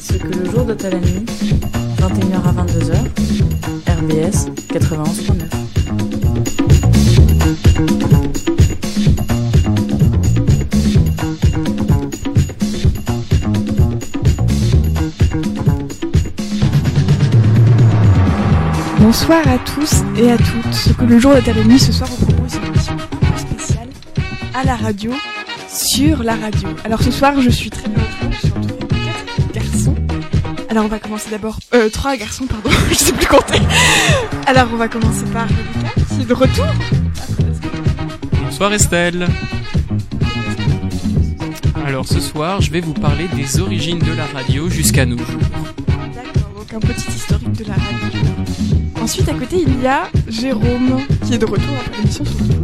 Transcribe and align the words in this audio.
Ce 0.00 0.14
que 0.14 0.28
le 0.28 0.44
jour 0.50 0.64
doit 0.64 0.86
à 0.86 0.90
la 0.90 0.98
nuit, 1.00 1.24
21h 1.98 2.42
à 2.44 2.52
22h, 2.52 2.94
RBS 3.88 4.46
91.9. 4.72 5.64
Bonsoir 19.00 19.46
à 19.48 19.58
tous 19.58 20.02
et 20.16 20.30
à 20.30 20.36
toutes. 20.36 20.72
Ce 20.72 20.92
que 20.92 21.04
le 21.04 21.18
jour 21.18 21.32
doit 21.32 21.50
à 21.50 21.52
la 21.54 21.64
nuit, 21.64 21.78
ce 21.78 21.92
soir 21.92 22.08
on 22.12 22.24
propose 22.24 22.54
une 22.56 22.66
émission 22.66 22.96
spéciale 23.36 23.88
à 24.54 24.64
la 24.64 24.76
radio, 24.76 25.12
sur 25.94 26.24
la 26.24 26.34
radio. 26.34 26.70
Alors 26.84 27.00
ce 27.00 27.12
soir 27.12 27.40
je 27.40 27.50
suis 27.50 27.70
très 27.70 27.88
bien 27.88 28.02
entourée, 28.02 28.32
je 28.32 28.38
suis 28.38 28.48
entourée 28.48 28.80
de 28.80 28.94
quatre 28.96 29.52
garçons. 29.52 29.94
Alors 30.68 30.86
on 30.86 30.88
va 30.88 30.98
commencer 30.98 31.30
d'abord... 31.30 31.60
Euh, 31.72 31.88
trois 31.88 32.16
garçons, 32.16 32.46
pardon, 32.46 32.68
je 32.90 32.94
sais 32.94 33.12
plus 33.12 33.26
compter. 33.26 33.60
Alors 34.48 34.66
on 34.72 34.76
va 34.76 34.88
commencer 34.88 35.24
par 35.26 35.46
Lucas, 35.46 36.14
qui 36.16 36.22
est 36.22 36.24
de 36.24 36.34
retour. 36.34 36.66
Bonsoir 38.42 38.72
Estelle. 38.72 39.28
Alors 41.86 42.08
ce 42.08 42.18
soir, 42.18 42.60
je 42.60 42.72
vais 42.72 42.80
vous 42.80 42.94
parler 42.94 43.28
des 43.28 43.60
origines 43.60 44.00
de 44.00 44.14
la 44.14 44.26
radio 44.26 44.68
jusqu'à 44.68 45.06
nos 45.06 45.18
jours. 45.18 45.42
D'accord, 45.86 46.50
donc 46.58 46.74
un 46.74 46.80
petit 46.80 47.08
historique 47.08 47.52
de 47.52 47.66
la 47.66 47.74
radio. 47.74 48.20
Ensuite 49.00 49.28
à 49.28 49.34
côté 49.34 49.62
il 49.64 49.80
y 49.80 49.86
a 49.86 50.10
Jérôme, 50.26 51.02
qui 51.24 51.34
est 51.34 51.38
de 51.38 51.46
retour 51.46 51.76
après 51.86 51.98
l'émission 51.98 52.24
sur 52.24 52.63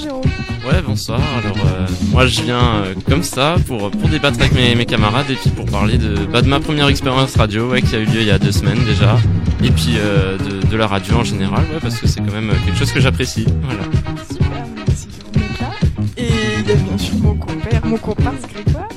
Jérôme. 0.00 0.22
Ouais, 0.66 0.82
bonsoir. 0.84 1.20
Alors, 1.42 1.56
euh, 1.66 1.86
moi, 2.10 2.26
je 2.26 2.42
viens 2.42 2.58
euh, 2.84 2.94
comme 3.08 3.22
ça 3.22 3.56
pour, 3.66 3.90
pour 3.90 4.08
débattre 4.08 4.38
avec 4.40 4.52
mes, 4.52 4.74
mes 4.74 4.86
camarades 4.86 5.30
et 5.30 5.34
puis 5.34 5.50
pour 5.50 5.66
parler 5.66 5.98
de, 5.98 6.14
bah, 6.26 6.42
de 6.42 6.48
ma 6.48 6.60
première 6.60 6.88
expérience 6.88 7.36
radio, 7.36 7.70
ouais, 7.70 7.82
qui 7.82 7.94
a 7.96 7.98
eu 7.98 8.04
lieu 8.04 8.20
il 8.20 8.26
y 8.26 8.30
a 8.30 8.38
deux 8.38 8.52
semaines 8.52 8.84
déjà. 8.84 9.16
Et 9.62 9.70
puis 9.70 9.94
euh, 9.96 10.36
de, 10.38 10.66
de 10.66 10.76
la 10.76 10.86
radio 10.86 11.16
en 11.16 11.24
général, 11.24 11.62
ouais, 11.72 11.78
parce 11.80 11.98
que 11.98 12.06
c'est 12.06 12.20
quand 12.20 12.32
même 12.32 12.52
quelque 12.64 12.78
chose 12.78 12.92
que 12.92 13.00
j'apprécie. 13.00 13.46
Voilà. 13.62 13.82
Super, 14.30 14.64
merci 14.86 15.06
d'être 15.32 15.60
là. 15.60 15.70
Et 16.16 16.28
il 16.60 16.68
y 16.68 16.72
a 16.72 16.74
bien 16.74 16.98
sûr 16.98 17.14
mon 17.22 17.34
compère, 17.34 17.84
mon 17.86 17.96
comparse 17.98 18.42
Grégoire. 18.52 18.88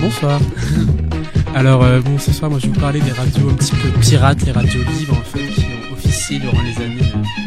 Bonsoir. 0.00 0.40
Alors 1.54 1.84
euh, 1.84 2.00
bon, 2.00 2.18
ce 2.18 2.32
soir, 2.32 2.50
moi, 2.50 2.58
je 2.60 2.66
vais 2.66 2.72
vous 2.72 2.80
parler 2.80 3.00
des 3.00 3.12
radios 3.12 3.48
un 3.48 3.54
petit 3.54 3.72
peu 3.76 3.88
pirates, 4.00 4.44
les 4.44 4.52
radios 4.52 4.80
libres 4.98 5.16
en 5.18 5.22
fait, 5.38 5.46
qui 5.46 5.60
ont 5.60 5.92
officié 5.94 6.38
durant 6.40 6.60
les 6.62 6.84
années 6.84 7.12
euh, 7.14 7.43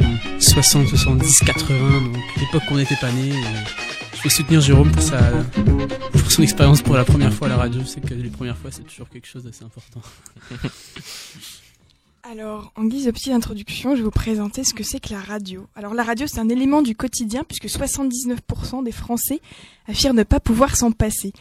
60, 0.64 0.88
70, 0.88 1.40
80, 1.42 2.02
donc 2.02 2.16
l'époque 2.40 2.64
où 2.72 2.74
on 2.74 2.78
n'était 2.78 2.96
pas 2.96 3.12
nés. 3.12 3.30
et 3.30 4.18
Je 4.18 4.24
vais 4.24 4.30
soutenir 4.30 4.60
Jérôme 4.60 4.92
pour 4.92 5.04
sa 5.04 5.20
pour 6.12 6.32
son 6.32 6.42
expérience 6.42 6.82
pour 6.82 6.96
la 6.96 7.06
première 7.06 7.32
fois 7.32 7.46
à 7.46 7.52
la 7.52 7.58
radio. 7.58 7.86
Sais 7.86 8.02
que 8.02 8.16
les 8.16 8.32
premières 8.32 8.58
fois, 8.58 8.72
c'est 8.72 8.82
toujours 8.82 9.08
quelque 9.08 9.28
chose 9.28 9.44
d'assez 9.44 9.64
important. 9.64 10.02
Alors, 12.24 12.72
en 12.76 12.86
guise 12.86 13.06
de 13.06 13.12
petite 13.12 13.34
introduction, 13.34 13.92
je 13.92 13.98
vais 13.98 14.06
vous 14.06 14.10
présenter 14.10 14.64
ce 14.64 14.74
que 14.74 14.82
c'est 14.84 15.00
que 15.00 15.14
la 15.14 15.20
radio. 15.20 15.68
Alors, 15.76 15.94
la 15.94 16.02
radio, 16.02 16.26
c'est 16.26 16.40
un 16.40 16.50
élément 16.50 16.82
du 16.82 16.96
quotidien 16.96 17.44
puisque 17.44 17.68
79% 17.68 18.84
des 18.84 18.92
Français 18.92 19.42
affirment 19.88 20.18
ne 20.18 20.24
pas 20.24 20.40
pouvoir 20.40 20.76
s'en 20.76 20.92
passer. 20.92 21.34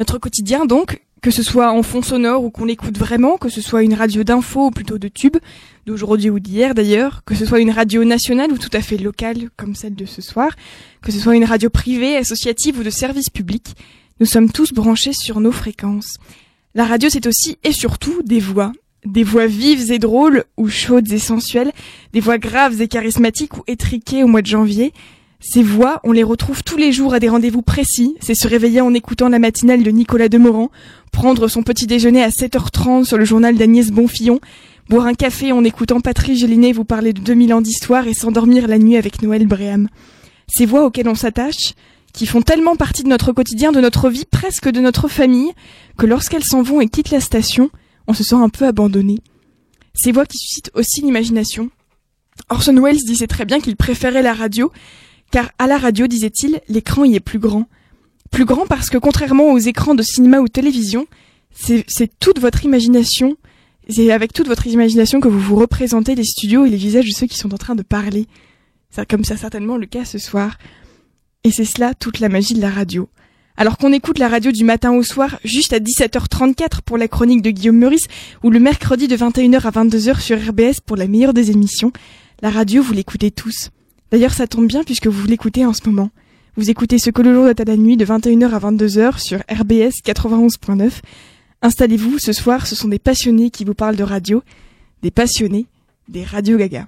Notre 0.00 0.18
quotidien, 0.18 0.66
donc, 0.66 1.00
que 1.24 1.30
ce 1.30 1.42
soit 1.42 1.72
en 1.72 1.82
fond 1.82 2.02
sonore 2.02 2.44
ou 2.44 2.50
qu'on 2.50 2.66
l'écoute 2.66 2.98
vraiment, 2.98 3.38
que 3.38 3.48
ce 3.48 3.62
soit 3.62 3.82
une 3.82 3.94
radio 3.94 4.24
d'info 4.24 4.66
ou 4.66 4.70
plutôt 4.70 4.98
de 4.98 5.08
tube, 5.08 5.38
d'aujourd'hui 5.86 6.28
ou 6.28 6.38
d'hier 6.38 6.74
d'ailleurs, 6.74 7.22
que 7.24 7.34
ce 7.34 7.46
soit 7.46 7.60
une 7.60 7.70
radio 7.70 8.04
nationale 8.04 8.52
ou 8.52 8.58
tout 8.58 8.68
à 8.74 8.82
fait 8.82 8.98
locale 8.98 9.48
comme 9.56 9.74
celle 9.74 9.94
de 9.94 10.04
ce 10.04 10.20
soir, 10.20 10.50
que 11.00 11.10
ce 11.10 11.18
soit 11.18 11.34
une 11.34 11.46
radio 11.46 11.70
privée, 11.70 12.14
associative 12.18 12.78
ou 12.78 12.82
de 12.82 12.90
service 12.90 13.30
public, 13.30 13.74
nous 14.20 14.26
sommes 14.26 14.52
tous 14.52 14.74
branchés 14.74 15.14
sur 15.14 15.40
nos 15.40 15.50
fréquences. 15.50 16.18
La 16.74 16.84
radio, 16.84 17.08
c'est 17.08 17.26
aussi 17.26 17.56
et 17.64 17.72
surtout 17.72 18.22
des 18.22 18.38
voix. 18.38 18.72
Des 19.06 19.24
voix 19.24 19.46
vives 19.46 19.90
et 19.90 19.98
drôles, 19.98 20.44
ou 20.58 20.68
chaudes 20.68 21.10
et 21.10 21.18
sensuelles, 21.18 21.72
des 22.12 22.20
voix 22.20 22.36
graves 22.36 22.82
et 22.82 22.88
charismatiques 22.88 23.56
ou 23.56 23.62
étriquées 23.66 24.24
au 24.24 24.26
mois 24.26 24.42
de 24.42 24.46
janvier. 24.46 24.92
Ces 25.46 25.62
voix, 25.62 26.00
on 26.04 26.12
les 26.12 26.22
retrouve 26.22 26.64
tous 26.64 26.78
les 26.78 26.90
jours 26.90 27.12
à 27.12 27.20
des 27.20 27.28
rendez-vous 27.28 27.60
précis. 27.60 28.16
C'est 28.20 28.34
se 28.34 28.48
réveiller 28.48 28.80
en 28.80 28.94
écoutant 28.94 29.28
la 29.28 29.38
matinale 29.38 29.82
de 29.82 29.90
Nicolas 29.90 30.30
Demorand, 30.30 30.70
prendre 31.12 31.48
son 31.48 31.62
petit 31.62 31.86
déjeuner 31.86 32.24
à 32.24 32.30
7h30 32.30 33.04
sur 33.04 33.18
le 33.18 33.26
journal 33.26 33.54
d'Agnès 33.54 33.90
Bonfillon, 33.90 34.40
boire 34.88 35.04
un 35.04 35.12
café 35.12 35.52
en 35.52 35.62
écoutant 35.62 36.00
Patrice 36.00 36.40
Gélinet 36.40 36.72
vous 36.72 36.86
parler 36.86 37.12
de 37.12 37.20
2000 37.20 37.52
ans 37.52 37.60
d'histoire 37.60 38.08
et 38.08 38.14
s'endormir 38.14 38.66
la 38.66 38.78
nuit 38.78 38.96
avec 38.96 39.20
Noël 39.20 39.46
Bréham. 39.46 39.88
Ces 40.48 40.64
voix 40.64 40.86
auxquelles 40.86 41.08
on 41.08 41.14
s'attache, 41.14 41.74
qui 42.14 42.24
font 42.24 42.40
tellement 42.40 42.74
partie 42.74 43.02
de 43.02 43.08
notre 43.08 43.32
quotidien, 43.32 43.70
de 43.70 43.82
notre 43.82 44.08
vie, 44.08 44.24
presque 44.24 44.70
de 44.70 44.80
notre 44.80 45.08
famille, 45.08 45.52
que 45.98 46.06
lorsqu'elles 46.06 46.44
s'en 46.44 46.62
vont 46.62 46.80
et 46.80 46.88
quittent 46.88 47.10
la 47.10 47.20
station, 47.20 47.68
on 48.06 48.14
se 48.14 48.24
sent 48.24 48.36
un 48.36 48.48
peu 48.48 48.64
abandonné. 48.66 49.18
Ces 49.92 50.10
voix 50.10 50.24
qui 50.24 50.38
suscitent 50.38 50.70
aussi 50.72 51.02
l'imagination. 51.02 51.68
Orson 52.48 52.80
Welles 52.80 53.04
disait 53.04 53.26
très 53.26 53.44
bien 53.44 53.60
qu'il 53.60 53.76
préférait 53.76 54.22
la 54.22 54.32
radio, 54.32 54.72
car 55.30 55.50
à 55.58 55.66
la 55.66 55.78
radio, 55.78 56.06
disait-il, 56.06 56.60
l'écran 56.68 57.04
y 57.04 57.16
est 57.16 57.20
plus 57.20 57.38
grand. 57.38 57.66
Plus 58.30 58.44
grand 58.44 58.66
parce 58.66 58.90
que 58.90 58.98
contrairement 58.98 59.52
aux 59.52 59.58
écrans 59.58 59.94
de 59.94 60.02
cinéma 60.02 60.40
ou 60.40 60.48
télévision, 60.48 61.06
c'est 61.52 62.18
toute 62.18 62.40
votre 62.40 62.64
imagination, 62.64 63.36
c'est 63.88 64.10
avec 64.10 64.32
toute 64.32 64.48
votre 64.48 64.66
imagination 64.66 65.20
que 65.20 65.28
vous 65.28 65.38
vous 65.38 65.56
représentez 65.56 66.14
les 66.14 66.24
studios 66.24 66.64
et 66.64 66.70
les 66.70 66.76
visages 66.76 67.06
de 67.06 67.12
ceux 67.12 67.26
qui 67.26 67.38
sont 67.38 67.54
en 67.54 67.58
train 67.58 67.74
de 67.74 67.82
parler. 67.82 68.26
C'est 68.90 69.08
comme 69.08 69.24
ça 69.24 69.36
certainement 69.36 69.76
le 69.76 69.86
cas 69.86 70.04
ce 70.04 70.18
soir. 70.18 70.58
Et 71.44 71.50
c'est 71.50 71.64
cela 71.64 71.94
toute 71.94 72.20
la 72.20 72.28
magie 72.28 72.54
de 72.54 72.60
la 72.60 72.70
radio. 72.70 73.08
Alors 73.56 73.78
qu'on 73.78 73.92
écoute 73.92 74.18
la 74.18 74.28
radio 74.28 74.50
du 74.50 74.64
matin 74.64 74.92
au 74.92 75.02
soir, 75.04 75.38
juste 75.44 75.72
à 75.72 75.78
17h34 75.78 76.80
pour 76.84 76.98
la 76.98 77.06
chronique 77.06 77.42
de 77.42 77.50
Guillaume 77.50 77.76
Meurice, 77.76 78.08
ou 78.42 78.50
le 78.50 78.58
mercredi 78.58 79.06
de 79.06 79.16
21h 79.16 79.60
à 79.60 79.70
22h 79.70 80.20
sur 80.20 80.38
RBS 80.38 80.80
pour 80.84 80.96
la 80.96 81.06
meilleure 81.06 81.34
des 81.34 81.52
émissions, 81.52 81.92
la 82.42 82.50
radio, 82.50 82.82
vous 82.82 82.92
l'écoutez 82.92 83.30
tous. 83.30 83.70
D'ailleurs, 84.10 84.32
ça 84.32 84.46
tombe 84.46 84.66
bien 84.66 84.84
puisque 84.84 85.06
vous 85.06 85.26
l'écoutez 85.26 85.64
en 85.66 85.72
ce 85.72 85.86
moment. 85.86 86.10
Vous 86.56 86.70
écoutez 86.70 86.98
ce 86.98 87.10
que 87.10 87.20
le 87.20 87.34
jour 87.34 87.48
la 87.66 87.76
nuit 87.76 87.96
de 87.96 88.04
21h 88.04 88.50
à 88.50 88.58
22h 88.60 89.18
sur 89.18 89.38
RBS 89.50 90.02
91.9. 90.04 91.00
Installez-vous, 91.62 92.18
ce 92.18 92.32
soir, 92.32 92.66
ce 92.66 92.76
sont 92.76 92.88
des 92.88 92.98
passionnés 92.98 93.50
qui 93.50 93.64
vous 93.64 93.74
parlent 93.74 93.96
de 93.96 94.04
radio, 94.04 94.42
des 95.02 95.10
passionnés, 95.10 95.66
des 96.08 96.22
Radio 96.22 96.56
Gaga. 96.56 96.86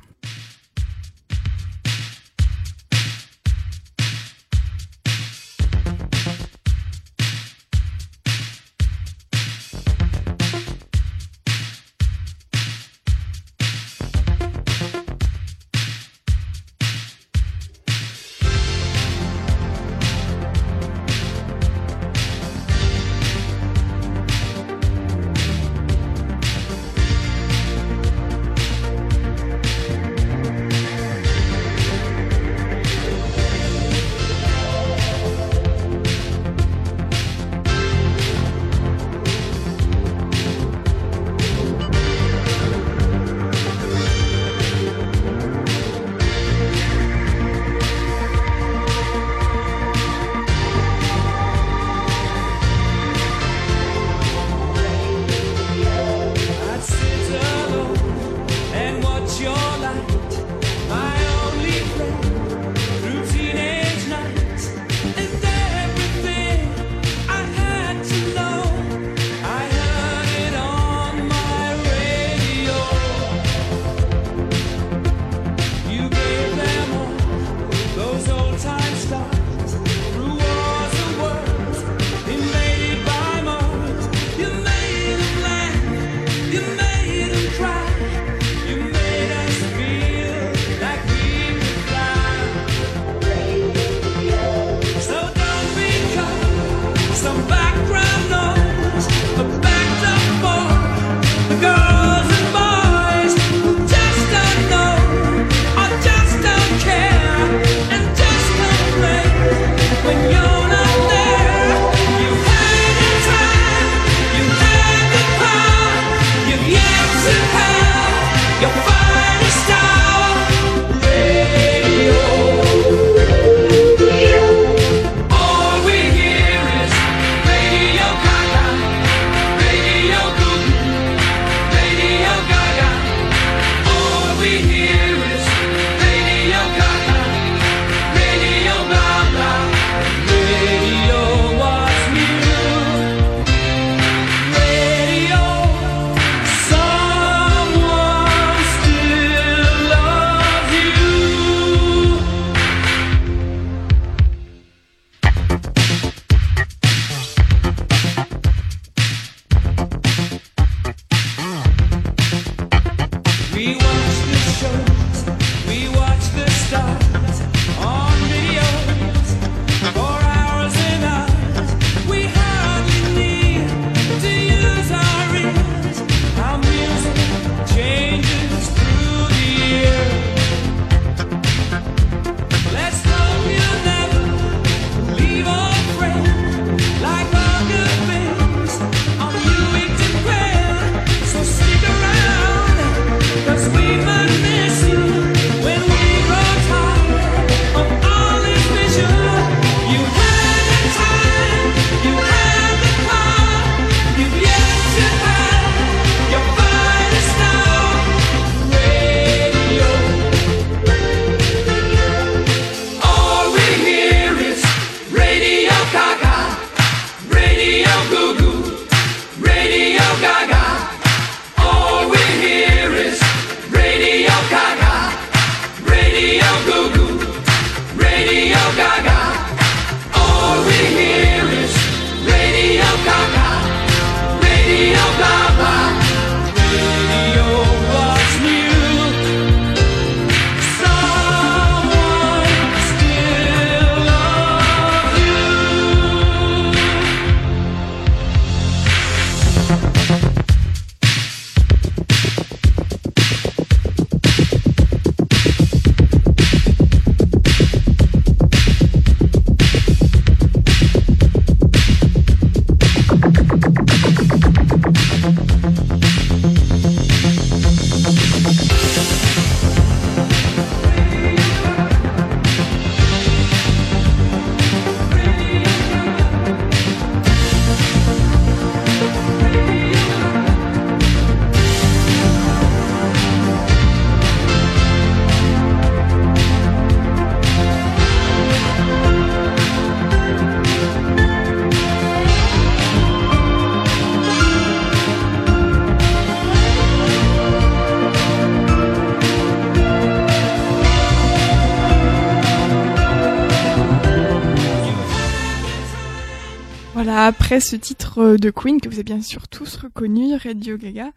Après 307.56 307.64
ce 307.64 307.76
titre 307.76 308.18
euh, 308.18 308.36
de 308.36 308.50
Queen 308.50 308.82
que 308.82 308.88
vous 308.90 308.96
avez 308.96 309.02
bien 309.02 309.22
sûr 309.22 309.48
tous 309.48 309.76
reconnu, 309.76 310.34
Radio 310.36 310.76
Gaga, 310.76 311.10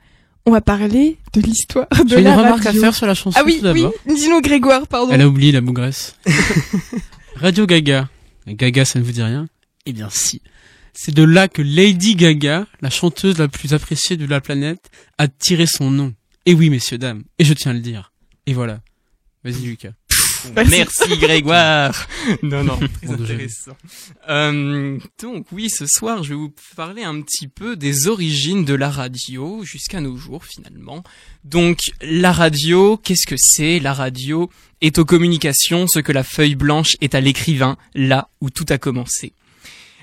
on 0.45 0.51
va 0.51 0.61
parler 0.61 1.17
de 1.33 1.41
l'histoire 1.41 1.85
de 1.89 2.07
J'ai 2.07 2.19
une 2.19 2.23
la 2.23 2.37
remarque 2.37 2.65
à 2.65 2.71
faire 2.71 2.95
sur 2.95 3.07
la 3.07 3.13
chanson 3.13 3.37
Ah 3.37 3.43
oui, 3.45 3.59
tout 3.59 3.67
oui, 3.67 3.83
dis-nous 4.07 4.39
Grégoire, 4.39 4.87
pardon. 4.87 5.11
Elle 5.11 5.19
a 5.19 5.27
oublié 5.27 5.51
la 5.51 5.59
bougresse. 5.59 6.15
Radio 7.35 7.65
Gaga. 7.65 8.07
Gaga, 8.47 8.85
ça 8.85 8.99
ne 8.99 9.03
vous 9.03 9.11
dit 9.11 9.21
rien 9.21 9.49
Eh 9.85 9.91
bien 9.91 10.07
si. 10.09 10.41
C'est 10.93 11.13
de 11.13 11.23
là 11.23 11.49
que 11.49 11.61
Lady 11.61 12.15
Gaga, 12.15 12.67
la 12.79 12.89
chanteuse 12.89 13.37
la 13.37 13.49
plus 13.49 13.73
appréciée 13.73 14.15
de 14.15 14.25
la 14.25 14.39
planète, 14.39 14.89
a 15.17 15.27
tiré 15.27 15.65
son 15.65 15.91
nom. 15.91 16.13
Et 16.45 16.53
oui, 16.53 16.69
messieurs, 16.69 16.97
dames. 16.97 17.25
Et 17.37 17.43
je 17.43 17.53
tiens 17.53 17.71
à 17.71 17.73
le 17.73 17.81
dire. 17.81 18.13
Et 18.45 18.53
voilà. 18.53 18.79
Vas-y, 19.43 19.63
Lucas. 19.65 19.91
Merci. 20.55 20.71
Merci 20.71 21.17
Grégoire. 21.17 22.07
non 22.43 22.63
non, 22.63 22.77
très 22.77 23.11
intéressant. 23.11 23.77
Euh, 24.29 24.97
donc 25.21 25.45
oui, 25.51 25.69
ce 25.69 25.85
soir, 25.85 26.23
je 26.23 26.29
vais 26.29 26.35
vous 26.35 26.53
parler 26.75 27.03
un 27.03 27.21
petit 27.21 27.47
peu 27.47 27.75
des 27.75 28.07
origines 28.07 28.65
de 28.65 28.73
la 28.73 28.89
radio 28.89 29.63
jusqu'à 29.63 30.01
nos 30.01 30.17
jours 30.17 30.45
finalement. 30.45 31.03
Donc 31.43 31.91
la 32.01 32.31
radio, 32.31 32.97
qu'est-ce 32.97 33.27
que 33.27 33.37
c'est? 33.37 33.79
La 33.79 33.93
radio 33.93 34.49
est 34.81 34.97
aux 34.97 35.05
communications 35.05 35.87
ce 35.87 35.99
que 35.99 36.11
la 36.11 36.23
feuille 36.23 36.55
blanche 36.55 36.95
est 37.01 37.15
à 37.15 37.21
l'écrivain, 37.21 37.77
là 37.93 38.29
où 38.41 38.49
tout 38.49 38.65
a 38.69 38.77
commencé. 38.77 39.33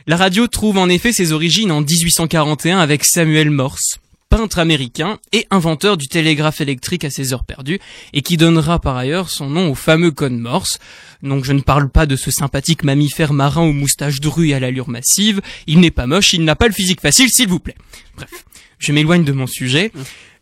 La 0.06 0.16
radio 0.16 0.46
trouve 0.46 0.78
en 0.78 0.88
effet 0.88 1.12
ses 1.12 1.32
origines 1.32 1.72
en 1.72 1.80
1841 1.80 2.78
avec 2.78 3.04
Samuel 3.04 3.50
Morse, 3.50 3.98
peintre 4.28 4.58
américain 4.58 5.18
et 5.32 5.46
inventeur 5.50 5.96
du 5.96 6.08
télégraphe 6.08 6.60
électrique 6.60 7.04
à 7.04 7.10
ses 7.10 7.32
heures 7.32 7.44
perdues, 7.44 7.80
et 8.12 8.22
qui 8.22 8.36
donnera 8.36 8.80
par 8.80 8.96
ailleurs 8.96 9.30
son 9.30 9.48
nom 9.48 9.70
au 9.70 9.74
fameux 9.74 10.10
code 10.10 10.32
Morse. 10.32 10.78
Donc 11.22 11.44
je 11.44 11.52
ne 11.52 11.60
parle 11.60 11.88
pas 11.88 12.06
de 12.06 12.16
ce 12.16 12.30
sympathique 12.30 12.84
mammifère 12.84 13.32
marin 13.32 13.62
aux 13.62 13.72
moustaches 13.72 14.20
drues 14.20 14.50
et 14.50 14.54
à 14.54 14.60
l'allure 14.60 14.88
massive, 14.88 15.40
il 15.66 15.80
n'est 15.80 15.90
pas 15.90 16.06
moche, 16.06 16.32
il 16.32 16.44
n'a 16.44 16.56
pas 16.56 16.66
le 16.66 16.74
physique 16.74 17.00
facile, 17.00 17.30
s'il 17.30 17.48
vous 17.48 17.60
plaît. 17.60 17.76
Bref, 18.16 18.44
je 18.78 18.92
m'éloigne 18.92 19.24
de 19.24 19.32
mon 19.32 19.46
sujet. 19.46 19.92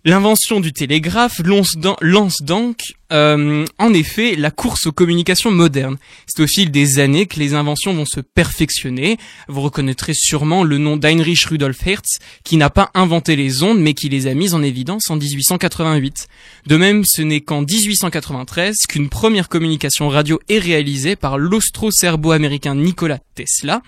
L'invention 0.07 0.61
du 0.61 0.75
télégraphe 0.75 1.41
lance, 1.43 2.43
donc, 2.43 2.95
euh, 3.11 3.65
en 3.79 3.95
effet, 3.95 4.37
la 4.37 4.51
course 4.51 4.87
aux 4.87 4.93
communications 4.93 5.51
modernes. 5.51 5.97
C'est 6.27 6.43
au 6.43 6.47
fil 6.47 6.71
des 6.71 6.99
années 6.99 7.25
que 7.25 7.41
les 7.41 7.55
inventions 7.55 7.95
vont 7.95 8.05
se 8.05 8.21
perfectionner. 8.21 9.17
Vous 9.49 9.63
reconnaîtrez 9.63 10.13
sûrement 10.13 10.63
le 10.63 10.77
nom 10.77 10.99
d'Heinrich 10.99 11.47
Rudolf 11.47 11.87
Hertz, 11.87 12.19
qui 12.45 12.59
n'a 12.59 12.69
pas 12.69 12.91
inventé 12.93 13.35
les 13.35 13.63
ondes, 13.63 13.81
mais 13.81 13.95
qui 13.95 14.11
les 14.11 14.27
a 14.27 14.35
mises 14.35 14.53
en 14.53 14.63
évidence 14.63 15.09
en 15.09 15.17
1888. 15.17 16.29
De 16.67 16.77
même, 16.77 17.07
ce 17.07 17.23
n'est 17.23 17.41
qu'en 17.41 17.63
1893 17.63 18.87
qu'une 18.87 19.09
première 19.09 19.49
communication 19.49 20.11
radio 20.11 20.39
est 20.51 20.59
réalisée 20.59 21.17
par 21.17 21.39
l'austro-serbo-américain 21.39 22.75
Nikola 22.75 23.21
Tesla. 23.35 23.81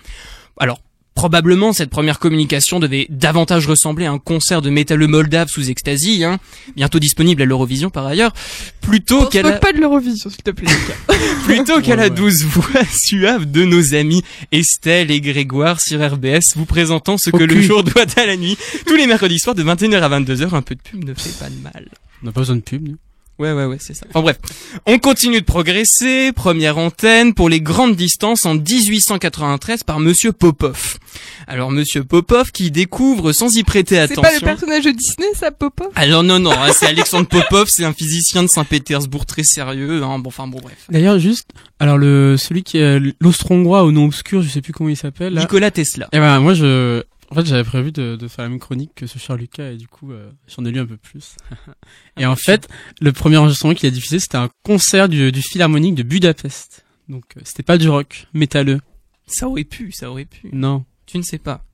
Alors, 0.56 0.80
Probablement, 1.16 1.72
cette 1.72 1.88
première 1.88 2.18
communication 2.18 2.78
devait 2.78 3.06
davantage 3.08 3.66
ressembler 3.66 4.04
à 4.04 4.12
un 4.12 4.18
concert 4.18 4.60
de 4.60 4.68
métal 4.68 5.04
moldave 5.08 5.48
sous 5.48 5.70
ecstasy, 5.70 6.22
hein, 6.22 6.38
bientôt 6.76 6.98
disponible 6.98 7.40
à 7.40 7.46
l'Eurovision 7.46 7.88
par 7.88 8.06
ailleurs, 8.06 8.34
plutôt 8.82 9.24
qu'à 9.26 9.40
la, 9.42 9.52
moque 9.52 9.60
pas 9.60 9.72
de 9.72 9.78
l'Eurovision, 9.78 10.28
s'il 10.28 10.42
te 10.42 10.50
plaît. 10.50 10.68
Lucas. 10.70 11.18
plutôt 11.46 11.80
qu'à 11.80 11.92
Ouais, 11.92 11.96
la 11.96 12.02
ouais. 12.04 12.10
douce 12.10 12.42
voix 12.42 12.84
suave 12.92 13.50
de 13.50 13.64
nos 13.64 13.94
amis 13.94 14.22
Estelle 14.52 15.10
et 15.10 15.22
Grégoire 15.22 15.80
sur 15.80 16.06
RBS, 16.06 16.54
vous 16.54 16.66
présentant 16.66 17.16
ce 17.16 17.30
Au 17.30 17.38
que 17.38 17.44
le 17.44 17.62
jour 17.62 17.82
doit 17.82 18.04
à 18.16 18.26
la 18.26 18.36
nuit, 18.36 18.58
tous 18.86 18.94
les 18.94 19.06
mercredis 19.06 19.38
soirs 19.38 19.54
de 19.54 19.64
21h 19.64 19.98
à 20.02 20.20
22h, 20.20 20.54
un 20.54 20.60
peu 20.60 20.74
de 20.74 20.82
pub 20.82 21.02
ne 21.02 21.14
fait 21.14 21.36
pas 21.38 21.48
de 21.48 21.56
mal. 21.62 21.88
On 22.22 22.26
n'a 22.26 22.32
pas 22.32 22.40
besoin 22.42 22.56
de 22.56 22.60
pub, 22.60 22.86
nous. 22.86 22.96
Ouais, 23.38 23.52
ouais, 23.52 23.66
ouais, 23.66 23.76
c'est 23.78 23.92
ça. 23.94 24.06
Enfin 24.08 24.22
bref, 24.22 24.38
on 24.86 24.98
continue 24.98 25.40
de 25.40 25.44
progresser. 25.44 26.32
Première 26.32 26.78
antenne 26.78 27.34
pour 27.34 27.48
les 27.50 27.60
grandes 27.60 27.94
distances 27.94 28.46
en 28.46 28.54
1893 28.54 29.82
par 29.82 30.00
Monsieur 30.00 30.32
Popov. 30.32 30.98
Alors 31.46 31.70
Monsieur 31.70 32.02
Popov 32.02 32.50
qui 32.50 32.70
découvre 32.70 33.32
sans 33.32 33.54
y 33.56 33.62
prêter 33.62 33.96
C'est 33.96 34.00
attention. 34.00 34.22
pas 34.22 34.32
le 34.34 34.40
personnage 34.40 34.84
de 34.84 34.90
Disney, 34.90 35.28
ça, 35.34 35.50
Popov? 35.50 35.88
Alors 35.94 36.22
non, 36.22 36.38
non, 36.38 36.52
hein, 36.52 36.72
c'est 36.74 36.86
Alexandre 36.96 37.28
Popov, 37.28 37.68
c'est 37.68 37.84
un 37.84 37.92
physicien 37.92 38.42
de 38.42 38.48
Saint-Pétersbourg 38.48 39.26
très 39.26 39.44
sérieux. 39.44 40.02
Hein, 40.02 40.18
bon, 40.18 40.28
enfin 40.28 40.46
bon, 40.46 40.58
bref. 40.62 40.76
D'ailleurs, 40.88 41.18
juste, 41.18 41.50
alors 41.78 41.98
le 41.98 42.36
celui 42.38 42.62
qui 42.62 42.78
est 42.78 42.98
l'austro-hongrois 43.20 43.82
au 43.84 43.92
nom 43.92 44.06
obscur, 44.06 44.40
je 44.42 44.48
sais 44.48 44.62
plus 44.62 44.72
comment 44.72 44.88
il 44.90 44.96
s'appelle. 44.96 45.34
Là. 45.34 45.42
Nicolas 45.42 45.70
Tesla. 45.70 46.08
Eh 46.12 46.18
ben 46.18 46.40
moi 46.40 46.54
je, 46.54 47.02
en 47.30 47.34
fait 47.34 47.46
j'avais 47.46 47.64
prévu 47.64 47.92
de, 47.92 48.16
de 48.16 48.28
faire 48.28 48.44
la 48.44 48.48
même 48.50 48.58
chronique 48.58 48.92
que 48.94 49.06
ce 49.06 49.18
cher 49.18 49.36
Lucas 49.36 49.70
et 49.70 49.76
du 49.76 49.88
coup 49.88 50.12
euh, 50.12 50.30
j'en 50.48 50.64
ai 50.64 50.70
lu 50.70 50.80
un 50.80 50.86
peu 50.86 50.96
plus. 50.96 51.36
et 52.16 52.26
en 52.26 52.36
fait, 52.36 52.68
le 53.00 53.12
premier 53.12 53.36
enregistrement 53.36 53.74
qu'il 53.74 53.88
a 53.88 53.90
diffusé, 53.90 54.18
c'était 54.18 54.36
un 54.36 54.50
concert 54.62 55.08
du, 55.08 55.32
du 55.32 55.42
Philharmonique 55.42 55.94
de 55.94 56.02
Budapest. 56.02 56.84
Donc 57.08 57.24
euh, 57.36 57.40
c'était 57.44 57.62
pas 57.62 57.78
du 57.78 57.88
rock 57.88 58.26
métalleux. 58.32 58.80
Ça 59.26 59.48
aurait 59.48 59.64
pu, 59.64 59.92
ça 59.92 60.10
aurait 60.10 60.24
pu. 60.24 60.48
Non. 60.52 60.84
Tu 61.06 61.18
ne 61.18 61.22
sais 61.22 61.38
pas. 61.38 61.64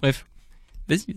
Bref. 0.00 0.24
Vas-y. 0.88 1.16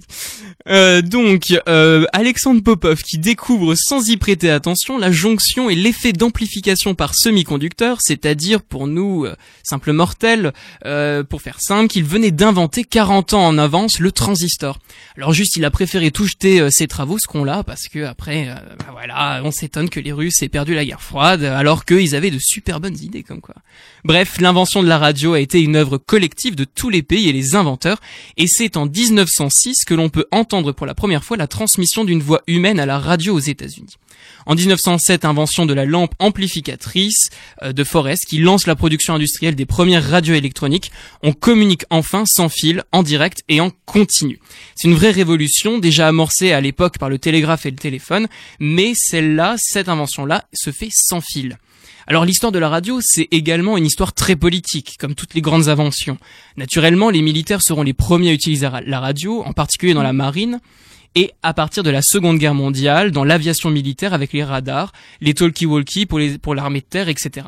Euh, 0.67 1.01
donc, 1.01 1.53
euh, 1.67 2.05
Alexandre 2.13 2.62
Popov 2.62 3.01
qui 3.01 3.17
découvre 3.17 3.75
sans 3.75 4.10
y 4.10 4.17
prêter 4.17 4.50
attention 4.50 4.98
la 4.98 5.12
jonction 5.12 5.69
et 5.69 5.75
l'effet 5.75 6.13
d'amplification 6.13 6.93
par 6.95 7.15
semi-conducteur, 7.15 8.01
c'est-à-dire 8.01 8.62
pour 8.62 8.88
nous, 8.88 9.25
euh, 9.25 9.36
simples 9.63 9.91
mortels, 9.91 10.53
euh, 10.86 11.24
pour 11.24 11.41
faire 11.41 11.60
simple, 11.60 11.88
qu'il 11.88 12.03
venait 12.03 12.31
d'inventer 12.31 12.84
40 12.84 13.34
ans 13.34 13.45
en 13.45 13.57
avance 13.57 14.00
le 14.00 14.12
transistor. 14.12 14.79
Alors 15.17 15.34
juste, 15.34 15.55
il 15.55 15.65
a 15.65 15.72
préféré 15.72 16.12
tout 16.12 16.25
jeter 16.25 16.60
euh, 16.60 16.69
ses 16.69 16.88
travaux, 16.88 17.17
ce 17.17 17.27
qu'on 17.27 17.43
l'a, 17.43 17.63
parce 17.63 17.88
que 17.88 18.03
après, 18.05 18.50
euh, 18.50 18.55
bah 18.79 18.89
voilà, 18.91 19.41
on 19.43 19.51
s'étonne 19.51 19.89
que 19.89 20.00
les 20.00 20.12
Russes 20.12 20.41
aient 20.43 20.50
perdu 20.50 20.75
la 20.75 20.86
guerre 20.86 21.01
froide, 21.01 21.43
alors 21.43 21.86
qu'ils 21.86 22.15
avaient 22.15 22.31
de 22.31 22.39
super 22.39 22.79
bonnes 22.79 22.98
idées 23.01 23.24
comme 23.24 23.41
quoi. 23.41 23.55
Bref, 24.03 24.39
l'invention 24.39 24.84
de 24.84 24.88
la 24.88 24.98
radio 24.98 25.34
a 25.34 25.39
été 25.39 25.62
une 25.62 25.75
œuvre 25.75 25.98
collective 25.98 26.55
de 26.55 26.65
tous 26.65 26.89
les 26.89 27.01
pays 27.01 27.29
et 27.29 27.34
les 27.34 27.55
inventeurs, 27.55 28.00
et 28.38 28.48
c'est 28.48 28.77
en 28.77 28.86
1906 29.55 29.85
que 29.85 29.93
l'on 29.93 30.09
peut 30.09 30.25
entendre 30.31 30.71
pour 30.71 30.85
la 30.85 30.93
première 30.93 31.24
fois 31.24 31.38
la 31.38 31.47
transmission 31.47 32.03
d'une 32.03 32.21
voix 32.21 32.41
humaine 32.47 32.79
à 32.79 32.85
la 32.85 33.00
radio 33.00 33.33
aux 33.33 33.39
États-Unis. 33.39 33.95
En 34.45 34.55
1907, 34.55 35.25
invention 35.25 35.65
de 35.65 35.74
la 35.74 35.85
lampe 35.85 36.13
amplificatrice 36.19 37.29
euh, 37.63 37.74
de 37.74 37.83
Forrest 37.83 38.25
qui 38.25 38.39
lance 38.39 38.67
la 38.67 38.75
production 38.75 39.15
industrielle 39.15 39.55
des 39.55 39.65
premières 39.65 40.07
radios 40.07 40.35
électroniques. 40.35 40.91
On 41.24 41.33
communique 41.33 41.85
enfin 41.89 42.25
sans 42.25 42.50
fil, 42.50 42.83
en 42.91 43.03
direct 43.03 43.43
et 43.50 43.62
en 43.62 43.71
continu. 43.85 44.39
C'est 44.75 44.88
une 44.88 44.95
vraie 44.95 45.12
révolution 45.12 45.79
déjà 45.79 46.07
amorcée 46.07 46.51
à 46.51 46.62
l'époque 46.62 46.97
par 46.97 47.09
le 47.09 47.19
télégraphe 47.19 47.65
et 47.65 47.71
le 47.71 47.77
téléphone, 47.77 48.27
mais 48.59 48.93
celle-là, 48.95 49.55
cette 49.57 49.89
invention-là, 49.89 50.45
se 50.53 50.71
fait 50.71 50.89
sans 50.91 51.21
fil. 51.21 51.57
Alors 52.07 52.24
l'histoire 52.24 52.51
de 52.51 52.59
la 52.59 52.69
radio, 52.69 53.00
c'est 53.01 53.27
également 53.31 53.77
une 53.77 53.85
histoire 53.85 54.13
très 54.13 54.35
politique, 54.35 54.97
comme 55.00 55.15
toutes 55.15 55.33
les 55.33 55.41
grandes 55.41 55.69
inventions. 55.69 56.17
Naturellement, 56.55 57.09
les 57.09 57.24
militaires 57.24 57.63
seront 57.63 57.81
les 57.81 57.93
premiers 57.93 58.29
à 58.29 58.33
utiliser 58.33 58.69
la 58.85 59.00
radio, 59.00 59.43
en 59.43 59.53
particulier 59.53 59.95
dans 59.95 60.03
la 60.03 60.13
marine, 60.13 60.59
et 61.15 61.31
à 61.41 61.53
partir 61.53 61.81
de 61.81 61.89
la 61.89 62.03
Seconde 62.03 62.38
Guerre 62.38 62.53
mondiale, 62.53 63.09
dans 63.09 63.24
l'aviation 63.24 63.71
militaire 63.71 64.13
avec 64.13 64.33
les 64.33 64.43
radars, 64.43 64.91
les 65.19 65.33
talkie-walkie 65.33 66.05
pour 66.05 66.53
l'armée 66.53 66.81
de 66.81 66.85
terre, 66.85 67.09
etc. 67.09 67.47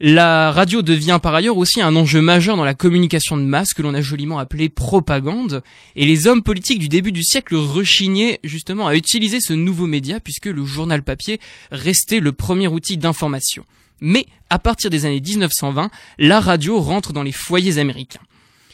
La 0.00 0.52
radio 0.52 0.80
devient 0.80 1.18
par 1.20 1.34
ailleurs 1.34 1.56
aussi 1.56 1.82
un 1.82 1.96
enjeu 1.96 2.20
majeur 2.20 2.56
dans 2.56 2.64
la 2.64 2.74
communication 2.74 3.36
de 3.36 3.42
masse 3.42 3.74
que 3.74 3.82
l'on 3.82 3.94
a 3.94 4.00
joliment 4.00 4.38
appelé 4.38 4.68
propagande, 4.68 5.64
et 5.96 6.06
les 6.06 6.28
hommes 6.28 6.44
politiques 6.44 6.78
du 6.78 6.88
début 6.88 7.10
du 7.10 7.24
siècle 7.24 7.56
rechignaient 7.56 8.38
justement 8.44 8.86
à 8.86 8.94
utiliser 8.94 9.40
ce 9.40 9.54
nouveau 9.54 9.88
média 9.88 10.20
puisque 10.20 10.46
le 10.46 10.64
journal 10.64 11.02
papier 11.02 11.40
restait 11.72 12.20
le 12.20 12.30
premier 12.30 12.68
outil 12.68 12.96
d'information. 12.96 13.64
Mais 14.00 14.26
à 14.50 14.60
partir 14.60 14.88
des 14.88 15.04
années 15.04 15.20
1920, 15.20 15.90
la 16.18 16.38
radio 16.38 16.80
rentre 16.80 17.12
dans 17.12 17.24
les 17.24 17.32
foyers 17.32 17.78
américains. 17.78 18.20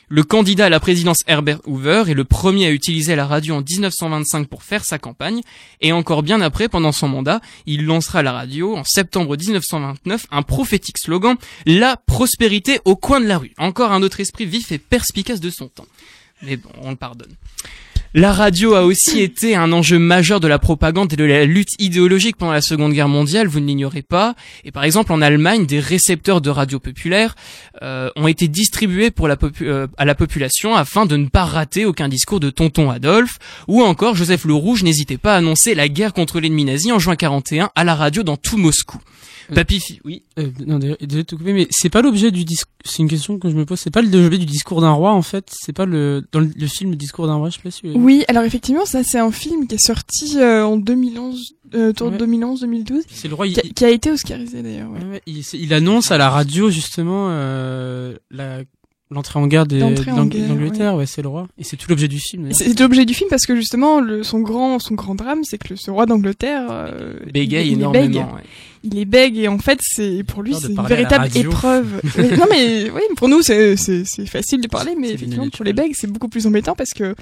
Le 0.08 0.22
candidat 0.22 0.66
à 0.66 0.68
la 0.68 0.80
présidence 0.80 1.22
Herbert 1.26 1.60
Hoover 1.66 2.04
est 2.08 2.14
le 2.14 2.24
premier 2.24 2.66
à 2.66 2.70
utiliser 2.70 3.16
la 3.16 3.26
radio 3.26 3.54
en 3.54 3.62
1925 3.62 4.48
pour 4.48 4.62
faire 4.62 4.84
sa 4.84 4.98
campagne, 4.98 5.40
et 5.80 5.92
encore 5.92 6.22
bien 6.22 6.40
après, 6.40 6.68
pendant 6.68 6.92
son 6.92 7.08
mandat, 7.08 7.40
il 7.66 7.86
lancera 7.86 8.18
à 8.18 8.22
la 8.22 8.32
radio, 8.32 8.76
en 8.76 8.84
septembre 8.84 9.36
1929, 9.36 10.26
un 10.30 10.42
prophétique 10.42 10.98
slogan 10.98 11.36
«La 11.66 11.96
prospérité 11.96 12.80
au 12.84 12.96
coin 12.96 13.20
de 13.20 13.26
la 13.26 13.38
rue». 13.38 13.52
Encore 13.58 13.92
un 13.92 14.02
autre 14.02 14.20
esprit 14.20 14.44
vif 14.44 14.72
et 14.72 14.78
perspicace 14.78 15.40
de 15.40 15.50
son 15.50 15.68
temps. 15.68 15.86
Mais 16.42 16.56
bon, 16.56 16.70
on 16.82 16.90
le 16.90 16.96
pardonne. 16.96 17.34
La 18.16 18.32
radio 18.32 18.74
a 18.74 18.84
aussi 18.84 19.18
été 19.18 19.56
un 19.56 19.72
enjeu 19.72 19.98
majeur 19.98 20.38
de 20.38 20.46
la 20.46 20.60
propagande 20.60 21.12
et 21.12 21.16
de 21.16 21.24
la 21.24 21.44
lutte 21.44 21.74
idéologique 21.80 22.36
pendant 22.36 22.52
la 22.52 22.60
Seconde 22.60 22.92
Guerre 22.92 23.08
mondiale, 23.08 23.48
vous 23.48 23.58
ne 23.58 23.66
l'ignorez 23.66 24.02
pas. 24.02 24.36
Et 24.62 24.70
par 24.70 24.84
exemple, 24.84 25.12
en 25.12 25.20
Allemagne, 25.20 25.66
des 25.66 25.80
récepteurs 25.80 26.40
de 26.40 26.48
radio 26.48 26.78
populaire 26.78 27.34
euh, 27.82 28.10
ont 28.14 28.28
été 28.28 28.46
distribués 28.46 29.10
pour 29.10 29.26
la 29.26 29.36
euh, 29.62 29.88
à 29.98 30.04
la 30.04 30.14
population 30.14 30.76
afin 30.76 31.06
de 31.06 31.16
ne 31.16 31.26
pas 31.26 31.42
rater 31.42 31.86
aucun 31.86 32.06
discours 32.06 32.38
de 32.38 32.50
Tonton 32.50 32.88
Adolphe. 32.88 33.40
Ou 33.66 33.82
encore, 33.82 34.14
Joseph 34.14 34.44
Le 34.44 34.54
Rouge 34.54 34.84
n'hésitait 34.84 35.18
pas 35.18 35.34
à 35.34 35.38
annoncer 35.38 35.74
la 35.74 35.88
guerre 35.88 36.12
contre 36.12 36.38
l'ennemi 36.38 36.64
nazi 36.64 36.92
en 36.92 37.00
juin 37.00 37.16
41 37.16 37.70
à 37.74 37.82
la 37.82 37.96
radio 37.96 38.22
dans 38.22 38.36
tout 38.36 38.58
Moscou. 38.58 39.00
Euh, 39.50 39.54
Papy, 39.54 40.00
oui. 40.04 40.22
Euh, 40.38 40.48
non, 40.66 40.78
désolé 40.78 40.96
désolé 41.00 41.22
de 41.22 41.28
te 41.28 41.34
couper, 41.34 41.52
mais 41.52 41.66
c'est 41.70 41.90
pas 41.90 42.02
l'objet 42.02 42.30
du 42.30 42.44
discours. 42.44 42.70
C'est 42.84 42.98
une 43.02 43.08
question 43.08 43.38
que 43.38 43.48
je 43.50 43.54
me 43.56 43.64
pose. 43.64 43.78
C'est 43.80 43.90
pas 43.90 44.02
l'objet 44.02 44.38
du 44.38 44.46
discours 44.46 44.80
d'un 44.80 44.92
roi 44.92 45.12
en 45.12 45.22
fait. 45.22 45.46
C'est 45.50 45.72
pas 45.72 45.86
le 45.86 46.22
dans 46.32 46.40
le, 46.40 46.50
le 46.54 46.66
film 46.66 46.90
le 46.90 46.96
discours 46.96 47.26
d'un 47.26 47.34
roi. 47.36 47.50
Je 47.50 47.56
sais 47.56 47.62
pas 47.62 47.70
si. 47.70 47.82
Oui, 47.94 48.24
alors 48.28 48.42
effectivement, 48.44 48.84
ça 48.86 49.02
c'est 49.04 49.18
un 49.18 49.30
film 49.32 49.66
qui 49.66 49.74
est 49.76 49.78
sorti 49.78 50.38
euh, 50.38 50.64
en 50.64 50.76
2011, 50.76 51.54
euh, 51.74 51.90
autour 51.90 52.10
de 52.10 52.24
Ouais. 52.24 52.36
2011-2012, 52.38 53.02
C'est 53.10 53.28
le 53.28 53.34
roi. 53.34 53.46
Il, 53.46 53.54
qui, 53.54 53.60
a- 53.60 53.62
qui 53.72 53.84
a 53.84 53.90
été 53.90 54.10
oscarisé 54.10 54.62
d'ailleurs. 54.62 54.90
ouais. 54.90 55.04
Ouais, 55.04 55.22
il, 55.26 55.42
il 55.54 55.74
annonce 55.74 56.10
à 56.10 56.18
la 56.18 56.30
radio 56.30 56.70
justement 56.70 57.28
euh, 57.30 58.16
la 58.30 58.60
l'entrée 59.10 59.38
en 59.38 59.46
guerre 59.46 59.66
d'Angleterre. 59.66 60.94
Ouais, 60.96 61.06
c'est 61.06 61.22
le 61.22 61.28
roi. 61.28 61.46
Et 61.58 61.64
c'est 61.64 61.76
tout 61.76 61.86
l'objet 61.88 62.08
du 62.08 62.18
film. 62.18 62.52
C'est 62.52 62.78
l'objet 62.80 63.04
du 63.04 63.14
film 63.14 63.28
parce 63.30 63.46
que 63.46 63.54
justement, 63.56 64.00
le, 64.00 64.22
son 64.22 64.40
grand, 64.40 64.78
son 64.78 64.94
grand 64.94 65.14
drame, 65.14 65.40
c'est 65.44 65.58
que 65.58 65.70
le, 65.70 65.76
ce 65.76 65.90
roi 65.90 66.06
d'Angleterre, 66.06 66.66
euh, 66.70 67.14
Bégaye 67.32 67.66
il, 67.66 67.68
il 67.68 67.72
est 67.72 67.76
énormément. 67.80 68.06
bègue. 68.06 68.16
ouais. 68.16 68.42
Il 68.86 68.98
est 68.98 69.04
bègue 69.06 69.38
et 69.38 69.48
en 69.48 69.58
fait, 69.58 69.78
c'est 69.82 70.22
pour 70.24 70.42
lui, 70.42 70.54
c'est 70.54 70.68
une 70.68 70.82
véritable 70.82 71.28
épreuve. 71.34 72.02
Mais- 72.18 72.36
non 72.36 72.44
mais 72.50 72.90
oui, 72.90 73.00
pour 73.16 73.28
nous, 73.28 73.40
c'est 73.40 73.76
c'est 73.76 74.04
c'est 74.04 74.26
facile 74.26 74.60
de 74.60 74.68
parler, 74.68 74.94
mais 74.98 75.10
effectivement, 75.12 75.48
pour 75.48 75.64
les 75.64 75.72
bègues, 75.72 75.92
c'est 75.94 76.06
beaucoup 76.10 76.28
plus 76.28 76.46
embêtant 76.46 76.74
parce 76.74 76.90
que 76.92 77.14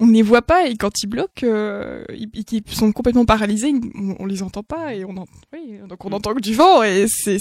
on 0.00 0.06
ne 0.06 0.12
les 0.12 0.22
voit 0.22 0.42
pas 0.42 0.66
et 0.66 0.76
quand 0.76 1.02
ils 1.02 1.06
bloquent, 1.06 1.44
euh, 1.46 2.04
ils, 2.12 2.30
ils 2.34 2.74
sont 2.74 2.90
complètement 2.92 3.24
paralysés, 3.26 3.72
on, 3.94 4.16
on 4.18 4.26
les 4.26 4.42
entend 4.42 4.62
pas 4.62 4.94
et 4.94 5.04
on 5.04 5.16
en, 5.16 5.26
oui, 5.52 5.78
donc 5.88 6.04
on 6.04 6.10
entend 6.12 6.34
que 6.34 6.40
du 6.40 6.54
vent 6.54 6.82
et 6.82 7.06
c'est 7.08 7.38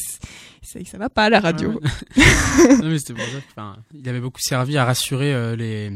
ça 0.62 0.98
va 0.98 1.10
pas 1.10 1.24
à 1.26 1.30
la 1.30 1.40
radio. 1.40 1.70
Ouais, 1.72 1.80
ouais. 2.18 2.78
non, 2.84 2.90
mais 2.90 3.00
c'était 3.00 3.14
pour 3.14 3.24
ça. 3.24 3.40
que, 3.40 3.46
Enfin, 3.52 3.78
il 3.94 4.08
avait 4.08 4.20
beaucoup 4.20 4.42
servi 4.42 4.78
à 4.78 4.86
rassurer 4.86 5.34
euh, 5.34 5.56
les, 5.56 5.90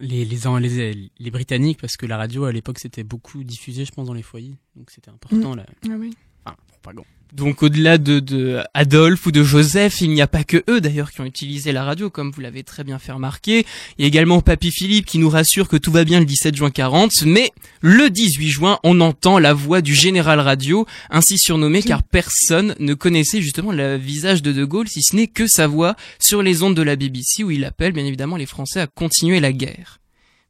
les, 0.00 0.24
les, 0.24 0.38
les, 0.60 0.68
les, 0.68 1.10
les 1.18 1.30
Britanniques 1.30 1.80
parce 1.80 1.96
que 1.96 2.06
la 2.06 2.16
radio 2.16 2.44
à 2.44 2.52
l'époque 2.52 2.78
c'était 2.80 3.04
beaucoup 3.04 3.44
diffusé, 3.44 3.84
je 3.84 3.92
pense, 3.92 4.06
dans 4.06 4.14
les 4.14 4.22
foyers. 4.22 4.56
Donc 4.74 4.90
c'était 4.90 5.10
important. 5.10 5.54
La, 5.54 5.66
Ah 5.84 5.94
oui. 5.98 6.14
enfin, 6.44 6.56
propagande. 6.68 7.04
Donc 7.32 7.62
au-delà 7.62 7.98
de, 7.98 8.20
de 8.20 8.60
Adolphe 8.74 9.26
ou 9.26 9.32
de 9.32 9.42
Joseph, 9.42 10.00
il 10.00 10.10
n'y 10.10 10.22
a 10.22 10.26
pas 10.26 10.44
que 10.44 10.62
eux 10.68 10.80
d'ailleurs 10.80 11.10
qui 11.10 11.20
ont 11.20 11.24
utilisé 11.24 11.72
la 11.72 11.82
radio, 11.82 12.08
comme 12.08 12.30
vous 12.30 12.40
l'avez 12.40 12.62
très 12.62 12.84
bien 12.84 12.98
fait 12.98 13.10
remarquer. 13.10 13.66
Il 13.98 14.02
y 14.02 14.04
a 14.04 14.08
également 14.08 14.40
Papy 14.40 14.70
Philippe 14.70 15.06
qui 15.06 15.18
nous 15.18 15.28
rassure 15.28 15.66
que 15.66 15.76
tout 15.76 15.90
va 15.90 16.04
bien 16.04 16.20
le 16.20 16.26
17 16.26 16.54
juin 16.54 16.70
40, 16.70 17.24
mais 17.26 17.50
le 17.80 18.08
18 18.08 18.48
juin, 18.48 18.78
on 18.84 19.00
entend 19.00 19.38
la 19.38 19.52
voix 19.52 19.80
du 19.80 19.94
général 19.94 20.38
radio, 20.38 20.86
ainsi 21.10 21.38
surnommé 21.38 21.82
car 21.82 22.02
personne 22.02 22.76
ne 22.78 22.94
connaissait 22.94 23.42
justement 23.42 23.72
le 23.72 23.96
visage 23.96 24.42
de 24.42 24.52
De 24.52 24.64
Gaulle, 24.64 24.88
si 24.88 25.02
ce 25.02 25.16
n'est 25.16 25.26
que 25.26 25.46
sa 25.46 25.66
voix 25.66 25.96
sur 26.20 26.42
les 26.42 26.62
ondes 26.62 26.76
de 26.76 26.82
la 26.82 26.94
BBC 26.94 27.42
où 27.42 27.50
il 27.50 27.64
appelle 27.64 27.92
bien 27.92 28.04
évidemment 28.04 28.36
les 28.36 28.46
Français 28.46 28.80
à 28.80 28.86
continuer 28.86 29.40
la 29.40 29.52
guerre. 29.52 29.98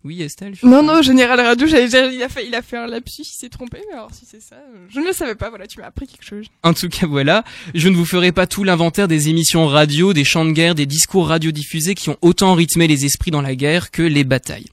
Oui 0.05 0.21
Estelle 0.23 0.55
je 0.55 0.67
Non, 0.67 0.83
non, 0.83 1.01
Général 1.01 1.41
Radio, 1.41 1.67
j'avais- 1.67 1.87
il 2.15 2.23
a 2.23 2.29
fait, 2.29 2.47
il 2.47 2.55
a 2.55 2.61
fait 2.61 2.77
un 2.77 2.87
lapsus, 2.87 3.23
il 3.23 3.39
s'est 3.39 3.49
trompé, 3.49 3.79
mais 3.89 3.95
alors 3.97 4.11
si 4.13 4.27
c'est 4.31 4.43
ça, 4.43 4.57
euh, 4.57 4.87
je 4.91 5.01
ne 5.01 5.07
le 5.07 5.13
savais 5.15 5.35
pas, 5.35 5.49
voilà, 5.49 5.67
tu 5.67 5.81
m'as 5.81 5.87
appris 5.87 6.07
quelque 6.07 6.25
chose. 6.25 6.47
En 6.63 6.75
tout 6.75 6.91
cas, 6.91 7.07
voilà. 7.07 7.43
Je 7.75 7.89
ne 7.89 7.97
vous 7.97 8.05
ferai 8.05 8.31
pas 8.31 8.47
tout 8.47 8.65
l'inventaire 8.65 9.09
des 9.09 9.31
émissions 9.31 9.67
radio, 9.67 10.13
des 10.13 10.25
chants 10.25 10.45
de 10.45 10.53
guerre, 10.53 10.75
des 10.75 10.85
discours 10.87 11.29
radiodiffusés 11.29 11.95
qui 11.95 12.11
ont 12.11 12.19
autant 12.21 12.53
rythmé 12.55 12.87
les 12.87 13.07
esprits 13.07 13.31
dans 13.31 13.41
la 13.41 13.55
guerre 13.55 13.91
que 13.91 14.03
les 14.03 14.25
batailles. 14.25 14.67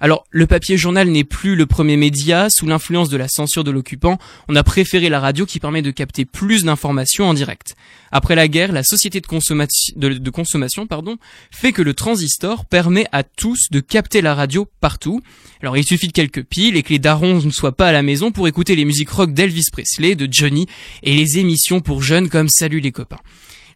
Alors, 0.00 0.24
le 0.30 0.46
papier 0.46 0.76
journal 0.76 1.08
n'est 1.08 1.24
plus 1.24 1.56
le 1.56 1.66
premier 1.66 1.96
média. 1.96 2.50
Sous 2.50 2.66
l'influence 2.66 3.08
de 3.08 3.16
la 3.16 3.28
censure 3.28 3.64
de 3.64 3.70
l'occupant, 3.70 4.18
on 4.48 4.56
a 4.56 4.62
préféré 4.62 5.08
la 5.08 5.20
radio 5.20 5.46
qui 5.46 5.60
permet 5.60 5.82
de 5.82 5.90
capter 5.90 6.24
plus 6.24 6.64
d'informations 6.64 7.28
en 7.28 7.34
direct. 7.34 7.76
Après 8.10 8.34
la 8.34 8.48
guerre, 8.48 8.72
la 8.72 8.82
société 8.82 9.20
de, 9.20 10.30
consommation, 10.30 10.86
pardon, 10.86 11.16
fait 11.50 11.72
que 11.72 11.82
le 11.82 11.94
transistor 11.94 12.64
permet 12.64 13.06
à 13.12 13.22
tous 13.22 13.70
de 13.70 13.80
capter 13.80 14.20
la 14.20 14.34
radio 14.34 14.68
partout. 14.80 15.20
Alors, 15.62 15.76
il 15.76 15.84
suffit 15.84 16.08
de 16.08 16.12
quelques 16.12 16.44
piles 16.44 16.76
et 16.76 16.82
que 16.82 16.90
les 16.90 16.98
darons 16.98 17.40
ne 17.40 17.50
soient 17.50 17.76
pas 17.76 17.88
à 17.88 17.92
la 17.92 18.02
maison 18.02 18.32
pour 18.32 18.48
écouter 18.48 18.76
les 18.76 18.84
musiques 18.84 19.10
rock 19.10 19.32
d'Elvis 19.32 19.66
Presley, 19.72 20.14
de 20.14 20.28
Johnny 20.30 20.66
et 21.02 21.14
les 21.14 21.38
émissions 21.38 21.80
pour 21.80 22.02
jeunes 22.02 22.28
comme 22.28 22.48
Salut 22.48 22.80
les 22.80 22.92
copains. 22.92 23.20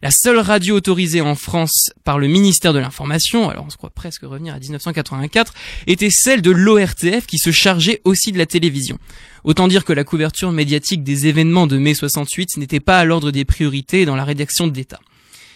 La 0.01 0.11
seule 0.11 0.39
radio 0.39 0.77
autorisée 0.77 1.19
en 1.19 1.35
France 1.35 1.91
par 2.05 2.19
le 2.19 2.27
ministère 2.27 2.71
de 2.71 2.79
l'Information, 2.79 3.49
alors 3.49 3.65
on 3.65 3.69
se 3.69 3.75
croit 3.75 3.89
presque 3.89 4.21
revenir 4.21 4.53
à 4.53 4.59
1984, 4.59 5.53
était 5.87 6.09
celle 6.09 6.41
de 6.41 6.51
l'ORTF 6.51 7.27
qui 7.27 7.37
se 7.37 7.51
chargeait 7.51 7.99
aussi 8.05 8.31
de 8.31 8.37
la 8.37 8.45
télévision. 8.45 8.97
Autant 9.43 9.67
dire 9.67 9.83
que 9.83 9.91
la 9.91 10.05
couverture 10.05 10.53
médiatique 10.53 11.03
des 11.03 11.27
événements 11.27 11.67
de 11.67 11.77
mai 11.77 11.93
68 11.93 12.55
n'était 12.55 12.79
pas 12.79 12.97
à 12.97 13.03
l'ordre 13.03 13.31
des 13.31 13.43
priorités 13.43 14.05
dans 14.05 14.15
la 14.15 14.23
rédaction 14.23 14.67
d'État. 14.67 15.01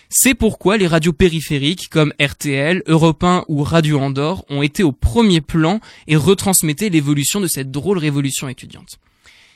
C'est 0.10 0.36
pourquoi 0.36 0.76
les 0.76 0.88
radios 0.88 1.14
périphériques 1.14 1.88
comme 1.90 2.14
RTL, 2.22 2.84
Europe 2.86 3.24
1 3.24 3.46
ou 3.48 3.64
Radio 3.64 3.98
Andorre 4.00 4.44
ont 4.50 4.62
été 4.62 4.84
au 4.84 4.92
premier 4.92 5.40
plan 5.40 5.80
et 6.08 6.18
retransmettaient 6.18 6.90
l'évolution 6.90 7.40
de 7.40 7.48
cette 7.48 7.72
drôle 7.72 7.98
révolution 7.98 8.50
étudiante. 8.50 9.00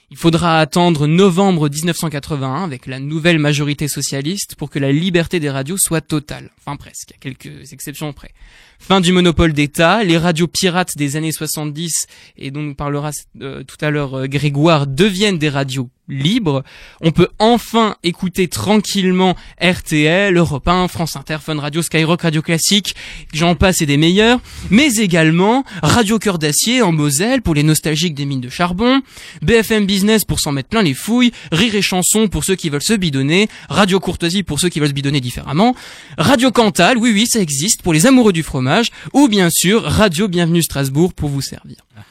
Il 0.09 0.15
faudra 0.15 0.61
attendre 0.61 1.05
novembre 1.05 1.67
1981 1.69 2.63
avec 2.63 2.85
la 2.85 2.99
nouvelle 2.99 3.39
majorité 3.39 3.89
socialiste 3.89 4.55
pour 4.55 4.69
que 4.69 4.79
la 4.79 4.93
liberté 4.93 5.41
des 5.41 5.49
radios 5.49 5.77
soit 5.77 5.99
totale. 5.99 6.49
Enfin 6.59 6.77
presque, 6.77 7.11
à 7.11 7.17
quelques 7.19 7.73
exceptions 7.73 8.13
près. 8.13 8.31
Fin 8.79 9.01
du 9.01 9.11
monopole 9.11 9.53
d'État, 9.53 10.03
les 10.03 10.17
radios 10.17 10.47
pirates 10.47 10.97
des 10.97 11.15
années 11.15 11.31
70 11.31 12.07
et 12.37 12.51
dont 12.51 12.61
nous 12.61 12.75
parlera 12.75 13.11
euh, 13.41 13.63
tout 13.63 13.77
à 13.81 13.89
l'heure 13.89 14.13
euh, 14.15 14.27
Grégoire 14.27 14.87
deviennent 14.87 15.37
des 15.37 15.49
radios 15.49 15.89
libres. 16.07 16.63
On 17.01 17.11
peut 17.11 17.27
enfin 17.39 17.95
écouter 18.03 18.47
tranquillement 18.47 19.35
RTL, 19.61 20.35
Europe 20.35 20.67
1, 20.67 20.87
France 20.87 21.15
Inter, 21.15 21.37
Fun 21.41 21.59
Radio, 21.59 21.81
Skyrock, 21.81 22.21
Radio 22.21 22.41
Classique, 22.41 22.95
j'en 23.33 23.55
passe 23.55 23.81
et 23.81 23.85
des 23.85 23.97
meilleurs, 23.97 24.39
mais 24.69 24.95
également 24.95 25.63
Radio 25.83 26.17
Cœur 26.19 26.39
d'Acier 26.39 26.81
en 26.81 26.91
Moselle 26.91 27.41
pour 27.41 27.55
les 27.55 27.63
nostalgiques 27.63 28.15
des 28.15 28.25
mines 28.25 28.41
de 28.41 28.49
charbon, 28.49 29.01
BFM 29.41 29.85
Business 29.85 30.23
pour 30.23 30.39
s'en 30.39 30.51
mettre 30.51 30.69
plein 30.69 30.81
les 30.81 30.93
fouilles, 30.93 31.31
Rire 31.51 31.75
et 31.75 31.81
Chanson 31.81 32.27
pour 32.27 32.43
ceux 32.43 32.55
qui 32.55 32.69
veulent 32.69 32.81
se 32.81 32.93
bidonner, 32.93 33.49
Radio 33.69 33.99
Courtoisie 33.99 34.43
pour 34.43 34.59
ceux 34.59 34.69
qui 34.69 34.79
veulent 34.79 34.89
se 34.89 34.93
bidonner 34.93 35.21
différemment, 35.21 35.75
Radio 36.17 36.51
Cantal, 36.51 36.97
oui 36.97 37.11
oui 37.13 37.27
ça 37.27 37.39
existe 37.39 37.81
pour 37.81 37.93
les 37.93 38.05
amoureux 38.05 38.33
du 38.33 38.43
fromage, 38.43 38.66
ou 39.13 39.27
bien 39.27 39.49
sûr 39.49 39.83
Radio 39.83 40.27
Bienvenue 40.27 40.61
Strasbourg 40.61 41.13
pour 41.13 41.29
vous 41.29 41.41
servir. 41.41 41.77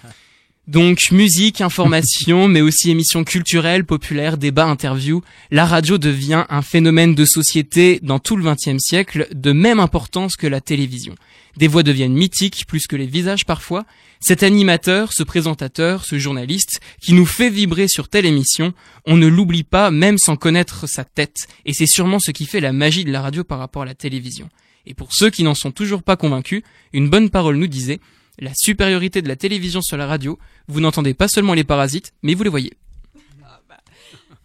Donc 0.67 1.13
musique, 1.13 1.61
information, 1.61 2.49
mais 2.49 2.61
aussi 2.61 2.91
émissions 2.91 3.23
culturelles, 3.23 3.85
populaires, 3.85 4.37
débats, 4.37 4.67
interviews, 4.67 5.23
la 5.53 5.65
radio 5.65 5.97
devient 5.97 6.45
un 6.49 6.61
phénomène 6.61 7.15
de 7.15 7.25
société 7.25 8.01
dans 8.03 8.19
tout 8.19 8.35
le 8.35 8.43
XXe 8.43 8.83
siècle, 8.83 9.29
de 9.33 9.53
même 9.53 9.79
importance 9.79 10.35
que 10.35 10.49
la 10.49 10.61
télévision. 10.61 11.15
Des 11.57 11.69
voix 11.69 11.85
deviennent 11.85 12.15
mythiques 12.15 12.67
plus 12.67 12.89
que 12.89 12.97
les 12.97 13.07
visages 13.07 13.47
parfois. 13.47 13.85
Cet 14.19 14.43
animateur, 14.43 15.13
ce 15.13 15.23
présentateur, 15.23 16.05
ce 16.05 16.19
journaliste, 16.19 16.81
qui 17.01 17.13
nous 17.13 17.27
fait 17.27 17.49
vibrer 17.49 17.87
sur 17.87 18.09
telle 18.09 18.27
émission, 18.27 18.75
on 19.07 19.17
ne 19.17 19.29
l'oublie 19.29 19.63
pas 19.63 19.93
même 19.93 20.19
sans 20.19 20.35
connaître 20.35 20.89
sa 20.89 21.05
tête, 21.05 21.47
et 21.65 21.75
c'est 21.75 21.87
sûrement 21.87 22.19
ce 22.19 22.33
qui 22.33 22.45
fait 22.45 22.61
la 22.61 22.73
magie 22.73 23.05
de 23.05 23.13
la 23.13 23.23
radio 23.23 23.45
par 23.45 23.61
rapport 23.61 23.83
à 23.83 23.87
la 23.87 23.95
télévision. 23.95 24.49
Et 24.87 24.95
pour 24.95 25.13
ceux 25.13 25.31
qui 25.31 25.43
n'en 25.43 25.55
sont 25.55 25.73
toujours 25.73 26.03
pas 26.03 26.17
convaincus, 26.17 26.63
une 26.93 27.11
bonne 27.11 27.31
parole 27.31 27.57
nous 27.57 27.67
disait 27.67 28.01
la 28.39 28.53
supériorité 28.55 29.23
de 29.23 29.29
la 29.29 29.37
télévision 29.37 29.81
sur 29.81 29.97
la 29.97 30.07
radio, 30.07 30.39
vous 30.69 30.81
n'entendez 30.81 31.15
pas 31.15 31.29
seulement 31.29 31.55
les 31.55 31.65
parasites, 31.65 32.13
mais 32.23 32.35
vous 32.35 32.43
les 32.43 32.51
voyez. 32.51 32.73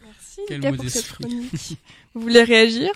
Merci 0.04 0.42
Quel 0.48 0.62
Lucas 0.62 0.74
pour 0.74 0.90
cette 0.90 1.08
chronique. 1.08 1.78
Vous 2.14 2.22
voulez 2.22 2.44
réagir? 2.44 2.92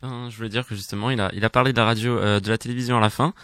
Ben, 0.00 0.28
je 0.30 0.36
voulais 0.36 0.48
dire 0.48 0.66
que 0.66 0.74
justement, 0.74 1.10
il 1.10 1.20
a, 1.20 1.30
il 1.34 1.44
a 1.44 1.50
parlé 1.50 1.72
de 1.72 1.78
la 1.78 1.84
radio, 1.84 2.18
euh, 2.18 2.40
de 2.40 2.48
la 2.48 2.58
télévision 2.58 2.96
à 2.96 3.00
la 3.00 3.10
fin. 3.10 3.34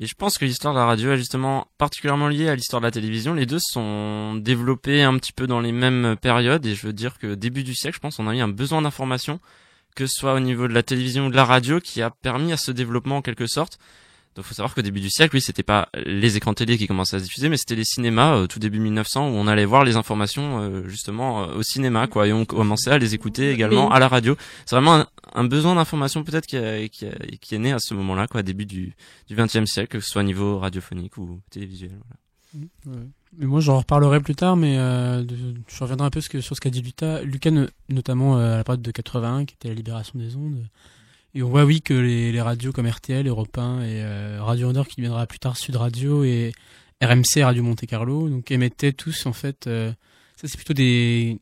Et 0.00 0.06
je 0.06 0.14
pense 0.14 0.38
que 0.38 0.46
l'histoire 0.46 0.72
de 0.72 0.78
la 0.78 0.86
radio 0.86 1.12
est 1.12 1.18
justement 1.18 1.68
particulièrement 1.76 2.28
liée 2.28 2.48
à 2.48 2.54
l'histoire 2.54 2.80
de 2.80 2.86
la 2.86 2.90
télévision. 2.90 3.34
Les 3.34 3.44
deux 3.44 3.58
sont 3.60 4.34
développés 4.34 5.02
un 5.02 5.16
petit 5.18 5.32
peu 5.32 5.46
dans 5.46 5.60
les 5.60 5.72
mêmes 5.72 6.16
périodes. 6.20 6.64
Et 6.64 6.74
je 6.74 6.86
veux 6.86 6.94
dire 6.94 7.18
que 7.18 7.34
début 7.34 7.64
du 7.64 7.74
siècle, 7.74 7.96
je 7.96 8.00
pense, 8.00 8.18
on 8.18 8.26
a 8.26 8.34
eu 8.34 8.40
un 8.40 8.48
besoin 8.48 8.80
d'information, 8.80 9.40
que 9.94 10.06
ce 10.06 10.14
soit 10.14 10.34
au 10.34 10.40
niveau 10.40 10.68
de 10.68 10.72
la 10.72 10.82
télévision 10.82 11.26
ou 11.26 11.30
de 11.30 11.36
la 11.36 11.44
radio, 11.44 11.80
qui 11.80 12.02
a 12.02 12.10
permis 12.10 12.52
à 12.52 12.56
ce 12.56 12.70
développement 12.72 13.18
en 13.18 13.22
quelque 13.22 13.46
sorte. 13.46 13.78
Donc, 14.36 14.44
faut 14.44 14.54
savoir 14.54 14.74
qu'au 14.76 14.82
début 14.82 15.00
du 15.00 15.10
siècle, 15.10 15.34
oui, 15.34 15.40
c'était 15.40 15.64
pas 15.64 15.88
les 16.06 16.36
écrans 16.36 16.54
télé 16.54 16.78
qui 16.78 16.86
commençaient 16.86 17.16
à 17.16 17.18
se 17.18 17.24
diffuser, 17.24 17.48
mais 17.48 17.56
c'était 17.56 17.74
les 17.74 17.84
cinémas, 17.84 18.36
euh, 18.36 18.46
tout 18.46 18.60
début 18.60 18.78
1900, 18.78 19.28
où 19.28 19.32
on 19.32 19.48
allait 19.48 19.64
voir 19.64 19.82
les 19.82 19.96
informations 19.96 20.60
euh, 20.62 20.88
justement 20.88 21.42
euh, 21.42 21.54
au 21.56 21.62
cinéma, 21.64 22.06
quoi, 22.06 22.28
et 22.28 22.32
on 22.32 22.44
commençait 22.44 22.92
à 22.92 22.98
les 22.98 23.12
écouter 23.14 23.50
également 23.50 23.88
Oui. 23.88 23.92
à 23.92 23.98
la 23.98 24.06
radio. 24.06 24.36
C'est 24.66 24.76
vraiment 24.76 24.94
un, 24.94 25.06
un 25.34 25.44
besoin 25.44 25.74
d'information 25.74 26.22
peut-être 26.22 26.46
qui, 26.46 26.56
a- 26.56 26.88
qui, 26.88 27.06
a- 27.06 27.16
qui 27.40 27.56
est 27.56 27.58
né 27.58 27.72
à 27.72 27.80
ce 27.80 27.92
moment-là, 27.94 28.28
quoi, 28.28 28.44
début 28.44 28.66
du 28.66 28.94
du 29.26 29.34
XXe 29.34 29.64
siècle, 29.64 29.88
que 29.98 30.00
ce 30.00 30.08
soit 30.08 30.22
au 30.22 30.24
niveau 30.24 30.60
radiophonique 30.60 31.16
ou 31.18 31.40
télévisuel. 31.50 31.98
voilà. 32.54 32.66
Ouais. 33.00 33.06
Moi, 33.38 33.60
j'en 33.60 33.78
reparlerai 33.78 34.20
plus 34.20 34.34
tard, 34.34 34.56
mais 34.56 34.76
euh, 34.76 35.24
je 35.68 35.82
reviendrai 35.82 36.06
un 36.06 36.10
peu 36.10 36.20
sur 36.20 36.42
ce 36.42 36.60
qu'a 36.60 36.70
dit 36.70 36.82
Lucas, 36.82 37.22
Lucas 37.22 37.50
no- 37.50 37.68
notamment 37.88 38.38
euh, 38.38 38.54
à 38.54 38.56
la 38.56 38.64
période 38.64 38.82
de 38.82 38.90
81, 38.90 39.44
qui 39.44 39.54
était 39.54 39.68
la 39.68 39.74
libération 39.74 40.18
des 40.18 40.34
ondes. 40.34 40.66
Et 41.34 41.42
on 41.42 41.48
voit, 41.48 41.64
oui, 41.64 41.80
que 41.80 41.94
les, 41.94 42.40
radios 42.40 42.72
comme 42.72 42.88
RTL, 42.88 43.26
Europe 43.28 43.56
1 43.56 43.82
et 43.82 44.02
euh, 44.02 44.38
Radio 44.40 44.68
Andorre, 44.68 44.88
qui 44.88 45.00
viendra 45.00 45.26
plus 45.26 45.38
tard, 45.38 45.56
Sud 45.56 45.76
Radio 45.76 46.24
et 46.24 46.52
RMC, 47.00 47.44
Radio 47.44 47.62
Monte 47.62 47.86
Carlo, 47.86 48.28
donc 48.28 48.50
émettaient 48.50 48.92
tous, 48.92 49.26
en 49.26 49.32
fait, 49.32 49.66
euh, 49.68 49.92
ça 50.36 50.48
c'est 50.48 50.56
plutôt 50.56 50.74
des... 50.74 51.38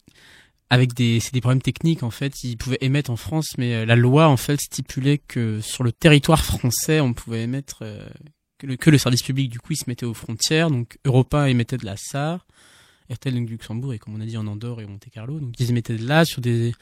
Avec 0.71 0.93
des, 0.93 1.19
c'est 1.21 1.33
des 1.33 1.41
problèmes 1.41 1.63
techniques 1.63 2.03
en 2.03 2.11
fait. 2.11 2.45
Ils 2.45 2.59
pouvaient 2.59 2.77
émettre 2.83 3.11
en 3.11 3.17
France, 3.17 3.55
mais 3.57 3.73
euh, 3.73 3.87
la 3.87 3.97
loi 3.97 4.29
en 4.29 4.37
fait 4.37 4.61
stipulait 4.61 5.17
que 5.17 5.63
sur 5.63 5.83
le 5.83 5.93
territoire 5.93 6.45
français, 6.45 7.01
on 7.01 7.15
pouvait 7.15 7.45
émettre 7.45 7.85
que 8.59 8.67
le, 8.67 8.77
que 8.77 8.91
le 8.91 8.99
service 8.99 9.23
public, 9.23 9.51
du 9.51 9.61
coup, 9.61 9.73
il 9.73 9.77
se 9.77 9.85
mettait 9.87 10.07
aux 10.07 10.15
frontières. 10.15 10.71
Donc, 10.71 10.99
Europa 11.05 11.49
émettait 11.49 11.77
de 11.79 11.87
la 11.87 11.97
SAR, 11.97 12.47
RTL 13.11 13.35
donc, 13.35 13.47
du 13.47 13.53
Luxembourg, 13.53 13.95
et 13.95 13.99
comme 13.99 14.15
on 14.17 14.21
a 14.21 14.27
dit 14.27 14.37
en 14.37 14.47
Andorre 14.47 14.81
et 14.81 14.85
au 14.85 14.89
Monte 14.89 15.07
Carlo. 15.13 15.39
Donc, 15.41 15.55
ils 15.59 15.71
émettaient 15.71 15.97
de 15.97 16.07
là 16.07 16.25
sur 16.25 16.41
des, 16.41 16.75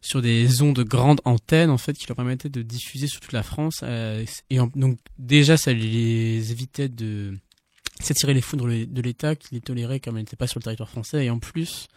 sur 0.00 0.22
des 0.22 0.62
ondes 0.62 0.80
grandes 0.84 1.20
antennes, 1.24 1.70
en 1.70 1.78
fait, 1.78 1.94
qui 1.94 2.06
leur 2.06 2.16
permettaient 2.16 2.48
de 2.48 2.62
diffuser 2.62 3.06
sur 3.08 3.20
toute 3.20 3.32
la 3.32 3.42
France. 3.42 3.80
euh, 3.82 4.24
et 4.50 4.60
en- 4.60 4.70
donc, 4.74 4.98
déjà, 5.18 5.56
ça 5.56 5.72
les 5.72 6.52
évitait 6.52 6.88
de 6.88 7.36
s'attirer 8.00 8.32
les 8.34 8.40
foudres 8.42 8.66
de 8.68 9.00
l'État, 9.02 9.34
qui 9.36 9.54
les 9.54 9.60
tolérait 9.60 10.00
comme 10.00 10.16
elles 10.16 10.22
n'étaient 10.22 10.36
pas 10.36 10.46
sur 10.46 10.60
le 10.60 10.64
territoire 10.64 10.88
français. 10.90 11.24
Et 11.26 11.30
en 11.30 11.38
plus, 11.38 11.88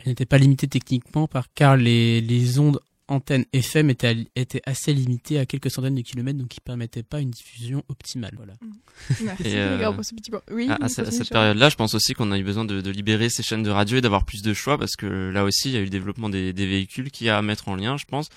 elles 0.00 0.08
n'étaient 0.08 0.26
pas 0.26 0.38
limitées 0.38 0.68
techniquement, 0.68 1.26
par, 1.26 1.46
car 1.54 1.76
les, 1.76 2.20
les 2.20 2.58
ondes 2.58 2.80
antennes 3.08 3.44
FM 3.52 3.90
étaient, 3.90 4.26
étaient 4.36 4.62
assez 4.64 4.92
limitées 4.92 5.38
à 5.38 5.46
quelques 5.46 5.70
centaines 5.70 5.94
de 5.94 6.00
kilomètres, 6.00 6.38
donc 6.38 6.48
qui 6.48 6.60
permettaient 6.60 7.02
pas 7.02 7.20
une 7.20 7.30
diffusion 7.30 7.82
optimale. 7.88 8.32
Voilà. 8.36 8.54
Merci 9.22 9.48
Et, 9.48 9.56
euh, 9.56 9.92
pour 9.92 10.04
ce 10.04 10.14
petit 10.14 10.30
point. 10.30 10.42
Oui, 10.50 10.68
à, 10.68 10.88
cette, 10.88 11.08
à 11.08 11.24
période-là, 11.24 11.68
je 11.68 11.76
pense 11.76 11.94
aussi 11.94 12.14
qu'on 12.14 12.32
a 12.32 12.38
eu 12.38 12.44
besoin 12.44 12.64
de, 12.64 12.80
de 12.80 12.90
libérer 12.90 13.28
ces 13.28 13.42
chaînes 13.42 13.62
de 13.62 13.70
radio 13.70 13.98
et 13.98 14.00
d'avoir 14.00 14.24
plus 14.24 14.42
de 14.42 14.54
choix 14.54 14.78
parce 14.78 14.96
que 14.96 15.30
là 15.30 15.44
aussi, 15.44 15.70
il 15.70 15.74
y 15.74 15.76
a 15.76 15.80
eu 15.80 15.84
le 15.84 15.90
développement 15.90 16.28
des, 16.28 16.52
des 16.52 16.66
véhicules 16.66 17.10
qui 17.10 17.28
a 17.28 17.38
à 17.38 17.42
mettre 17.42 17.68
en 17.68 17.76
lien, 17.76 17.96
je 17.96 18.04
pense, 18.04 18.28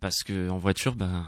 parce 0.00 0.22
que 0.22 0.48
en 0.48 0.58
voiture, 0.58 0.94
ben, 0.94 1.26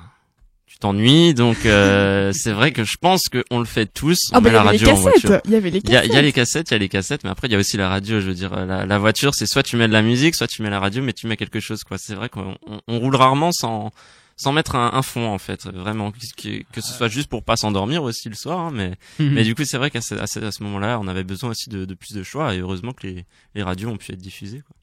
tu 0.67 0.79
t'ennuies, 0.79 1.33
donc 1.35 1.65
euh, 1.65 2.33
c'est 2.35 2.53
vrai 2.53 2.73
que 2.73 2.85
je 2.85 2.97
pense 3.01 3.29
qu'on 3.29 3.59
le 3.59 3.65
fait 3.65 3.87
tous. 3.87 4.31
On 4.33 4.37
Ah 4.37 4.41
bah 4.41 4.51
met 4.51 4.51
il 4.51 4.53
y 4.53 4.55
la 4.55 4.63
radio 4.63 4.89
en 4.91 4.95
voiture. 4.95 5.41
Il 5.45 5.53
y 5.53 5.55
avait 5.55 5.71
les 5.71 5.81
cassettes. 5.81 6.07
il 6.07 6.13
y 6.13 6.17
a 6.17 6.23
les 6.23 6.33
cassettes, 6.33 6.71
il 6.71 6.75
y 6.75 6.77
a 6.77 6.79
les 6.79 6.89
cassettes, 6.89 7.25
mais 7.25 7.31
après 7.31 7.49
il 7.49 7.53
y 7.53 7.55
a 7.55 7.59
aussi 7.59 7.77
la 7.77 7.89
radio. 7.89 8.21
Je 8.21 8.27
veux 8.27 8.35
dire, 8.35 8.55
la, 8.67 8.85
la 8.85 8.99
voiture, 8.99 9.35
c'est 9.35 9.47
soit 9.47 9.63
tu 9.63 9.77
mets 9.77 9.89
de 9.89 9.93
la 9.93 10.03
musique, 10.03 10.35
soit 10.35 10.49
tu 10.49 10.63
mets 10.63 10.71
la 10.71 10.81
radio, 10.81 11.03
mais 11.03 11.13
tu 11.13 11.27
mets 11.27 11.37
quelque 11.37 11.61
chose, 11.61 11.85
quoi. 11.85 11.99
C'est 11.99 12.15
vrai 12.15 12.29
qu'on 12.29 12.57
on, 12.67 12.81
on 12.89 12.99
roule 12.99 13.17
rarement 13.17 13.53
sans 13.53 13.91
sans 14.39 14.53
mettre 14.53 14.75
un, 14.77 14.91
un 14.93 15.01
fond 15.01 15.27
en 15.29 15.39
fait, 15.39 15.67
vraiment, 15.67 16.13
que, 16.13 16.63
que, 16.71 16.81
ce 16.83 16.93
soit 16.93 17.09
juste 17.09 17.29
pour 17.29 17.43
pas 17.43 17.57
s'endormir 17.57 18.03
aussi 18.03 18.29
le 18.29 18.35
soir, 18.35 18.59
hein, 18.59 18.71
mais 18.71 18.93
mais 19.19 19.45
du 19.45 19.55
coup 19.55 19.65
c'est 19.65 19.79
vrai 19.79 19.91
qu'à 19.91 20.03
ce, 20.03 20.15
à 20.15 20.27
ce, 20.27 20.41
à 20.41 20.53
ce 20.53 20.63
moment-là, 20.65 20.99
on 21.01 21.09
avait 21.09 21.25
besoin 21.25 21.51
aussi 21.51 21.71
de, 21.71 21.87
de 21.87 21.95
plus 21.95 22.13
de 22.13 22.23
choix 22.23 22.55
et 22.55 22.59
heureusement 22.59 22.93
que 22.93 23.07
les, 23.07 23.25
les 23.55 23.63
radios 23.63 23.89
ont 23.89 23.97
pu 23.97 24.13
être 24.13 24.21
diffusées. 24.21 24.61
Quoi. 24.67 24.77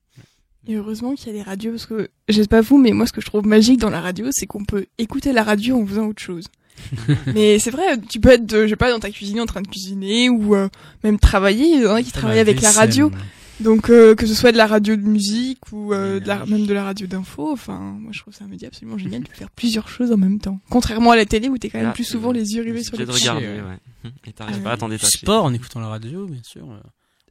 Et 0.67 0.75
heureusement 0.75 1.13
qu'il 1.13 1.27
y 1.27 1.29
a 1.31 1.33
des 1.33 1.41
radios 1.41 1.71
parce 1.71 1.85
que 1.85 2.09
je 2.29 2.41
sais 2.41 2.47
pas 2.47 2.61
vous, 2.61 2.77
mais 2.77 2.91
moi 2.91 3.05
ce 3.05 3.13
que 3.13 3.21
je 3.21 3.25
trouve 3.25 3.45
magique 3.45 3.79
dans 3.79 3.89
la 3.89 4.01
radio, 4.01 4.27
c'est 4.31 4.45
qu'on 4.45 4.63
peut 4.63 4.85
écouter 4.97 5.33
la 5.33 5.43
radio 5.43 5.81
en 5.81 5.85
faisant 5.85 6.07
autre 6.07 6.21
chose. 6.21 6.47
mais 7.33 7.59
c'est 7.59 7.71
vrai, 7.71 7.99
tu 8.09 8.19
peux 8.19 8.31
être, 8.31 8.53
euh, 8.53 8.63
je 8.63 8.69
sais 8.69 8.75
pas, 8.75 8.91
dans 8.91 8.99
ta 8.99 9.11
cuisine 9.11 9.39
en 9.39 9.45
train 9.45 9.61
de 9.61 9.67
cuisiner 9.67 10.29
ou 10.29 10.55
euh, 10.55 10.69
même 11.03 11.19
travailler. 11.19 11.65
Il 11.65 11.81
y 11.83 11.87
en 11.87 11.95
a 11.95 12.03
qui 12.03 12.11
travaillent 12.11 12.39
avec 12.39 12.61
la 12.61 12.71
radio. 12.71 13.11
Donc 13.59 13.89
euh, 13.89 14.15
que 14.15 14.25
ce 14.25 14.33
soit 14.33 14.51
de 14.51 14.57
la 14.57 14.65
radio 14.65 14.95
de 14.95 15.01
musique 15.01 15.59
ou 15.71 15.93
euh, 15.93 16.19
de 16.19 16.27
la, 16.27 16.45
même 16.45 16.65
de 16.65 16.73
la 16.73 16.83
radio 16.83 17.05
d'info, 17.05 17.51
enfin 17.51 17.79
moi 17.99 18.11
je 18.11 18.19
trouve 18.19 18.33
ça 18.33 18.45
un 18.45 18.47
média 18.47 18.67
absolument 18.67 18.97
génial 18.97 19.23
de 19.23 19.29
faire 19.29 19.51
plusieurs 19.51 19.87
choses 19.87 20.11
en 20.11 20.17
même 20.17 20.39
temps. 20.39 20.59
Contrairement 20.69 21.11
à 21.11 21.15
la 21.15 21.25
télé 21.25 21.49
où 21.49 21.57
t'es 21.57 21.69
quand 21.69 21.77
même 21.77 21.87
Là, 21.87 21.93
plus 21.93 22.03
souvent 22.03 22.31
euh, 22.31 22.33
les 22.33 22.55
yeux 22.55 22.63
rivés 22.63 22.83
sur 22.83 22.97
les 22.97 23.05
de 23.05 23.11
regarder, 23.11 23.45
ouais. 23.45 23.61
ouais. 23.61 24.11
Et 24.25 24.33
t'arrives 24.33 24.57
Ah 24.65 24.75
pas 24.75 24.85
à 24.85 24.89
détacher. 24.89 25.19
sport 25.19 25.45
en 25.45 25.53
écoutant 25.53 25.79
la 25.79 25.87
radio, 25.87 26.25
bien 26.25 26.41
sûr. 26.43 26.67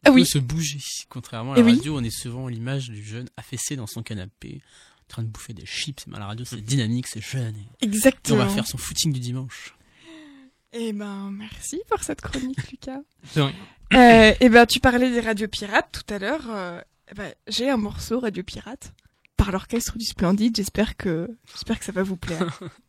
Ah 0.04 0.10
oui. 0.10 0.22
peut 0.22 0.26
se 0.28 0.38
bouger. 0.38 0.78
Contrairement 1.08 1.52
à 1.54 1.58
Eh 1.58 1.62
la 1.62 1.70
radio, 1.74 1.96
on 1.98 2.02
est 2.02 2.10
souvent 2.10 2.48
l'image 2.48 2.90
du 2.90 3.02
jeune 3.04 3.28
affaissé 3.36 3.76
dans 3.76 3.86
son 3.86 4.02
canapé, 4.02 4.60
en 5.04 5.08
train 5.08 5.22
de 5.22 5.28
bouffer 5.28 5.52
des 5.54 5.66
chips. 5.66 6.06
Mais 6.06 6.16
à 6.16 6.20
la 6.20 6.26
radio, 6.26 6.44
c'est 6.44 6.60
dynamique, 6.60 7.06
c'est 7.06 7.20
jeune. 7.22 7.54
Et 7.56 7.84
et 7.84 7.88
on 7.88 7.92
Exactement. 7.92 8.38
va 8.38 8.48
faire 8.48 8.66
son 8.66 8.78
footing 8.78 9.12
du 9.12 9.20
dimanche. 9.20 9.74
Eh 10.72 10.92
ben, 10.92 11.30
merci 11.30 11.80
pour 11.90 12.02
cette 12.02 12.20
chronique, 12.20 12.70
Lucas. 12.70 13.00
Euh, 13.94 14.32
eh 14.40 14.48
ben, 14.48 14.64
tu 14.64 14.80
parlais 14.80 15.10
des 15.10 15.20
radios 15.20 15.46
pirates 15.48 15.92
tout 16.06 16.14
à 16.14 16.18
l'heure. 16.18 16.46
Euh, 16.48 16.80
eh 17.10 17.14
ben, 17.14 17.34
j'ai 17.46 17.68
un 17.68 17.76
morceau 17.76 18.20
radio 18.20 18.42
pirate 18.42 18.94
par 19.36 19.52
l'orchestre 19.52 19.98
du 19.98 20.06
Splendide. 20.06 20.56
J'espère 20.56 20.96
que, 20.96 21.28
j'espère 21.52 21.78
que 21.78 21.84
ça 21.84 21.92
va 21.92 22.02
vous 22.02 22.16
plaire. 22.16 22.58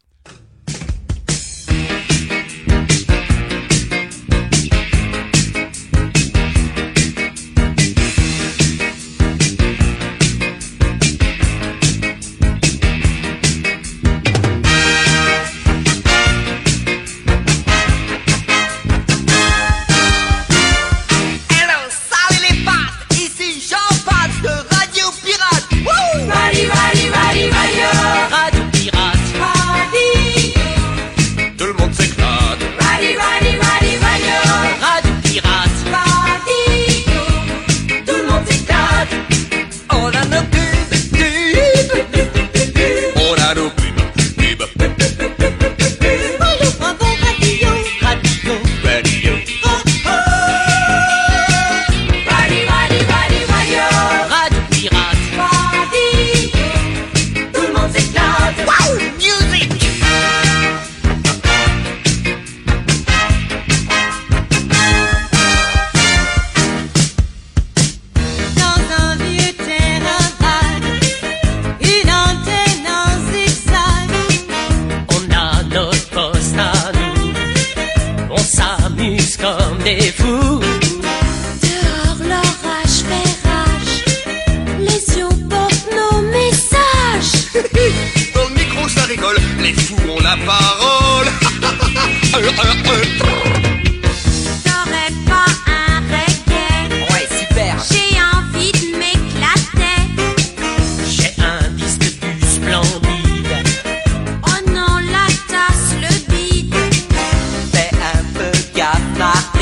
not. 109.24 109.53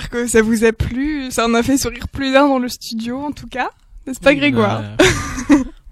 J'espère 0.00 0.10
que 0.10 0.26
ça 0.26 0.42
vous 0.42 0.64
a 0.64 0.72
plu. 0.72 1.30
Ça 1.30 1.46
en 1.46 1.54
a 1.54 1.62
fait 1.62 1.76
sourire 1.76 2.08
plus 2.08 2.32
d'un 2.32 2.48
dans 2.48 2.58
le 2.58 2.68
studio, 2.68 3.18
en 3.18 3.32
tout 3.32 3.46
cas. 3.46 3.70
N'est-ce 4.06 4.20
pas, 4.20 4.34
Grégoire 4.34 4.82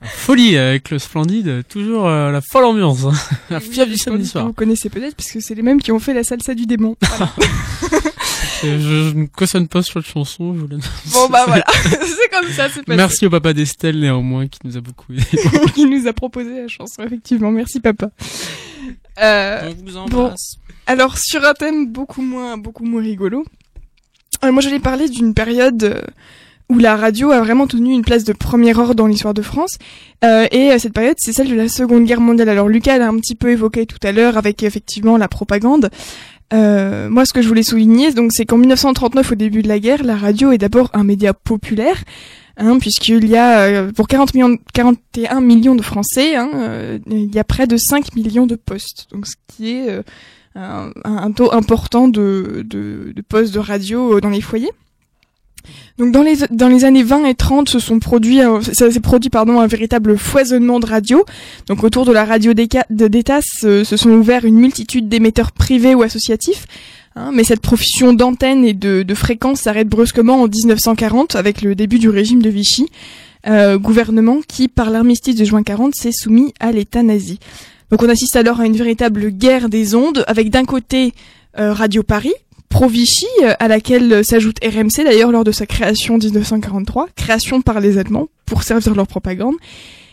folie 0.08 0.56
avec 0.56 0.90
le 0.90 1.00
Splendide, 1.00 1.64
toujours 1.68 2.06
euh, 2.06 2.30
la 2.30 2.40
folle 2.40 2.64
ambiance. 2.64 3.04
hein. 3.04 3.12
la 3.50 3.58
fièvre 3.58 3.90
du 3.90 3.96
samedi 3.96 4.24
soir. 4.26 4.46
Vous 4.46 4.52
connaissez 4.52 4.88
peut-être, 4.88 5.16
puisque 5.16 5.42
c'est 5.42 5.54
les 5.56 5.62
mêmes 5.62 5.80
qui 5.82 5.90
ont 5.90 5.98
fait 5.98 6.14
la 6.14 6.22
salsa 6.22 6.54
du 6.54 6.66
démon. 6.66 6.96
Voilà. 7.18 7.32
Je, 8.62 8.78
je 8.78 9.14
ne 9.14 9.26
cautionne 9.26 9.66
pas 9.68 9.82
sur 9.82 9.98
la 9.98 10.04
chanson. 10.04 10.54
Je 10.54 10.60
voulais... 10.60 10.76
bon, 11.12 11.28
bah 11.28 11.44
voilà. 11.46 11.64
c'est 11.82 12.30
comme 12.32 12.48
ça, 12.52 12.68
c'est 12.68 12.84
passé. 12.84 12.96
Merci 12.96 13.26
au 13.26 13.30
papa 13.30 13.52
d'Estelle 13.52 13.98
néanmoins 13.98 14.46
qui 14.46 14.60
nous 14.64 14.76
a 14.76 14.80
beaucoup 14.80 15.12
aidé. 15.12 15.24
qui 15.74 15.86
nous 15.90 16.06
a 16.06 16.12
proposé 16.12 16.62
la 16.62 16.68
chanson, 16.68 17.02
effectivement. 17.02 17.50
Merci, 17.50 17.80
papa. 17.80 18.10
Euh, 19.20 19.60
On 19.70 19.74
vous 19.74 19.92
bon. 19.92 19.96
embrasse. 19.98 20.56
alors, 20.86 21.18
sur 21.18 21.44
un 21.44 21.54
thème 21.54 21.90
beaucoup 21.90 22.22
moins, 22.22 22.56
beaucoup 22.56 22.84
moins 22.84 23.02
rigolo, 23.02 23.44
euh, 24.44 24.52
moi 24.52 24.60
j'allais 24.62 24.78
parler 24.80 25.08
d'une 25.08 25.34
période 25.34 25.82
euh, 25.84 26.00
où 26.68 26.78
la 26.78 26.96
radio 26.96 27.30
a 27.30 27.40
vraiment 27.40 27.66
tenu 27.66 27.92
une 27.92 28.02
place 28.02 28.24
de 28.24 28.32
premier 28.32 28.76
ordre 28.76 28.94
dans 28.94 29.06
l'histoire 29.06 29.34
de 29.34 29.42
France. 29.42 29.76
Euh, 30.24 30.46
et 30.50 30.72
euh, 30.72 30.78
cette 30.78 30.92
période, 30.94 31.14
c'est 31.18 31.32
celle 31.32 31.48
de 31.48 31.54
la 31.54 31.68
Seconde 31.68 32.04
Guerre 32.04 32.20
mondiale. 32.20 32.48
Alors 32.48 32.68
Lucas 32.68 32.98
l'a 32.98 33.08
un 33.08 33.16
petit 33.18 33.34
peu 33.36 33.50
évoqué 33.50 33.86
tout 33.86 33.98
à 34.02 34.12
l'heure 34.12 34.36
avec 34.36 34.62
effectivement 34.62 35.16
la 35.16 35.28
propagande. 35.28 35.90
Moi, 36.52 37.24
ce 37.24 37.32
que 37.32 37.42
je 37.42 37.48
voulais 37.48 37.64
souligner, 37.64 38.12
donc, 38.12 38.32
c'est 38.32 38.44
qu'en 38.46 38.56
1939, 38.58 39.32
au 39.32 39.34
début 39.34 39.62
de 39.62 39.68
la 39.68 39.78
guerre, 39.80 40.04
la 40.04 40.16
radio 40.16 40.52
est 40.52 40.58
d'abord 40.58 40.90
un 40.94 41.02
média 41.02 41.34
populaire, 41.34 41.96
hein, 42.56 42.78
puisqu'il 42.78 43.26
y 43.26 43.36
a 43.36 43.90
pour 43.92 44.06
40 44.06 44.32
millions, 44.34 44.48
de- 44.50 44.58
41 44.72 45.40
millions 45.40 45.74
de 45.74 45.82
Français, 45.82 46.36
hein, 46.36 46.98
il 47.10 47.34
y 47.34 47.38
a 47.40 47.44
près 47.44 47.66
de 47.66 47.76
5 47.76 48.14
millions 48.14 48.46
de 48.46 48.54
postes, 48.54 49.08
donc 49.10 49.26
ce 49.26 49.34
qui 49.48 49.72
est 49.72 49.88
un, 50.56 50.90
un 51.04 51.30
taux 51.32 51.52
important 51.52 52.08
de, 52.08 52.64
de, 52.64 53.12
de 53.14 53.22
postes 53.22 53.54
de 53.54 53.58
radio 53.58 54.16
euh, 54.16 54.20
dans 54.20 54.30
les 54.30 54.40
foyers. 54.40 54.70
Donc 55.98 56.12
dans 56.12 56.22
les 56.22 56.36
dans 56.50 56.68
les 56.68 56.84
années 56.84 57.02
20 57.02 57.24
et 57.24 57.34
30 57.34 57.68
se 57.68 57.78
sont 57.80 57.98
produits 57.98 58.40
euh, 58.40 58.60
ça 58.60 58.90
s'est 58.90 59.00
produit 59.00 59.30
pardon 59.30 59.60
un 59.60 59.66
véritable 59.66 60.16
foisonnement 60.16 60.78
de 60.78 60.86
radio. 60.86 61.24
Donc 61.66 61.82
autour 61.82 62.04
de 62.04 62.12
la 62.12 62.24
radio 62.24 62.52
d'État 62.54 63.40
se, 63.42 63.82
se 63.82 63.96
sont 63.96 64.10
ouverts 64.10 64.44
une 64.44 64.56
multitude 64.58 65.08
d'émetteurs 65.08 65.52
privés 65.52 65.94
ou 65.94 66.02
associatifs. 66.02 66.66
hein, 67.16 67.30
mais 67.34 67.42
cette 67.44 67.60
profusion 67.60 68.12
d'antennes 68.12 68.64
et 68.64 68.74
de, 68.74 69.02
de 69.02 69.14
fréquences 69.14 69.60
s'arrête 69.62 69.88
brusquement 69.88 70.40
en 70.42 70.46
1940 70.48 71.34
avec 71.34 71.62
le 71.62 71.74
début 71.74 71.98
du 71.98 72.10
régime 72.10 72.42
de 72.42 72.50
Vichy, 72.50 72.86
euh, 73.48 73.76
gouvernement 73.78 74.38
qui 74.46 74.68
par 74.68 74.90
l'armistice 74.90 75.34
de 75.34 75.44
juin 75.44 75.62
40 75.64 75.94
s'est 75.94 76.12
soumis 76.12 76.52
à 76.60 76.70
l'État 76.70 77.02
nazi. 77.02 77.40
Donc 77.90 78.02
on 78.02 78.08
assiste 78.08 78.36
alors 78.36 78.60
à 78.60 78.66
une 78.66 78.76
véritable 78.76 79.30
guerre 79.30 79.68
des 79.68 79.94
ondes 79.94 80.24
avec 80.26 80.50
d'un 80.50 80.64
côté 80.64 81.14
euh, 81.58 81.72
Radio 81.72 82.02
Paris 82.02 82.34
pro-Vichy, 82.68 83.26
euh, 83.42 83.54
à 83.58 83.68
laquelle 83.68 84.12
euh, 84.12 84.22
s'ajoute 84.22 84.58
RMC 84.62 85.04
d'ailleurs 85.04 85.32
lors 85.32 85.44
de 85.44 85.52
sa 85.52 85.66
création 85.66 86.16
en 86.16 86.18
1943, 86.18 87.08
création 87.16 87.62
par 87.62 87.80
les 87.80 87.96
Allemands 87.96 88.28
pour 88.44 88.64
servir 88.64 88.94
leur 88.94 89.06
propagande. 89.06 89.54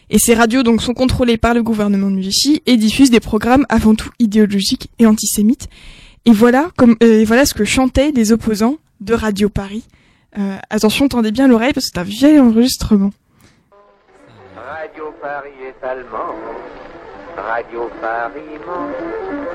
Et 0.10 0.20
ces 0.20 0.34
radios 0.34 0.64
donc 0.64 0.82
sont 0.82 0.94
contrôlées 0.94 1.38
par 1.38 1.54
le 1.54 1.64
gouvernement 1.64 2.12
de 2.12 2.20
Vichy 2.20 2.62
et 2.66 2.78
diffusent 2.78 3.10
des 3.10 3.20
programmes 3.20 3.66
avant 3.70 3.96
tout 3.96 4.12
idéologiques 4.20 4.90
et 5.00 5.08
antisémites. 5.08 5.68
Et 6.26 6.32
voilà 6.32 6.70
comme 6.78 6.96
euh, 7.04 7.22
et 7.22 7.26
voilà 7.26 7.46
ce 7.46 7.54
que 7.54 7.66
chantaient 7.66 8.12
les 8.12 8.32
opposants 8.32 8.78
de 9.02 9.14
Radio 9.14 9.50
Paris. 9.50 9.84
Euh, 10.38 10.58
attention, 10.70 11.08
tendez 11.08 11.32
bien 11.32 11.48
l'oreille 11.48 11.74
parce 11.74 11.88
que 11.88 11.92
c'est 11.96 12.00
un 12.00 12.04
vieil 12.04 12.40
enregistrement. 12.40 13.12
Radio 14.56 15.14
Paris 15.22 15.50
est 15.68 15.86
allemand. 15.86 16.36
Radio 17.38 17.90
Paris. 18.02 18.42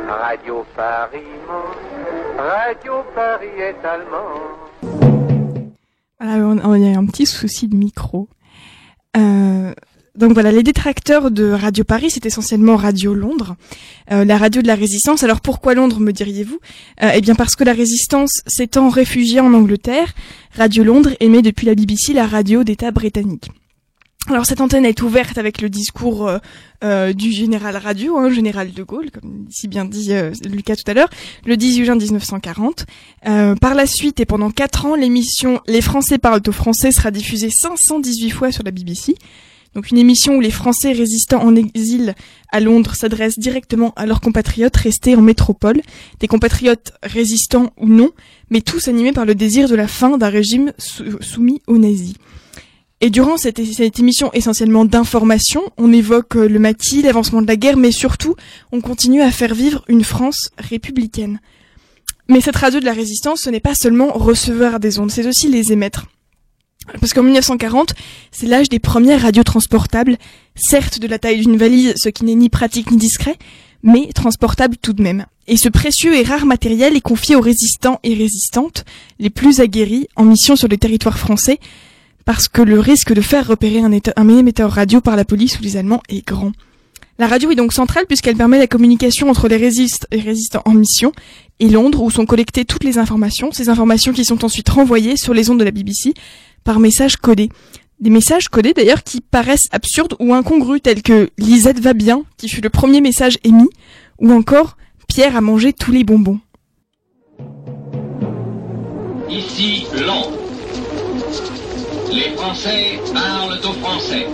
Radio 0.09 0.65
Paris. 0.77 1.19
Radio 2.37 2.93
Paris 3.15 3.47
est 3.59 3.87
allemand. 3.87 4.59
Voilà, 6.21 6.79
il 6.79 6.85
y 6.85 6.95
a 6.95 6.99
un 6.99 7.07
petit 7.07 7.27
souci 7.27 7.69
de 7.69 7.77
micro. 7.77 8.29
Euh, 9.17 9.73
donc 10.17 10.33
voilà, 10.33 10.51
les 10.51 10.65
détracteurs 10.65 11.31
de 11.31 11.51
Radio 11.51 11.85
Paris, 11.85 12.11
c'est 12.11 12.27
essentiellement 12.27 12.75
Radio 12.77 13.15
Londres, 13.15 13.55
euh, 14.11 14.25
la 14.25 14.37
radio 14.37 14.63
de 14.63 14.67
la 14.67 14.75
résistance. 14.75 15.23
Alors 15.23 15.41
pourquoi 15.41 15.75
Londres, 15.75 16.01
me 16.01 16.13
diriez-vous? 16.13 16.59
Euh, 17.03 17.11
Eh 17.15 17.21
bien 17.21 17.37
parce 17.37 17.55
que 17.55 17.63
la 17.63 17.73
résistance 17.73 18.43
s'étant 18.49 18.89
réfugiée 18.89 19.39
en 19.39 19.55
Angleterre, 19.55 20.13
Radio 20.57 20.83
Londres 20.83 21.11
émet 21.21 21.43
depuis 21.43 21.67
la 21.67 21.77
BBC 21.77 22.13
la 22.15 22.27
radio 22.27 22.65
d'État 22.65 22.91
britannique. 22.91 23.51
Alors 24.31 24.45
cette 24.45 24.61
antenne 24.61 24.85
est 24.85 25.01
ouverte 25.03 25.39
avec 25.39 25.63
le 25.63 25.71
discours 25.71 26.29
euh, 26.29 26.39
euh, 26.85 27.13
du 27.15 27.33
général 27.33 27.77
radio, 27.79 28.19
hein, 28.19 28.31
général 28.31 28.73
de 28.73 28.83
Gaulle, 28.83 29.11
comme 29.11 29.47
si 29.51 29.69
bien 29.69 29.87
dit 29.87 30.13
euh, 30.13 30.33
Lucas 30.45 30.77
tout 30.77 30.91
à 30.91 30.93
l'heure, 30.95 31.09
le 31.47 31.57
18 31.57 31.85
juin 31.87 31.95
1940. 31.97 32.85
Euh, 33.27 33.55
par 33.57 33.75
la 33.75 33.87
suite 33.87 34.21
et 34.21 34.27
pendant 34.27 34.51
quatre 34.51 34.85
ans, 34.85 34.95
l'émission 34.97 35.61
Les 35.67 35.81
Français 35.81 36.19
parlent 36.19 36.43
au 36.47 36.53
français 36.53 36.93
sera 36.93 37.11
diffusée 37.11 37.49
518 37.49 38.31
fois 38.31 38.53
sur 38.53 38.63
la 38.65 38.71
BBC. 38.71 39.15
Donc 39.75 39.91
une 39.91 39.99
émission 39.99 40.37
où 40.37 40.41
les 40.41 40.51
Français 40.51 40.93
résistants 40.93 41.43
en 41.43 41.57
exil 41.57 42.15
à 42.53 42.61
Londres 42.61 42.95
s'adressent 42.95 43.39
directement 43.39 43.93
à 43.97 44.05
leurs 44.05 44.21
compatriotes 44.21 44.77
restés 44.77 45.15
en 45.17 45.23
métropole, 45.23 45.81
des 46.21 46.27
compatriotes 46.29 46.93
résistants 47.03 47.71
ou 47.79 47.87
non, 47.89 48.11
mais 48.51 48.61
tous 48.61 48.89
animés 48.89 49.13
par 49.13 49.25
le 49.25 49.35
désir 49.35 49.69
de 49.69 49.75
la 49.75 49.89
fin 49.89 50.19
d'un 50.19 50.29
régime 50.29 50.73
sou- 50.79 51.05
soumis 51.23 51.61
aux 51.67 51.79
nazis. 51.79 52.15
Et 53.01 53.11
durant 53.11 53.37
cette, 53.37 53.61
émission 53.61 54.33
essentiellement 54.33 54.85
d'information, 54.85 55.63
on 55.77 55.93
évoque 55.93 56.37
euh, 56.37 56.49
le 56.49 56.59
maquis, 56.59 57.03
l'avancement 57.03 57.43
de 57.43 57.47
la 57.47 57.55
guerre, 57.55 57.77
mais 57.77 57.93
surtout, 57.93 58.35
on 58.73 58.81
continue 58.81 59.23
à 59.23 59.31
faire 59.31 59.55
vivre 59.55 59.85
une 59.87 60.03
France 60.03 60.51
républicaine. 60.59 61.41
Mais 62.29 62.41
cette 62.41 62.57
radio 62.57 62.81
de 62.81 62.85
la 62.85 62.93
résistance, 62.93 63.43
ce 63.43 63.51
n'est 63.51 63.61
pas 63.61 63.77
seulement 63.77 64.09
recevoir 64.09 64.81
des 64.81 64.99
ondes, 64.99 65.13
c'est 65.13 65.27
aussi 65.27 65.49
les 65.49 65.73
émettre. 65.73 66.07
Parce 67.01 67.13
qu'en 67.13 67.23
1940, 67.23 67.95
c'est 68.33 68.47
l'âge 68.47 68.69
des 68.69 68.81
premières 68.81 69.23
radios 69.23 69.45
transportables, 69.45 70.17
certes 70.57 70.99
de 70.99 71.07
la 71.07 71.21
taille 71.21 71.41
d'une 71.41 71.57
valise, 71.57 71.95
ce 71.97 72.09
qui 72.09 72.25
n'est 72.25 72.35
ni 72.35 72.49
pratique 72.49 72.91
ni 72.91 72.97
discret, 72.97 73.37
mais 73.85 74.09
transportable 74.13 74.77
tout 74.77 74.93
de 74.93 75.03
même. 75.03 75.27
Et 75.47 75.57
ce 75.57 75.69
précieux 75.69 76.17
et 76.17 76.23
rare 76.25 76.47
matériel 76.47 76.97
est 76.97 77.01
confié 77.01 77.37
aux 77.37 77.41
résistants 77.41 78.01
et 78.03 78.15
résistantes, 78.15 78.85
les 79.19 79.31
plus 79.31 79.61
aguerris, 79.61 80.09
en 80.17 80.25
mission 80.25 80.57
sur 80.57 80.69
le 80.69 80.77
territoire 80.77 81.19
français, 81.19 81.61
parce 82.29 82.47
que 82.47 82.61
le 82.61 82.79
risque 82.79 83.15
de 83.15 83.23
faire 83.23 83.47
repérer 83.47 83.81
un, 83.81 83.91
éta- 83.91 84.13
un 84.17 84.29
émetteur 84.29 84.71
radio 84.71 85.01
par 85.01 85.17
la 85.17 85.25
police 85.25 85.59
ou 85.59 85.63
les 85.63 85.79
Allemands 85.79 86.03
est 86.11 86.27
grand. 86.27 86.53
La 87.19 87.27
radio 87.27 87.51
est 87.51 87.55
donc 87.55 87.73
centrale 87.73 88.05
puisqu'elle 88.07 88.37
permet 88.37 88.59
la 88.59 88.67
communication 88.67 89.31
entre 89.31 89.49
les 89.49 89.55
et 89.57 90.21
résistants 90.21 90.61
en 90.67 90.75
mission 90.75 91.13
et 91.59 91.71
Londres 91.71 92.03
où 92.03 92.11
sont 92.11 92.27
collectées 92.27 92.67
toutes 92.67 92.85
les 92.85 92.99
informations, 92.99 93.51
ces 93.51 93.71
informations 93.71 94.13
qui 94.13 94.27
sont 94.27 94.45
ensuite 94.45 94.69
renvoyées 94.69 95.17
sur 95.17 95.33
les 95.33 95.49
ondes 95.49 95.59
de 95.59 95.65
la 95.65 95.71
BBC 95.71 96.13
par 96.65 96.81
messages 96.81 97.17
codés. 97.17 97.49
Des 97.99 98.11
messages 98.11 98.51
codés 98.51 98.75
d'ailleurs 98.75 99.05
qui 99.05 99.23
paraissent 99.23 99.69
absurdes 99.73 100.15
ou 100.21 100.35
incongrus 100.35 100.83
tels 100.83 101.01
que 101.01 101.31
Lisette 101.39 101.81
va 101.81 101.95
bien, 101.95 102.25
qui 102.37 102.51
fut 102.51 102.61
le 102.61 102.69
premier 102.69 103.01
message 103.01 103.39
émis, 103.43 103.71
ou 104.19 104.33
encore 104.33 104.77
Pierre 105.09 105.35
a 105.35 105.41
mangé 105.41 105.73
tous 105.73 105.93
les 105.93 106.05
bonbons. 106.05 106.41
Ici. 109.31 109.87
Les 112.11 112.31
Français 112.37 112.99
parlent 113.13 113.59
aux 113.63 113.85
Français. 113.85 114.27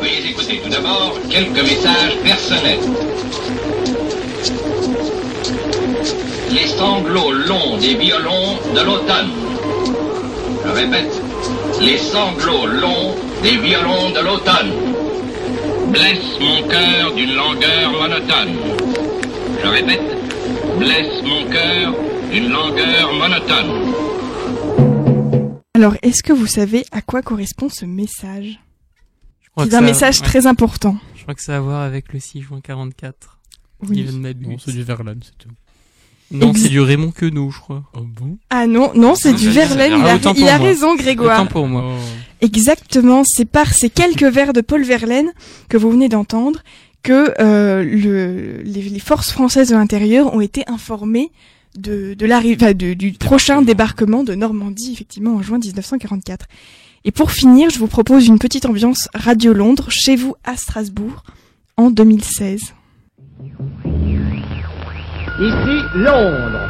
Veuillez 0.00 0.30
écouter 0.30 0.60
tout 0.62 0.70
d'abord 0.70 1.14
quelques 1.28 1.62
messages 1.62 2.16
personnels. 2.24 2.78
Les 6.50 6.66
sanglots 6.66 7.32
longs 7.32 7.76
des 7.78 7.94
violons 7.94 8.58
de 8.74 8.80
l'automne. 8.80 9.30
Je 10.64 10.70
répète, 10.70 11.22
les 11.80 11.98
sanglots 11.98 12.66
longs 12.66 13.14
des 13.42 13.56
violons 13.56 14.10
de 14.10 14.20
l'automne 14.20 14.72
blessent 15.88 16.38
mon 16.40 16.62
cœur 16.68 17.12
d'une 17.16 17.34
langueur 17.34 17.92
monotone. 17.92 18.56
Je 19.62 19.68
répète, 19.68 20.16
blesse 20.78 21.22
mon 21.24 21.44
cœur 21.50 21.92
d'une 22.30 22.50
langueur 22.50 23.12
monotone. 23.12 24.11
Alors, 25.74 25.94
est-ce 26.02 26.22
que 26.22 26.34
vous 26.34 26.46
savez 26.46 26.84
à 26.92 27.00
quoi 27.00 27.22
correspond 27.22 27.70
ce 27.70 27.86
message 27.86 28.60
C'est 29.58 29.72
un 29.74 29.80
message 29.80 30.20
ouais. 30.20 30.26
très 30.26 30.46
important. 30.46 30.96
Je 31.16 31.22
crois 31.22 31.34
que 31.34 31.40
ça 31.42 31.54
a 31.54 31.56
à 31.56 31.60
voir 31.60 31.80
avec 31.82 32.12
le 32.12 32.20
6 32.20 32.42
juin 32.42 32.60
44. 32.62 33.38
Oui. 33.88 34.06
Non, 34.12 34.58
c'est 34.62 34.72
du 34.72 34.82
Verlaine, 34.82 35.20
c'est 35.24 35.36
tout. 35.38 35.48
Non, 36.30 36.50
Ex- 36.50 36.60
c'est 36.62 36.68
du 36.68 36.80
Raymond 36.80 37.10
Queneau, 37.10 37.50
je 37.50 37.58
crois. 37.58 37.84
Oh 37.94 38.00
bon? 38.02 38.36
Ah 38.50 38.66
non, 38.66 38.92
non, 38.94 39.14
c'est 39.14 39.30
Ah, 39.30 39.32
du 39.32 39.48
Verlaine, 39.50 39.92
il 39.98 40.04
Ah, 40.04 40.12
a, 40.12 40.16
autant 40.16 40.34
il 40.34 40.40
pour 40.40 40.48
a 40.50 40.58
moi. 40.58 40.66
raison 40.66 40.94
Grégoire. 40.94 41.48
Pour 41.48 41.66
moi. 41.66 41.84
Oh. 41.86 41.98
Exactement, 42.42 43.24
c'est 43.24 43.44
par 43.46 43.72
ces 43.72 43.88
quelques 43.88 44.22
vers 44.24 44.52
de 44.52 44.60
Paul 44.60 44.82
Verlaine 44.84 45.32
que 45.70 45.78
vous 45.78 45.90
venez 45.90 46.08
d'entendre 46.10 46.60
que 47.02 47.32
euh, 47.40 47.82
le, 47.82 48.62
les, 48.62 48.82
les 48.82 48.98
forces 48.98 49.30
françaises 49.32 49.70
de 49.70 49.74
l'intérieur 49.74 50.34
ont 50.34 50.40
été 50.42 50.64
informées 50.68 51.32
de, 51.76 52.14
de 52.14 52.26
l'arrivée, 52.26 52.74
du 52.74 53.12
prochain 53.12 53.62
débarquement 53.62 54.24
de 54.24 54.34
Normandie, 54.34 54.92
effectivement, 54.92 55.36
en 55.36 55.42
juin 55.42 55.58
1944. 55.58 56.46
Et 57.04 57.10
pour 57.10 57.32
finir, 57.32 57.70
je 57.70 57.78
vous 57.78 57.88
propose 57.88 58.28
une 58.28 58.38
petite 58.38 58.64
ambiance 58.64 59.08
Radio 59.14 59.52
Londres 59.52 59.88
chez 59.90 60.14
vous 60.14 60.36
à 60.44 60.56
Strasbourg 60.56 61.24
en 61.76 61.90
2016. 61.90 62.74
Ici 65.40 65.82
Londres. 65.96 66.68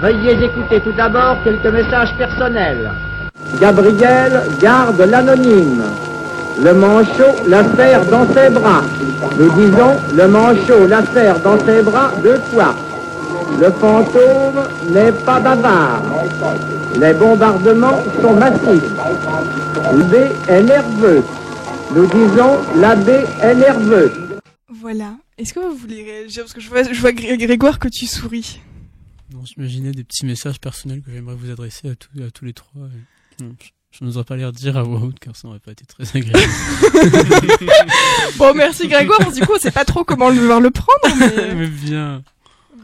Veuillez 0.00 0.44
écouter 0.44 0.80
tout 0.84 0.92
d'abord 0.92 1.42
quelques 1.42 1.66
messages 1.66 2.16
personnels. 2.16 2.88
Gabriel 3.60 4.42
garde 4.60 5.00
l'anonyme. 5.00 5.82
Le 6.62 6.74
manchot 6.74 7.48
la 7.48 7.64
serre 7.74 8.04
dans 8.06 8.26
ses 8.32 8.50
bras. 8.50 8.82
Nous 9.38 9.50
disons 9.50 9.96
le 10.14 10.28
manchot 10.28 10.86
la 10.86 11.04
serre 11.06 11.40
dans 11.40 11.58
ses 11.64 11.82
bras 11.82 12.12
deux 12.22 12.38
fois. 12.52 12.74
Le 13.60 13.70
fantôme 13.72 14.92
n'est 14.92 15.12
pas 15.12 15.40
bavard. 15.40 16.02
Les 17.00 17.14
bombardements 17.14 17.98
sont 18.20 18.34
massifs. 18.34 18.90
L'abbé 19.96 20.28
est 20.48 20.62
nerveux. 20.62 21.24
Nous 21.94 22.06
disons 22.06 22.58
l'abbé 22.76 23.24
est 23.42 23.54
nerveux. 23.54 24.12
Voilà. 24.80 25.14
Est-ce 25.38 25.54
que 25.54 25.60
vous 25.60 25.74
voulez 25.76 26.02
réagir? 26.04 26.42
Parce 26.44 26.52
que 26.52 26.60
je 26.60 26.68
vois, 26.68 26.82
je 26.84 27.00
vois 27.00 27.12
Gré- 27.12 27.36
Grégoire 27.38 27.78
que 27.78 27.88
tu 27.88 28.06
souris. 28.06 28.60
Non, 29.32 29.44
j'imaginais 29.44 29.92
des 29.92 30.04
petits 30.04 30.26
messages 30.26 30.58
personnels 30.60 31.02
que 31.02 31.10
j'aimerais 31.12 31.34
vous 31.34 31.50
adresser 31.50 31.90
à, 31.90 31.94
tous- 31.94 32.22
à 32.26 32.30
tous 32.30 32.44
les 32.44 32.52
trois. 32.52 32.82
et- 33.40 33.44
Non, 33.44 33.50
je- 33.60 33.68
Je 33.90 34.04
n'oserais 34.04 34.24
pas 34.24 34.36
les 34.36 34.44
redire 34.44 34.76
à 34.76 34.82
voix 34.82 35.00
haute 35.00 35.18
car 35.18 35.34
ça 35.34 35.48
n'aurait 35.48 35.60
pas 35.60 35.72
été 35.72 35.84
très 35.86 36.04
agréable. 36.16 36.38
Bon, 38.36 38.52
merci 38.54 38.86
Grégoire. 38.88 39.32
Du 39.32 39.40
coup, 39.40 39.52
on 39.56 39.58
sait 39.58 39.70
pas 39.70 39.84
trop 39.86 40.04
comment 40.04 40.28
le 40.28 40.36
devoir 40.36 40.60
le 40.60 40.70
prendre. 40.70 41.16
Mais... 41.18 41.54
Mais 41.56 41.66
bien. 41.66 42.22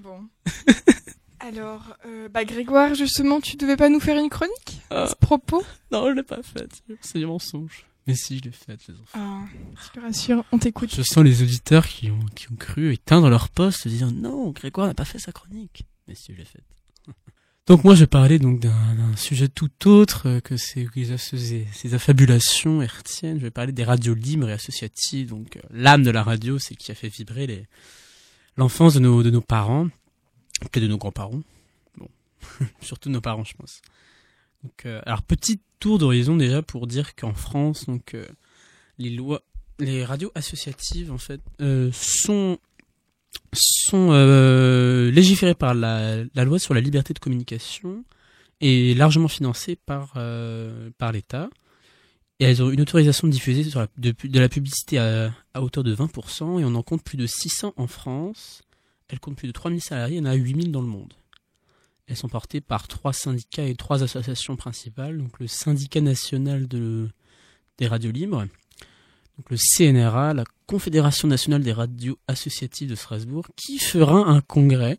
Bon. 0.04 0.20
Alors, 1.40 1.96
euh, 2.04 2.28
bah 2.28 2.44
Grégoire, 2.44 2.94
justement, 2.94 3.40
tu 3.40 3.56
devais 3.56 3.76
pas 3.76 3.88
nous 3.88 4.00
faire 4.00 4.22
une 4.22 4.28
chronique 4.28 4.82
à 4.90 5.06
ce 5.06 5.14
propos? 5.14 5.62
Non, 5.90 6.10
je 6.10 6.16
l'ai 6.16 6.22
pas 6.22 6.42
faite. 6.42 6.82
C'est 7.00 7.18
du 7.18 7.24
mensonge. 7.26 7.86
Mais 8.06 8.14
si, 8.14 8.36
je 8.36 8.42
l'ai 8.42 8.50
faite, 8.50 8.80
les 8.86 8.94
enfants. 8.96 9.18
Ah, 9.18 9.44
je 9.82 9.98
te 9.98 10.04
rassure, 10.04 10.44
on 10.52 10.58
t'écoute. 10.58 10.94
Je 10.94 11.00
sens 11.00 11.24
les 11.24 11.42
auditeurs 11.42 11.88
qui 11.88 12.10
ont, 12.10 12.20
qui 12.34 12.52
ont 12.52 12.56
cru 12.56 12.92
éteindre 12.92 13.30
leur 13.30 13.48
poste, 13.48 13.88
disant 13.88 14.10
non, 14.10 14.50
Grégoire 14.50 14.88
n'a 14.88 14.94
pas 14.94 15.06
fait 15.06 15.18
sa 15.18 15.32
chronique. 15.32 15.86
Mais 16.06 16.14
si, 16.14 16.34
je 16.34 16.38
l'ai 16.38 16.44
faite. 16.44 16.64
Donc 17.66 17.82
moi, 17.82 17.94
je 17.94 18.00
vais 18.00 18.06
parler 18.06 18.38
donc 18.38 18.60
d'un 18.60 18.94
d'un 18.94 19.16
sujet 19.16 19.48
tout 19.48 19.88
autre 19.88 20.28
euh, 20.28 20.40
que 20.40 20.58
ces, 20.58 20.86
ces, 21.16 21.66
ces 21.72 21.94
affabulations 21.94 22.82
hertziennes. 22.82 23.38
Je 23.38 23.44
vais 23.44 23.50
parler 23.50 23.72
des 23.72 23.84
radios 23.84 24.12
libres 24.12 24.50
et 24.50 24.52
associatives. 24.52 25.30
Donc 25.30 25.56
euh, 25.56 25.60
l'âme 25.70 26.02
de 26.02 26.10
la 26.10 26.22
radio, 26.22 26.58
c'est 26.58 26.74
qui 26.74 26.92
a 26.92 26.94
fait 26.94 27.08
vibrer 27.08 27.46
les 27.46 27.66
l'enfance 28.56 28.94
de 28.94 29.00
nos 29.00 29.22
de 29.22 29.30
nos 29.30 29.40
parents, 29.40 29.88
que 30.72 30.80
de 30.80 30.86
nos 30.86 30.98
grands-parents. 30.98 31.42
Bon, 31.96 32.08
surtout 32.80 33.10
nos 33.10 33.20
parents, 33.20 33.44
je 33.44 33.54
pense. 33.54 33.80
Donc, 34.62 34.86
euh, 34.86 35.00
alors 35.04 35.22
petit 35.22 35.60
tour 35.78 35.98
d'horizon 35.98 36.36
déjà 36.36 36.62
pour 36.62 36.86
dire 36.86 37.14
qu'en 37.14 37.34
France, 37.34 37.86
donc 37.86 38.14
euh, 38.14 38.26
les 38.98 39.10
lois, 39.10 39.42
les 39.78 40.04
radios 40.04 40.32
associatives 40.34 41.12
en 41.12 41.18
fait 41.18 41.40
euh, 41.60 41.90
sont 41.92 42.58
sont 43.52 44.10
euh, 44.12 45.10
légiférées 45.10 45.54
par 45.54 45.74
la, 45.74 46.24
la 46.34 46.44
loi 46.44 46.58
sur 46.58 46.74
la 46.74 46.80
liberté 46.80 47.12
de 47.14 47.18
communication 47.18 48.04
et 48.60 48.94
largement 48.94 49.28
financées 49.28 49.76
par 49.76 50.14
euh, 50.16 50.90
par 50.98 51.12
l'État. 51.12 51.50
Et 52.40 52.44
elles 52.44 52.62
ont 52.62 52.70
une 52.70 52.81
autorisation 52.81 53.29
de 53.29 53.33
diffuser 53.33 53.62
de, 53.64 54.38
la 54.38 54.49
publicité 54.49 54.99
à, 54.99 55.33
hauteur 55.57 55.85
de 55.85 55.94
20% 55.94 56.61
et 56.61 56.64
on 56.64 56.75
en 56.75 56.83
compte 56.83 57.03
plus 57.03 57.16
de 57.16 57.27
600 57.27 57.75
en 57.77 57.87
France. 57.87 58.62
Elles 59.09 59.20
comptent 59.20 59.37
plus 59.37 59.47
de 59.47 59.53
3000 59.53 59.81
salariés, 59.81 60.16
il 60.16 60.18
y 60.18 60.23
en 60.23 60.31
a 60.31 60.35
8000 60.35 60.73
dans 60.73 60.81
le 60.81 60.88
monde. 60.88 61.12
Elles 62.07 62.16
sont 62.16 62.29
portées 62.29 62.61
par 62.61 62.88
trois 62.88 63.12
syndicats 63.12 63.64
et 63.64 63.77
trois 63.77 64.03
associations 64.03 64.57
principales. 64.57 65.18
Donc 65.18 65.38
le 65.38 65.47
syndicat 65.47 66.01
national 66.01 66.66
de, 66.66 67.09
des 67.79 67.87
radios 67.87 68.11
libres, 68.11 68.47
donc 69.37 69.51
le 69.51 69.57
CNRA, 69.57 70.35
la 70.35 70.44
Confédération 70.66 71.29
nationale 71.29 71.62
des 71.62 71.73
radios 71.73 72.18
associatives 72.29 72.88
de 72.88 72.94
Strasbourg, 72.94 73.47
qui 73.57 73.79
fera 73.79 74.29
un 74.29 74.40
congrès 74.40 74.99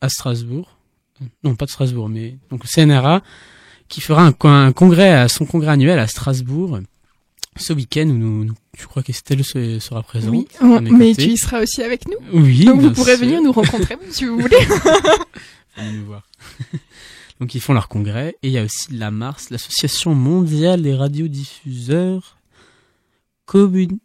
à 0.00 0.08
Strasbourg. 0.08 0.78
Non, 1.42 1.56
pas 1.56 1.66
de 1.66 1.70
Strasbourg, 1.70 2.08
mais 2.08 2.38
donc 2.50 2.64
le 2.64 2.68
CNRA, 2.68 3.22
qui 3.88 4.00
fera 4.00 4.22
un, 4.26 4.34
un 4.48 4.72
congrès 4.72 5.12
à 5.12 5.28
son 5.28 5.44
congrès 5.46 5.72
annuel 5.72 5.98
à 5.98 6.06
Strasbourg 6.06 6.78
ce 7.58 7.72
week-end 7.72 8.02
où 8.08 8.14
nous, 8.18 8.44
nous- 8.44 8.54
je 8.78 8.84
crois 8.86 9.02
qu'Estelle 9.02 9.42
se- 9.44 9.78
sera 9.78 10.02
présente? 10.02 10.30
Oui, 10.32 10.46
on- 10.60 10.80
mais 10.82 11.14
tu 11.14 11.22
y 11.24 11.38
seras 11.38 11.62
aussi 11.62 11.82
avec 11.82 12.06
nous. 12.06 12.18
Oui, 12.42 12.64
Donc 12.66 12.80
vous 12.80 12.90
pourrez 12.90 13.16
venir 13.16 13.40
nous 13.40 13.52
rencontrer 13.52 13.96
si 14.10 14.24
vous 14.26 14.38
voulez. 14.38 14.58
Venez 15.76 15.92
nous 15.92 16.04
voir. 16.06 16.22
Donc 17.40 17.54
ils 17.54 17.60
font 17.60 17.72
leur 17.74 17.88
congrès 17.88 18.36
et 18.42 18.48
il 18.48 18.52
y 18.52 18.58
a 18.58 18.64
aussi 18.64 18.88
la 18.92 19.10
Mars, 19.10 19.48
l'association 19.50 20.14
mondiale 20.14 20.82
des 20.82 20.94
radiodiffuseurs 20.94 22.36
communi- 23.46 23.98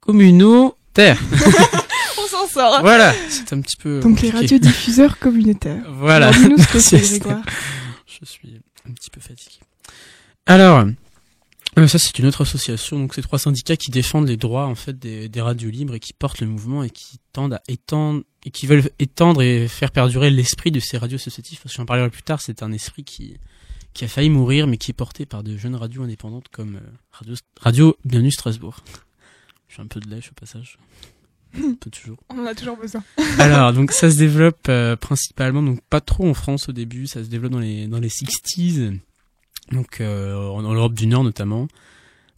communautaires. 0.00 1.20
on 2.18 2.26
s'en 2.26 2.46
sort. 2.48 2.80
voilà, 2.80 3.12
c'est 3.28 3.52
un 3.52 3.60
petit 3.60 3.76
peu 3.76 4.00
Donc 4.00 4.20
les 4.22 4.30
radiodiffuseurs 4.30 5.18
communautaires. 5.18 5.82
Voilà. 5.94 6.30
Dis-nous 6.32 6.58
ce 6.58 6.68
que 6.68 6.78
c'est, 6.78 6.98
Grégoire. 7.20 7.42
Je 8.20 8.26
suis 8.26 8.60
un 8.88 8.92
petit 8.92 9.10
peu 9.10 9.20
fatigué. 9.20 9.56
Alors, 10.46 10.86
euh, 11.78 11.86
ça 11.86 11.98
c'est 11.98 12.18
une 12.18 12.26
autre 12.26 12.42
association, 12.42 12.98
donc 12.98 13.14
c'est 13.14 13.22
trois 13.22 13.38
syndicats 13.38 13.76
qui 13.76 13.90
défendent 13.90 14.28
les 14.28 14.36
droits 14.36 14.66
en 14.66 14.74
fait 14.74 14.98
des, 14.98 15.28
des 15.28 15.40
radios 15.40 15.70
libres 15.70 15.94
et 15.94 16.00
qui 16.00 16.12
portent 16.12 16.40
le 16.40 16.46
mouvement 16.46 16.82
et 16.82 16.90
qui 16.90 17.18
tendent 17.32 17.54
à 17.54 17.62
étendre 17.68 18.22
et 18.44 18.50
qui 18.50 18.66
veulent 18.66 18.90
étendre 18.98 19.42
et 19.42 19.68
faire 19.68 19.90
perdurer 19.90 20.30
l'esprit 20.30 20.70
de 20.70 20.80
ces 20.80 20.98
radios 20.98 21.16
associatives. 21.16 21.60
Parce 21.62 21.74
que 21.74 21.76
j'en 21.76 21.86
parlerai 21.86 22.10
plus 22.10 22.22
tard, 22.22 22.40
c'est 22.40 22.62
un 22.62 22.72
esprit 22.72 23.04
qui 23.04 23.36
qui 23.92 24.04
a 24.04 24.08
failli 24.08 24.30
mourir 24.30 24.66
mais 24.66 24.76
qui 24.76 24.90
est 24.90 24.94
porté 24.94 25.26
par 25.26 25.42
de 25.42 25.56
jeunes 25.56 25.74
radios 25.74 26.02
indépendantes 26.02 26.48
comme 26.48 26.76
euh, 26.76 26.90
Radio 27.12 27.34
Radio 27.60 27.96
Bienvenue 28.04 28.32
Strasbourg. 28.32 28.76
Je 29.68 29.74
suis 29.74 29.82
un 29.82 29.86
peu 29.86 30.00
de 30.00 30.08
lèche 30.10 30.30
au 30.30 30.34
passage. 30.34 30.78
Toujours. 31.90 32.18
On 32.28 32.38
en 32.38 32.46
a 32.46 32.54
toujours 32.54 32.76
besoin. 32.76 33.02
Alors, 33.38 33.72
donc 33.72 33.92
ça 33.92 34.10
se 34.10 34.16
développe 34.16 34.68
euh, 34.68 34.96
principalement, 34.96 35.62
donc 35.62 35.80
pas 35.88 36.00
trop 36.00 36.28
en 36.28 36.34
France 36.34 36.68
au 36.68 36.72
début, 36.72 37.06
ça 37.06 37.24
se 37.24 37.28
développe 37.28 37.52
dans 37.52 37.58
les 37.58 37.86
dans 37.86 37.98
les 37.98 38.08
60s, 38.08 38.98
donc 39.72 40.00
euh, 40.00 40.36
en, 40.36 40.64
en 40.64 40.72
Europe 40.72 40.94
du 40.94 41.06
Nord 41.06 41.24
notamment. 41.24 41.68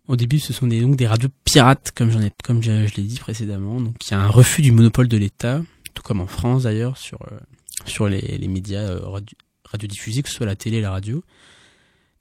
Au 0.08 0.16
début, 0.16 0.38
ce 0.38 0.52
sont 0.52 0.66
des 0.66 0.80
donc 0.80 0.96
des 0.96 1.06
radios 1.06 1.28
pirates, 1.44 1.92
comme 1.94 2.10
j'en 2.10 2.20
ai 2.20 2.32
comme 2.42 2.62
je, 2.62 2.86
je 2.86 2.94
l'ai 2.96 3.02
dit 3.02 3.18
précédemment. 3.18 3.80
Donc 3.80 3.96
il 4.06 4.10
y 4.10 4.14
a 4.14 4.20
un 4.20 4.28
refus 4.28 4.62
du 4.62 4.72
monopole 4.72 5.08
de 5.08 5.16
l'État, 5.16 5.62
tout 5.94 6.02
comme 6.02 6.20
en 6.20 6.26
France 6.26 6.64
d'ailleurs 6.64 6.96
sur 6.96 7.22
euh, 7.22 7.38
sur 7.86 8.08
les, 8.08 8.20
les 8.20 8.48
médias 8.48 8.98
radio, 9.00 9.36
radiodiffusés, 9.64 10.22
que 10.22 10.28
ce 10.28 10.36
soit 10.36 10.46
la 10.46 10.56
télé 10.56 10.78
et 10.78 10.80
la 10.80 10.90
radio. 10.90 11.22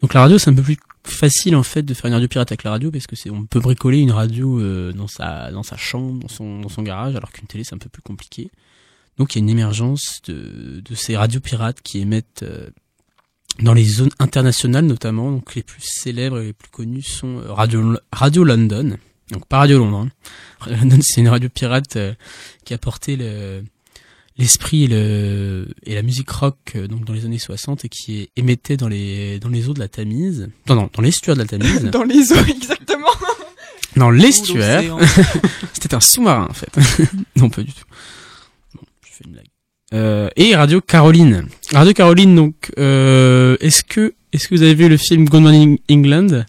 Donc 0.01 0.13
la 0.13 0.21
radio, 0.21 0.37
c'est 0.37 0.49
un 0.49 0.55
peu 0.55 0.63
plus 0.63 0.77
facile 1.03 1.55
en 1.55 1.63
fait 1.63 1.83
de 1.83 1.93
faire 1.93 2.05
une 2.05 2.13
radio 2.13 2.27
pirate 2.27 2.51
avec 2.51 2.63
la 2.63 2.71
radio 2.71 2.91
parce 2.91 3.07
que 3.07 3.15
c'est 3.15 3.29
on 3.29 3.45
peut 3.45 3.59
bricoler 3.59 3.99
une 3.99 4.11
radio 4.11 4.59
euh, 4.59 4.93
dans 4.93 5.07
sa 5.07 5.51
dans 5.51 5.63
sa 5.63 5.77
chambre, 5.77 6.19
dans 6.19 6.27
son 6.27 6.59
dans 6.59 6.69
son 6.69 6.83
garage, 6.83 7.15
alors 7.15 7.31
qu'une 7.31 7.47
télé 7.47 7.63
c'est 7.63 7.75
un 7.75 7.79
peu 7.79 7.89
plus 7.89 8.01
compliqué. 8.01 8.51
Donc 9.17 9.33
il 9.33 9.39
y 9.39 9.41
a 9.41 9.43
une 9.43 9.49
émergence 9.49 10.21
de 10.27 10.81
de 10.83 10.95
ces 10.95 11.17
radios 11.17 11.41
pirates 11.41 11.81
qui 11.81 11.99
émettent 11.99 12.43
euh, 12.43 12.69
dans 13.59 13.73
les 13.73 13.83
zones 13.85 14.11
internationales 14.19 14.85
notamment. 14.85 15.31
Donc 15.31 15.55
les 15.55 15.63
plus 15.63 15.81
célèbres 15.81 16.39
et 16.39 16.45
les 16.47 16.53
plus 16.53 16.69
connus 16.69 17.03
sont 17.03 17.39
euh, 17.39 17.51
Radio 17.51 17.97
Radio 18.11 18.43
London. 18.43 18.97
Donc 19.31 19.47
pas 19.47 19.59
Radio 19.59 19.79
Londres. 19.79 20.05
hein. 20.07 20.09
Radio 20.59 20.77
London 20.81 20.99
c'est 21.01 21.21
une 21.21 21.29
radio 21.29 21.49
pirate 21.49 21.95
euh, 21.95 22.13
qui 22.65 22.73
a 22.73 22.77
porté 22.77 23.15
le 23.15 23.63
l'esprit 24.41 24.85
et, 24.85 24.87
le, 24.87 25.67
et 25.85 25.93
la 25.93 26.01
musique 26.01 26.29
rock 26.29 26.57
euh, 26.75 26.87
donc 26.87 27.05
dans 27.05 27.13
les 27.13 27.25
années 27.25 27.37
60 27.37 27.85
et 27.85 27.89
qui 27.89 28.21
est 28.21 28.29
émettait 28.35 28.75
dans 28.75 28.87
les 28.87 29.39
dans 29.39 29.49
les 29.49 29.69
eaux 29.69 29.73
de 29.73 29.79
la 29.79 29.87
Tamise. 29.87 30.49
Non 30.67 30.75
non 30.75 30.89
dans 30.93 31.01
l'estuaire 31.01 31.35
de 31.35 31.41
la 31.41 31.47
Tamise. 31.47 31.83
Dans 31.91 32.03
les 32.03 32.33
eaux, 32.33 32.45
exactement. 32.47 33.07
dans 33.95 34.09
l'estuaire. 34.09 34.97
c'était 35.73 35.93
un 35.93 35.99
sous-marin 35.99 36.47
en 36.49 36.53
fait. 36.53 36.75
Non 37.35 37.49
pas 37.49 37.61
du 37.61 37.71
tout. 37.71 37.85
Bon, 38.73 38.81
je 39.05 39.11
fais 39.11 39.23
une 39.25 39.31
blague. 39.33 39.45
Euh, 39.93 40.29
et 40.35 40.55
Radio 40.55 40.81
Caroline. 40.81 41.47
Radio 41.71 41.93
Caroline 41.93 42.35
donc 42.35 42.71
euh, 42.79 43.57
est-ce 43.59 43.83
que 43.83 44.13
est-ce 44.33 44.47
que 44.47 44.55
vous 44.55 44.63
avez 44.63 44.73
vu 44.75 44.89
le 44.89 44.97
film 44.97 45.25
Good 45.29 45.41
Morning 45.41 45.77
England? 45.89 46.45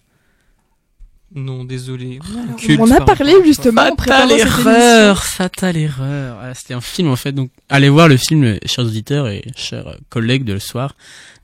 Non, 1.35 1.65
désolé. 1.65 2.19
Alors, 2.45 2.57
Culte, 2.57 2.79
on 2.81 2.85
en 2.85 2.91
a 2.91 3.01
parlé 3.01 3.35
justement 3.45 3.83
en 3.83 3.95
préparant 3.97 4.29
Fatale 4.29 4.39
cette 4.39 4.49
émission. 4.49 4.71
erreur, 4.71 5.25
fatale 5.25 5.77
erreur. 5.79 6.39
Ah, 6.43 6.55
C'était 6.55 6.75
un 6.75 6.81
film 6.83 7.09
en 7.09 7.17
fait, 7.17 7.33
donc 7.33 7.51
allez 7.71 7.89
voir 7.89 8.09
le 8.09 8.17
film, 8.19 8.45
euh, 8.45 8.59
chers 8.67 8.85
auditeurs 8.85 9.29
et 9.29 9.43
chers 9.57 9.89
euh, 9.89 9.95
collègues 10.11 10.45
de 10.45 10.53
le 10.53 10.59
soir. 10.61 10.95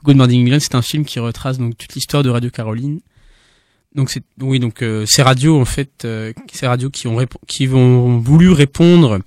Good 0.04 0.16
Morning 0.16 0.42
England, 0.44 0.58
c'est 0.60 0.74
un 0.74 0.82
film 0.82 1.04
qui 1.06 1.18
retrace 1.18 1.56
donc 1.58 1.76
toute 1.78 1.94
l'histoire 1.94 2.22
de 2.22 2.28
Radio 2.30 2.50
Caroline. 2.50 3.00
Donc 3.94 4.10
c'est 4.10 4.22
oui 4.42 4.60
donc 4.60 4.82
euh, 4.82 5.06
ces 5.06 5.22
radios 5.22 5.58
en 5.58 5.64
fait, 5.64 6.04
euh, 6.04 6.34
ces 6.52 6.66
radios 6.66 6.90
qui 6.90 7.08
ont 7.08 7.18
qui 7.46 7.66
ont 7.68 8.18
voulu 8.18 8.50
répondre 8.50 9.20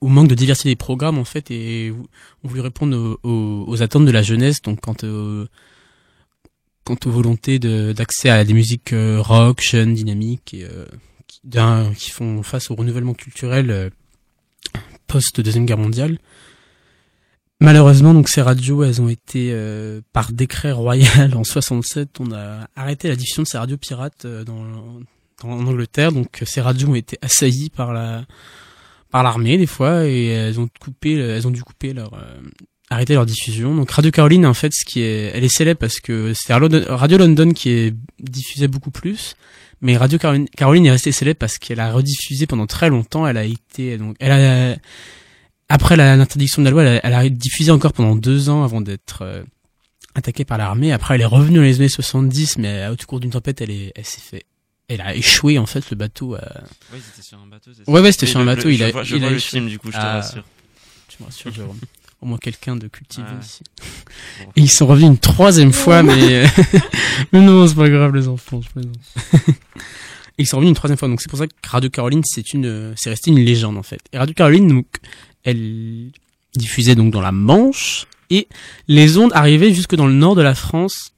au 0.00 0.08
manque 0.08 0.28
de 0.28 0.34
diversité 0.34 0.70
des 0.70 0.76
programmes 0.76 1.18
en 1.18 1.24
fait 1.24 1.50
et 1.50 1.92
ont 2.42 2.48
voulu 2.48 2.60
répondre 2.62 2.96
aux, 3.22 3.28
aux- 3.28 3.64
aux 3.68 3.82
attentes 3.82 4.06
de 4.06 4.10
la 4.12 4.22
jeunesse 4.22 4.62
donc 4.62 4.80
quant 4.80 4.94
au 5.02 5.44
quant 6.88 6.96
aux 7.04 7.10
volontés 7.10 7.58
d'accès 7.58 8.30
à 8.30 8.44
des 8.44 8.54
musiques 8.54 8.94
euh, 8.94 9.20
rock, 9.20 9.60
jeunes, 9.62 9.92
dynamiques 9.92 10.54
et 10.54 10.64
euh, 10.64 10.86
qui, 11.26 11.40
d'un- 11.44 11.92
qui 11.92 12.10
font 12.10 12.42
face 12.42 12.70
au 12.70 12.74
renouvellement 12.74 13.12
culturel 13.12 13.70
euh, 13.70 13.90
post 15.06 15.38
deuxième 15.42 15.66
guerre 15.66 15.76
mondiale. 15.76 16.18
Malheureusement, 17.60 18.14
donc 18.14 18.28
ces 18.30 18.40
radios, 18.40 18.84
elles 18.84 19.02
ont 19.02 19.08
été 19.08 19.50
euh, 19.52 20.00
par 20.14 20.32
décret 20.32 20.72
royal 20.72 21.34
en 21.36 21.44
67, 21.44 22.20
on 22.20 22.32
a 22.32 22.68
arrêté 22.74 23.08
la 23.08 23.16
diffusion 23.16 23.42
de 23.42 23.48
ces 23.48 23.58
radios 23.58 23.76
pirates 23.76 24.24
euh, 24.24 24.44
dans, 24.44 24.62
dans 25.42 25.50
en 25.50 25.66
Angleterre. 25.66 26.12
Donc 26.12 26.40
euh, 26.40 26.46
ces 26.46 26.60
radios 26.62 26.88
ont 26.88 26.94
été 26.94 27.18
assaillies 27.20 27.70
par 27.70 27.92
la 27.92 28.24
par 29.10 29.22
l'armée 29.22 29.58
des 29.58 29.66
fois 29.66 30.06
et 30.06 30.26
elles 30.26 30.58
ont 30.60 30.68
coupé, 30.80 31.14
elles 31.18 31.46
ont 31.46 31.50
dû 31.50 31.62
couper 31.62 31.92
leur 31.92 32.14
euh, 32.14 32.40
arrêter 32.90 33.14
leur 33.14 33.26
diffusion. 33.26 33.74
Donc 33.74 33.90
Radio 33.90 34.10
Caroline, 34.10 34.46
en 34.46 34.54
fait, 34.54 34.72
ce 34.72 34.84
qui 34.84 35.00
est, 35.00 35.30
elle 35.34 35.44
est 35.44 35.48
célèbre 35.48 35.78
parce 35.80 36.00
que 36.00 36.32
c'est 36.34 36.52
Radio 36.54 37.18
London 37.18 37.52
qui 37.52 37.70
est 37.70 37.94
diffusait 38.20 38.68
beaucoup 38.68 38.90
plus. 38.90 39.34
Mais 39.80 39.96
Radio 39.96 40.18
Caroline, 40.18 40.48
Caroline 40.56 40.86
est 40.86 40.90
restée 40.90 41.12
célèbre 41.12 41.38
parce 41.38 41.58
qu'elle 41.58 41.78
a 41.80 41.92
rediffusé 41.92 42.46
pendant 42.46 42.66
très 42.66 42.88
longtemps. 42.88 43.26
Elle 43.26 43.36
a 43.36 43.44
été 43.44 43.96
donc, 43.98 44.16
elle 44.18 44.32
a 44.32 44.76
après 45.68 45.96
l'interdiction 45.96 46.62
de 46.62 46.64
la 46.64 46.70
loi, 46.70 46.82
elle 46.82 46.96
a, 46.96 47.00
elle 47.06 47.14
a 47.14 47.28
diffusé 47.28 47.70
encore 47.70 47.92
pendant 47.92 48.16
deux 48.16 48.48
ans 48.48 48.64
avant 48.64 48.80
d'être 48.80 49.22
euh, 49.22 49.42
attaquée 50.14 50.44
par 50.46 50.56
l'armée. 50.58 50.92
Après, 50.92 51.14
elle 51.14 51.20
est 51.20 51.26
revenue 51.26 51.56
dans 51.58 51.62
les 51.62 51.76
années 51.76 51.88
70, 51.90 52.56
mais 52.58 52.82
à- 52.84 52.92
au 52.92 52.96
cours 52.96 53.20
d'une 53.20 53.30
tempête, 53.30 53.60
elle 53.60 53.70
est, 53.70 53.92
elle 53.94 54.04
s'est 54.06 54.20
fait, 54.22 54.44
elle 54.88 55.02
a 55.02 55.14
échoué 55.14 55.58
en 55.58 55.66
fait 55.66 55.90
le 55.90 55.96
bateau. 55.96 56.34
A... 56.36 56.38
Ouais, 56.92 56.98
c'était 57.04 57.20
sur 57.22 57.38
un 57.38 57.46
bateau, 57.46 57.70
Ouais, 57.86 58.00
ouais, 58.00 58.12
c'était 58.12 58.26
sur 58.26 58.40
un 58.40 58.46
bateau. 58.46 58.68
le- 58.68 58.74
il 58.74 58.82
a, 58.82 58.86
je 58.88 58.92
vois- 58.92 59.02
je 59.04 59.14
il 59.16 59.18
vois 59.20 59.28
a 59.28 59.30
le 59.30 59.36
échoué. 59.36 59.58
film, 59.58 59.68
du 59.68 59.78
coup, 59.78 59.88
je 59.88 59.96
te 59.96 60.02
Ah, 60.02 60.14
rassure. 60.14 60.44
Tu 61.08 61.16
me 61.20 61.26
rassures, 61.26 61.52
Jérôme. 61.52 61.78
Au 62.20 62.26
moins 62.26 62.38
quelqu'un 62.38 62.74
de 62.76 62.88
cultivé 62.88 63.26
Ouais. 63.28 63.40
ici. 63.40 63.62
Et 64.56 64.60
ils 64.62 64.70
sont 64.70 64.86
revenus 64.86 65.08
une 65.10 65.18
troisième 65.18 65.72
fois, 65.72 66.02
mais, 66.02 66.44
mais 67.32 67.40
non, 67.40 67.66
c'est 67.68 67.76
pas 67.76 67.88
grave, 67.88 68.14
les 68.14 68.26
enfants, 68.26 68.60
je 68.60 68.68
plaisante. 68.70 69.56
ils 70.38 70.46
sont 70.46 70.56
revenus 70.56 70.70
une 70.70 70.74
troisième 70.76 70.98
fois, 70.98 71.08
donc 71.08 71.20
c'est 71.20 71.28
pour 71.30 71.38
ça 71.38 71.46
que 71.46 71.52
Radio 71.66 71.90
Caroline, 71.90 72.22
c'est 72.24 72.52
une, 72.54 72.92
c'est 72.96 73.10
resté 73.10 73.30
une 73.30 73.38
légende, 73.38 73.76
en 73.76 73.82
fait. 73.84 74.00
Et 74.12 74.18
Radio 74.18 74.34
Caroline, 74.34 74.66
donc, 74.66 74.86
elle 75.44 76.10
diffusait 76.56 76.96
donc 76.96 77.12
dans 77.12 77.20
la 77.20 77.30
Manche, 77.32 78.06
et 78.30 78.48
les 78.88 79.16
ondes 79.16 79.32
arrivaient 79.34 79.72
jusque 79.72 79.94
dans 79.94 80.06
le 80.06 80.12
nord 80.12 80.34
de 80.34 80.42
la 80.42 80.54
France, 80.56 81.12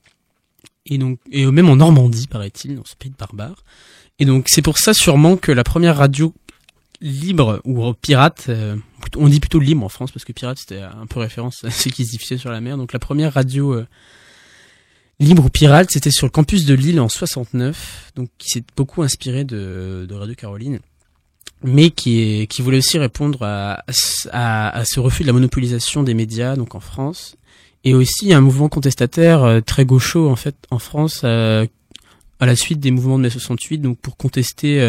et 0.86 0.98
donc 0.98 1.18
et 1.32 1.46
même 1.46 1.68
en 1.70 1.76
Normandie, 1.76 2.26
paraît-il, 2.26 2.76
dans 2.76 2.84
ce 2.84 2.94
pays 2.96 3.11
de 3.11 3.16
barbares. 3.16 3.64
Et 4.18 4.26
donc 4.26 4.48
c'est 4.48 4.61
pour 4.62 4.76
ça 4.76 4.92
sûrement 4.92 5.36
que 5.38 5.51
la 5.51 5.64
première 5.64 5.96
radio 5.96 6.34
libre 7.01 7.61
ou 7.64 7.92
pirate, 7.94 8.46
euh, 8.48 8.76
on 9.16 9.28
dit 9.28 9.40
plutôt 9.40 9.59
libre 9.59 9.84
en 9.84 9.88
France 9.88 10.11
parce 10.11 10.24
que 10.24 10.32
pirate 10.32 10.59
c'était 10.59 10.80
un 10.80 11.07
peu 11.07 11.20
référence 11.20 11.64
à 11.64 11.70
ceux 11.70 11.90
qui 11.90 12.05
se 12.05 12.11
diffusaient 12.11 12.38
sur 12.38 12.51
la 12.51 12.61
mer. 12.61 12.76
Donc 12.76 12.92
la 12.92 12.98
première 12.98 13.34
radio 13.34 13.72
euh, 13.72 13.86
libre 15.18 15.46
ou 15.46 15.48
pirate, 15.48 15.90
c'était 15.90 16.11
sur 16.11 16.26
le 16.26 16.30
campus 16.30 16.66
de 16.66 16.74
Lille 16.74 17.01
en 17.01 17.09
69, 17.09 18.12
donc 18.16 18.28
qui 18.38 18.51
s'est 18.51 18.64
beaucoup 18.76 19.03
inspiré 19.03 19.44
de, 19.44 20.07
Radio 20.11 20.34
Caroline, 20.34 20.80
mais 21.62 21.90
qui 21.90 22.46
qui 22.48 22.62
voulait 22.62 22.78
aussi 22.78 22.98
répondre 22.98 23.42
à, 23.42 23.84
à, 24.32 24.76
à 24.76 24.84
ce 24.84 25.01
refus 25.01 25.22
de 25.22 25.28
la 25.28 25.32
monopolisation 25.32 26.03
des 26.03 26.14
médias 26.14 26.57
donc 26.57 26.74
en 26.74 26.80
France 26.80 27.36
et 27.82 27.94
aussi 27.94 28.34
un 28.34 28.42
mouvement 28.42 28.68
contestataire 28.68 29.42
euh, 29.42 29.61
très 29.62 29.86
gaucho 29.86 30.28
en 30.28 30.36
fait 30.36 30.55
en 30.70 30.78
France 30.78 31.24
à 31.24 31.66
la 32.46 32.57
suite 32.57 32.80
des 32.80 32.90
mouvements 32.90 33.16
de 33.18 33.22
mai 33.22 33.30
68 33.30 33.78
donc 33.78 33.98
pour 33.98 34.16
contester 34.16 34.80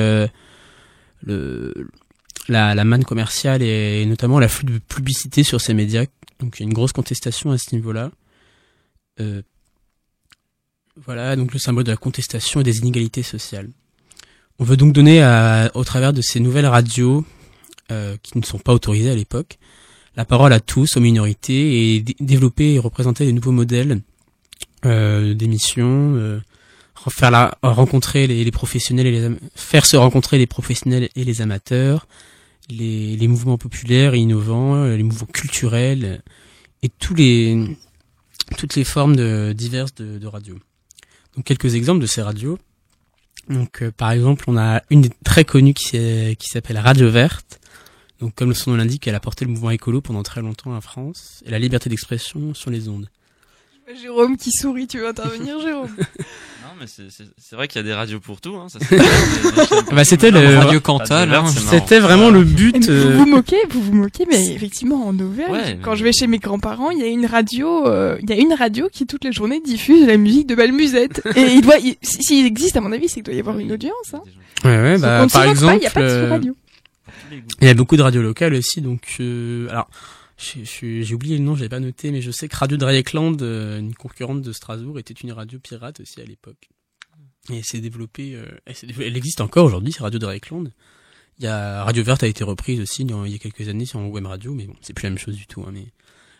le 1.24 1.89
la, 2.47 2.75
la 2.75 2.83
manne 2.83 3.03
commerciale 3.03 3.61
et 3.61 4.05
notamment 4.05 4.39
la 4.39 4.47
flux 4.47 4.65
de 4.65 4.77
publicité 4.79 5.43
sur 5.43 5.61
ces 5.61 5.73
médias. 5.73 6.05
Donc 6.39 6.57
il 6.57 6.63
y 6.63 6.63
a 6.63 6.67
une 6.67 6.73
grosse 6.73 6.91
contestation 6.91 7.51
à 7.51 7.57
ce 7.57 7.75
niveau-là. 7.75 8.11
Euh, 9.19 9.41
voilà 11.05 11.35
donc 11.35 11.53
le 11.53 11.59
symbole 11.59 11.83
de 11.83 11.91
la 11.91 11.97
contestation 11.97 12.61
et 12.61 12.63
des 12.63 12.79
inégalités 12.79 13.23
sociales. 13.23 13.69
On 14.59 14.63
veut 14.63 14.77
donc 14.77 14.93
donner 14.93 15.21
au 15.73 15.83
travers 15.83 16.13
de 16.13 16.21
ces 16.21 16.39
nouvelles 16.39 16.67
radios 16.67 17.25
euh, 17.91 18.15
qui 18.21 18.37
ne 18.37 18.43
sont 18.43 18.59
pas 18.59 18.73
autorisées 18.73 19.09
à 19.09 19.15
l'époque 19.15 19.57
la 20.15 20.25
parole 20.25 20.53
à 20.53 20.59
tous, 20.59 20.97
aux 20.97 20.99
minorités, 20.99 21.95
et 21.95 22.03
développer 22.19 22.73
et 22.73 22.79
représenter 22.79 23.25
des 23.25 23.33
nouveaux 23.33 23.51
modèles 23.51 24.01
euh, 24.85 25.33
d'émissions, 25.33 26.15
euh, 26.15 26.39
faire 27.09 27.55
rencontrer 27.63 28.27
les, 28.27 28.43
les, 28.43 28.51
professionnels 28.51 29.07
et 29.07 29.11
les 29.11 29.35
faire 29.55 29.85
se 29.85 29.97
rencontrer 29.97 30.37
les 30.37 30.47
professionnels 30.47 31.09
et 31.15 31.23
les 31.23 31.41
amateurs, 31.41 32.07
les, 32.70 33.16
les 33.18 33.28
mouvements 33.28 33.57
populaires 33.57 34.14
et 34.14 34.20
innovants, 34.20 34.86
les 34.86 35.03
mouvements 35.03 35.28
culturels 35.28 36.22
et 36.84 36.89
tous 36.89 37.16
les 37.16 37.78
toutes 38.57 38.76
les 38.76 38.84
formes 38.84 39.16
diverses 39.53 39.95
de, 39.95 40.18
de 40.18 40.28
radio. 40.28 40.57
Donc 41.36 41.45
quelques 41.45 41.76
exemples 41.76 42.01
de 42.01 42.07
ces 42.07 42.22
radios. 42.22 42.59
Donc 43.49 43.82
euh, 43.82 43.91
par 43.91 44.12
exemple, 44.12 44.45
on 44.47 44.57
a 44.57 44.82
une 44.89 45.09
très 45.24 45.45
connue 45.45 45.74
qui, 45.74 45.91
qui 45.91 46.47
s'appelle 46.47 46.78
Radio 46.78 47.09
Verte, 47.09 47.62
donc, 48.22 48.36
comme 48.36 48.53
son 48.53 48.76
l'indique, 48.76 49.07
elle 49.07 49.16
a 49.16 49.20
porté 49.20 49.45
le 49.45 49.51
mouvement 49.51 49.72
écolo 49.72 49.99
pendant 49.99 50.22
très 50.22 50.41
longtemps 50.41 50.76
en 50.76 50.82
France 50.82 51.43
et 51.43 51.49
la 51.49 51.57
liberté 51.57 51.89
d'expression 51.89 52.53
sur 52.53 52.70
les 52.70 52.88
ondes. 52.88 53.09
Jérôme 53.95 54.37
qui 54.37 54.51
sourit, 54.51 54.87
tu 54.87 54.99
veux 54.99 55.07
intervenir, 55.07 55.59
Jérôme? 55.65 55.95
Non, 55.97 56.69
mais 56.79 56.85
c'est 56.87 57.55
vrai 57.55 57.67
qu'il 57.67 57.81
y 57.81 57.83
a 57.83 57.87
des 57.87 57.93
radios 57.93 58.19
pour 58.19 58.41
tout. 58.41 58.55
Hein, 58.55 58.67
ça, 58.69 58.79
bah, 59.91 60.03
c'était 60.03 60.31
le 60.31 60.57
radio 60.57 60.79
Cantal. 60.79 61.33
Hein, 61.33 61.45
c'était 61.47 61.99
vraiment 61.99 62.29
le 62.29 62.43
but. 62.43 62.89
Vous 62.89 63.17
vous 63.19 63.25
moquez, 63.25 63.57
vous 63.69 63.81
vous 63.81 63.93
moquez, 63.93 64.25
mais 64.29 64.51
effectivement 64.51 65.07
en 65.07 65.17
Auvergne, 65.19 65.51
ouais, 65.51 65.79
quand 65.81 65.95
je 65.95 66.03
vais 66.03 66.11
chez 66.11 66.27
mes 66.27 66.39
grands-parents, 66.39 66.91
il 66.91 66.99
y 66.99 67.03
a 67.03 67.07
une 67.07 67.25
radio, 67.25 67.87
euh, 67.87 68.17
il 68.21 68.29
y 68.29 68.33
a 68.33 68.37
une 68.37 68.53
radio 68.53 68.89
qui 68.91 69.05
toute 69.05 69.23
la 69.23 69.31
journée 69.31 69.59
diffuse 69.59 70.05
la 70.07 70.17
musique 70.17 70.47
de 70.47 70.55
Balmusette. 70.55 71.21
et 71.35 71.53
il 71.53 71.61
doit, 71.61 71.75
s'il 72.01 72.45
existe 72.45 72.77
à 72.77 72.81
mon 72.81 72.91
avis, 72.91 73.09
c'est 73.09 73.15
qu'il 73.15 73.23
doit 73.23 73.33
y 73.33 73.39
avoir 73.39 73.57
une 73.59 73.71
audience. 73.71 74.13
Hein. 74.13 74.21
Ouais, 74.63 74.77
ouais, 74.77 74.97
bah, 74.97 75.25
par 75.31 75.43
exemple, 75.43 75.77
il 75.79 75.83
y 75.83 75.87
a 75.87 75.91
pas 75.91 76.01
de 76.01 76.29
radio. 76.29 76.55
Il 77.61 77.67
y 77.67 77.69
a 77.69 77.73
beaucoup 77.73 77.97
de 77.97 78.01
radios 78.01 78.21
locales 78.21 78.53
aussi, 78.53 78.81
donc 78.81 79.01
euh, 79.19 79.69
alors 79.69 79.89
j'ai 80.41 81.13
oublié 81.13 81.37
le 81.37 81.43
nom, 81.43 81.55
je 81.55 81.65
pas 81.65 81.79
noté, 81.79 82.11
mais 82.11 82.21
je 82.21 82.31
sais 82.31 82.47
que 82.47 82.55
Radio 82.55 82.77
Dreieckland, 82.77 83.41
euh, 83.41 83.79
une 83.79 83.93
concurrente 83.93 84.41
de 84.41 84.51
Strasbourg, 84.51 84.97
était 84.99 85.13
une 85.13 85.31
radio 85.31 85.59
pirate 85.59 85.99
aussi 85.99 86.19
à 86.19 86.25
l'époque. 86.25 86.69
Et 87.49 87.57
elle 87.57 87.63
s'est 87.63 87.79
développée, 87.79 88.35
euh, 88.35 88.47
elle, 88.99 89.17
existe 89.17 89.41
encore 89.41 89.65
aujourd'hui, 89.65 89.93
c'est 89.93 90.01
Radio 90.01 90.19
Dreieckland. 90.19 90.71
Il 91.39 91.45
y 91.45 91.47
a 91.47 91.83
Radio 91.83 92.03
Verte 92.03 92.23
a 92.23 92.27
été 92.27 92.43
reprise 92.43 92.79
aussi 92.81 93.03
il 93.03 93.31
y 93.31 93.35
a 93.35 93.39
quelques 93.39 93.67
années 93.67 93.85
sur 93.85 93.99
web 93.99 94.25
radio, 94.25 94.53
mais 94.53 94.65
bon, 94.65 94.75
c'est 94.81 94.93
plus 94.93 95.03
la 95.05 95.11
même 95.11 95.19
chose 95.19 95.35
du 95.35 95.47
tout. 95.47 95.61
Hein, 95.61 95.71
mais 95.73 95.87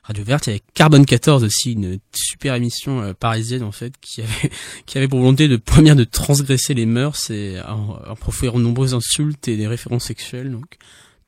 Radio 0.04 0.24
Verte, 0.24 0.48
il 0.48 0.50
y 0.50 0.54
avait 0.54 0.64
Carbone 0.74 1.06
14 1.06 1.44
aussi, 1.44 1.74
une 1.74 2.00
super 2.14 2.56
émission 2.56 3.02
euh, 3.02 3.14
parisienne 3.14 3.64
en 3.64 3.72
fait, 3.72 3.94
qui 4.02 4.22
avait 4.22 4.52
qui 4.86 4.98
avait 4.98 5.08
pour 5.08 5.20
volonté 5.20 5.48
de 5.48 5.58
première 5.58 5.96
de 5.96 6.04
transgresser 6.04 6.74
les 6.74 6.86
mœurs 6.86 7.30
et 7.30 7.60
en, 7.62 8.00
en 8.08 8.16
proférant 8.16 8.58
de 8.58 8.64
nombreuses 8.64 8.94
insultes 8.94 9.48
et 9.48 9.58
des 9.58 9.68
références 9.68 10.06
sexuelles. 10.06 10.52
Donc 10.52 10.78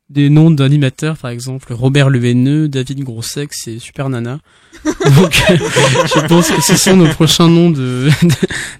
des 0.10 0.30
noms 0.30 0.52
d'animateurs 0.52 1.18
par 1.18 1.32
exemple 1.32 1.74
Robert 1.74 2.10
Leveneux, 2.10 2.68
David 2.68 3.04
Grossex 3.04 3.68
et 3.68 3.80
Super 3.80 4.10
Nana. 4.10 4.40
Donc 4.86 5.44
je 5.50 6.28
pense 6.28 6.50
que 6.50 6.62
ce 6.62 6.76
sont 6.76 6.96
nos 6.96 7.08
prochains 7.08 7.48
noms 7.48 7.72
de 7.72 8.10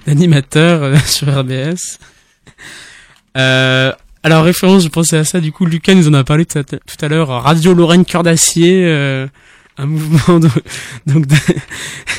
d'animateurs 0.06 0.84
euh, 0.84 0.98
sur 1.06 1.28
RBS. 1.28 2.00
Euh, 3.38 3.92
alors 4.24 4.44
référence, 4.44 4.84
je 4.84 4.90
pensais 4.90 5.18
à 5.18 5.26
ça. 5.26 5.42
Du 5.42 5.52
coup, 5.52 5.66
Lucas 5.66 5.94
nous 5.96 6.08
en 6.08 6.14
a 6.14 6.24
parlé 6.24 6.46
tout 6.46 6.60
à, 6.60 7.08
l'heure. 7.08 7.28
Radio 7.28 7.74
Lorraine 7.74 8.06
Cœur 8.06 8.24
d'acier. 8.24 8.86
Euh, 8.86 9.28
un 9.78 9.86
mouvement 9.86 10.40
de, 10.40 10.50
donc 11.08 11.26
de... 11.26 11.36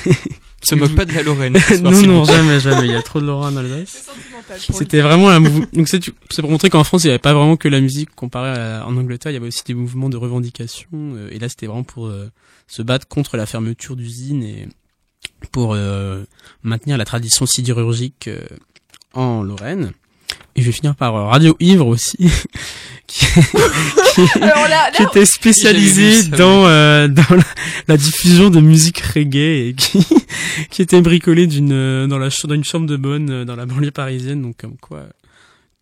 se 0.64 0.74
moque 0.74 0.94
pas 0.94 1.04
de 1.04 1.12
la 1.12 1.22
Lorraine. 1.22 1.56
non, 1.82 1.90
non, 1.90 2.24
jamais, 2.24 2.60
jamais. 2.60 2.86
Il 2.86 2.92
y 2.92 2.96
a 2.96 3.02
trop 3.02 3.20
de 3.20 3.26
Lorraine 3.26 3.54
dans 3.54 3.62
l'Alsace. 3.62 4.10
C'était 4.58 5.00
vraiment 5.00 5.30
un 5.30 5.40
mouvement. 5.40 5.66
Donc 5.72 5.88
c'est 5.88 6.00
pour 6.40 6.50
montrer 6.50 6.70
qu'en 6.70 6.84
France, 6.84 7.04
il 7.04 7.08
n'y 7.08 7.12
avait 7.12 7.18
pas 7.18 7.34
vraiment 7.34 7.56
que 7.56 7.68
la 7.68 7.80
musique 7.80 8.14
comparé 8.14 8.50
à, 8.50 8.86
en 8.86 8.96
Angleterre. 8.96 9.32
Il 9.32 9.34
y 9.34 9.38
avait 9.38 9.48
aussi 9.48 9.64
des 9.64 9.74
mouvements 9.74 10.08
de 10.08 10.16
revendication. 10.16 10.88
Euh, 10.92 11.28
et 11.30 11.38
là, 11.38 11.48
c'était 11.48 11.66
vraiment 11.66 11.84
pour 11.84 12.06
euh, 12.06 12.30
se 12.66 12.82
battre 12.82 13.06
contre 13.08 13.36
la 13.36 13.46
fermeture 13.46 13.96
d'usines 13.96 14.42
et 14.42 14.68
pour 15.52 15.74
euh, 15.74 16.24
maintenir 16.62 16.96
la 16.98 17.04
tradition 17.04 17.46
sidérurgique 17.46 18.30
en 19.12 19.42
Lorraine. 19.42 19.92
Et 20.56 20.62
je 20.62 20.66
vais 20.66 20.72
finir 20.72 20.94
par 20.94 21.14
Radio 21.14 21.56
Ivre 21.58 21.86
aussi, 21.86 22.16
qui, 23.08 23.26
qui, 24.14 24.38
là, 24.38 24.90
qui 24.92 25.02
était 25.02 25.24
spécialisé 25.24 26.28
dans 26.28 26.66
euh, 26.66 27.08
dans 27.08 27.34
la, 27.34 27.44
la, 27.88 27.96
diffusion 27.96 28.50
de 28.50 28.60
musique 28.60 29.00
reggae 29.00 29.68
et 29.68 29.74
qui 29.76 30.06
qui 30.70 30.82
était 30.82 31.00
bricolé 31.00 31.48
d'une 31.48 32.06
dans 32.06 32.18
la 32.18 32.28
dans 32.44 32.54
une 32.54 32.64
chambre 32.64 32.86
de 32.86 32.96
bonne 32.96 33.30
euh, 33.30 33.44
dans 33.44 33.56
la 33.56 33.66
banlieue 33.66 33.90
parisienne. 33.90 34.42
Donc 34.42 34.56
comme 34.58 34.76
quoi 34.76 35.06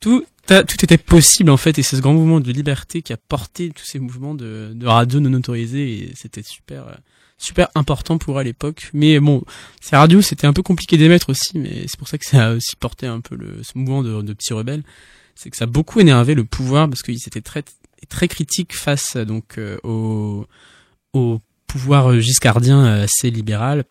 tout 0.00 0.24
tout 0.46 0.84
était 0.84 0.98
possible 0.98 1.50
en 1.50 1.56
fait. 1.56 1.78
Et 1.78 1.82
c'est 1.82 1.96
ce 1.96 2.00
grand 2.00 2.14
mouvement 2.14 2.40
de 2.40 2.52
liberté 2.52 3.02
qui 3.02 3.12
a 3.12 3.16
porté 3.16 3.70
tous 3.70 3.84
ces 3.84 3.98
mouvements 3.98 4.34
de, 4.34 4.72
de 4.74 4.86
radio 4.86 5.20
non 5.20 5.32
autorisés. 5.34 5.92
Et 5.92 6.12
c'était 6.14 6.42
super 6.42 6.88
euh, 6.88 6.94
super 7.42 7.68
important 7.74 8.18
pour 8.18 8.38
à 8.38 8.44
l'époque 8.44 8.90
mais 8.92 9.20
bon 9.20 9.42
ces 9.80 9.96
radios 9.96 10.22
c'était 10.22 10.46
un 10.46 10.52
peu 10.52 10.62
compliqué 10.62 10.96
d'émettre 10.96 11.30
aussi 11.30 11.58
mais 11.58 11.84
c'est 11.88 11.98
pour 11.98 12.08
ça 12.08 12.18
que 12.18 12.24
ça 12.24 12.48
a 12.48 12.52
aussi 12.54 12.76
porté 12.76 13.06
un 13.06 13.20
peu 13.20 13.36
le 13.36 13.62
ce 13.62 13.76
mouvement 13.76 14.02
de, 14.02 14.22
de 14.22 14.32
petits 14.32 14.54
rebelles 14.54 14.82
c'est 15.34 15.50
que 15.50 15.56
ça 15.56 15.64
a 15.64 15.66
beaucoup 15.66 16.00
énervé 16.00 16.34
le 16.34 16.44
pouvoir 16.44 16.88
parce 16.88 17.02
qu'ils 17.02 17.16
étaient 17.26 17.40
très 17.40 17.64
très 18.08 18.28
critiques 18.28 18.74
face 18.74 19.16
donc 19.16 19.58
euh, 19.58 19.78
au 19.82 20.46
au 21.12 21.40
pouvoir 21.66 22.20
giscardien 22.20 22.84
euh, 22.84 23.04
assez 23.04 23.30
libéral. 23.30 23.84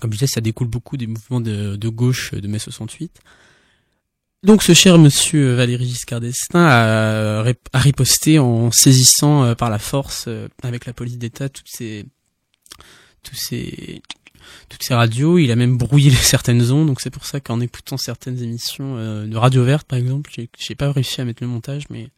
Comme 0.00 0.12
je 0.12 0.18
disais, 0.18 0.26
ça 0.26 0.40
découle 0.40 0.68
beaucoup 0.68 0.96
des 0.96 1.06
mouvements 1.06 1.40
de, 1.40 1.76
de 1.76 1.88
gauche 1.88 2.32
de 2.32 2.48
mai 2.48 2.58
68. 2.58 3.20
Donc 4.42 4.62
ce 4.62 4.74
cher 4.74 4.98
monsieur 4.98 5.54
Valéry 5.54 5.86
Giscard 5.86 6.20
d'Estaing 6.20 6.66
a, 6.66 7.44
a, 7.44 7.78
riposté 7.78 8.40
en 8.40 8.72
saisissant 8.72 9.44
euh, 9.44 9.54
par 9.54 9.70
la 9.70 9.78
force 9.78 10.28
avec 10.64 10.86
la 10.86 10.92
police 10.92 11.18
d'État 11.18 11.48
toutes 11.48 11.68
ces 11.68 12.06
tous 13.22 13.36
ces 13.36 14.02
toutes 14.68 14.82
ces 14.82 14.94
radios. 14.94 15.38
Il 15.38 15.50
a 15.50 15.56
même 15.56 15.76
brouillé 15.76 16.10
certaines 16.10 16.70
ondes, 16.70 16.86
donc 16.86 17.00
c'est 17.00 17.10
pour 17.10 17.26
ça 17.26 17.40
qu'en 17.40 17.60
écoutant 17.60 17.96
certaines 17.96 18.42
émissions 18.42 18.96
euh, 18.96 19.26
de 19.26 19.36
Radio 19.36 19.64
Verte, 19.64 19.86
par 19.86 19.98
exemple, 19.98 20.30
j'ai 20.32 20.74
pas 20.74 20.90
réussi 20.90 21.20
à 21.20 21.24
mettre 21.24 21.42
le 21.42 21.48
montage, 21.48 21.84
mais 21.90 22.08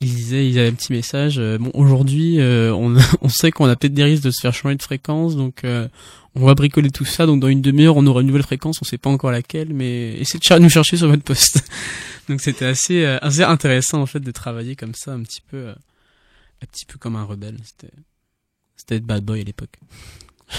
il 0.00 0.14
disait, 0.14 0.48
il 0.48 0.58
avait 0.58 0.68
un 0.68 0.74
petit 0.74 0.92
message. 0.92 1.38
Euh, 1.38 1.58
bon, 1.58 1.70
aujourd'hui, 1.74 2.40
euh, 2.40 2.74
on, 2.74 2.96
on 3.20 3.28
sait 3.28 3.50
qu'on 3.50 3.66
a 3.66 3.76
peut-être 3.76 3.94
des 3.94 4.04
risques 4.04 4.24
de 4.24 4.30
se 4.30 4.40
faire 4.40 4.54
changer 4.54 4.76
de 4.76 4.82
fréquence, 4.82 5.36
donc 5.36 5.64
on 6.34 6.46
va 6.46 6.54
bricoler 6.54 6.90
tout 6.90 7.04
ça. 7.04 7.26
Donc 7.26 7.40
dans 7.40 7.48
une 7.48 7.62
demi-heure, 7.62 7.96
on 7.96 8.06
aura 8.06 8.20
une 8.20 8.26
nouvelle 8.26 8.42
fréquence, 8.42 8.78
on 8.80 8.84
sait 8.84 8.98
pas 8.98 9.10
encore 9.10 9.30
laquelle, 9.30 9.72
mais 9.72 10.14
essayez 10.14 10.40
de 10.40 10.62
nous 10.62 10.70
chercher 10.70 10.96
sur 10.96 11.08
votre 11.08 11.22
poste. 11.22 11.64
donc 12.28 12.40
c'était 12.40 12.66
assez, 12.66 13.04
assez 13.04 13.42
intéressant 13.42 14.00
en 14.00 14.06
fait 14.06 14.20
de 14.20 14.30
travailler 14.30 14.76
comme 14.76 14.94
ça, 14.94 15.12
un 15.12 15.22
petit 15.22 15.42
peu, 15.42 15.68
un 15.70 16.66
petit 16.70 16.86
peu 16.86 16.98
comme 16.98 17.16
un 17.16 17.24
rebelle. 17.24 17.56
C'était, 17.64 17.92
c'était 18.76 19.00
bad 19.00 19.24
boy 19.24 19.40
à 19.40 19.44
l'époque. 19.44 19.78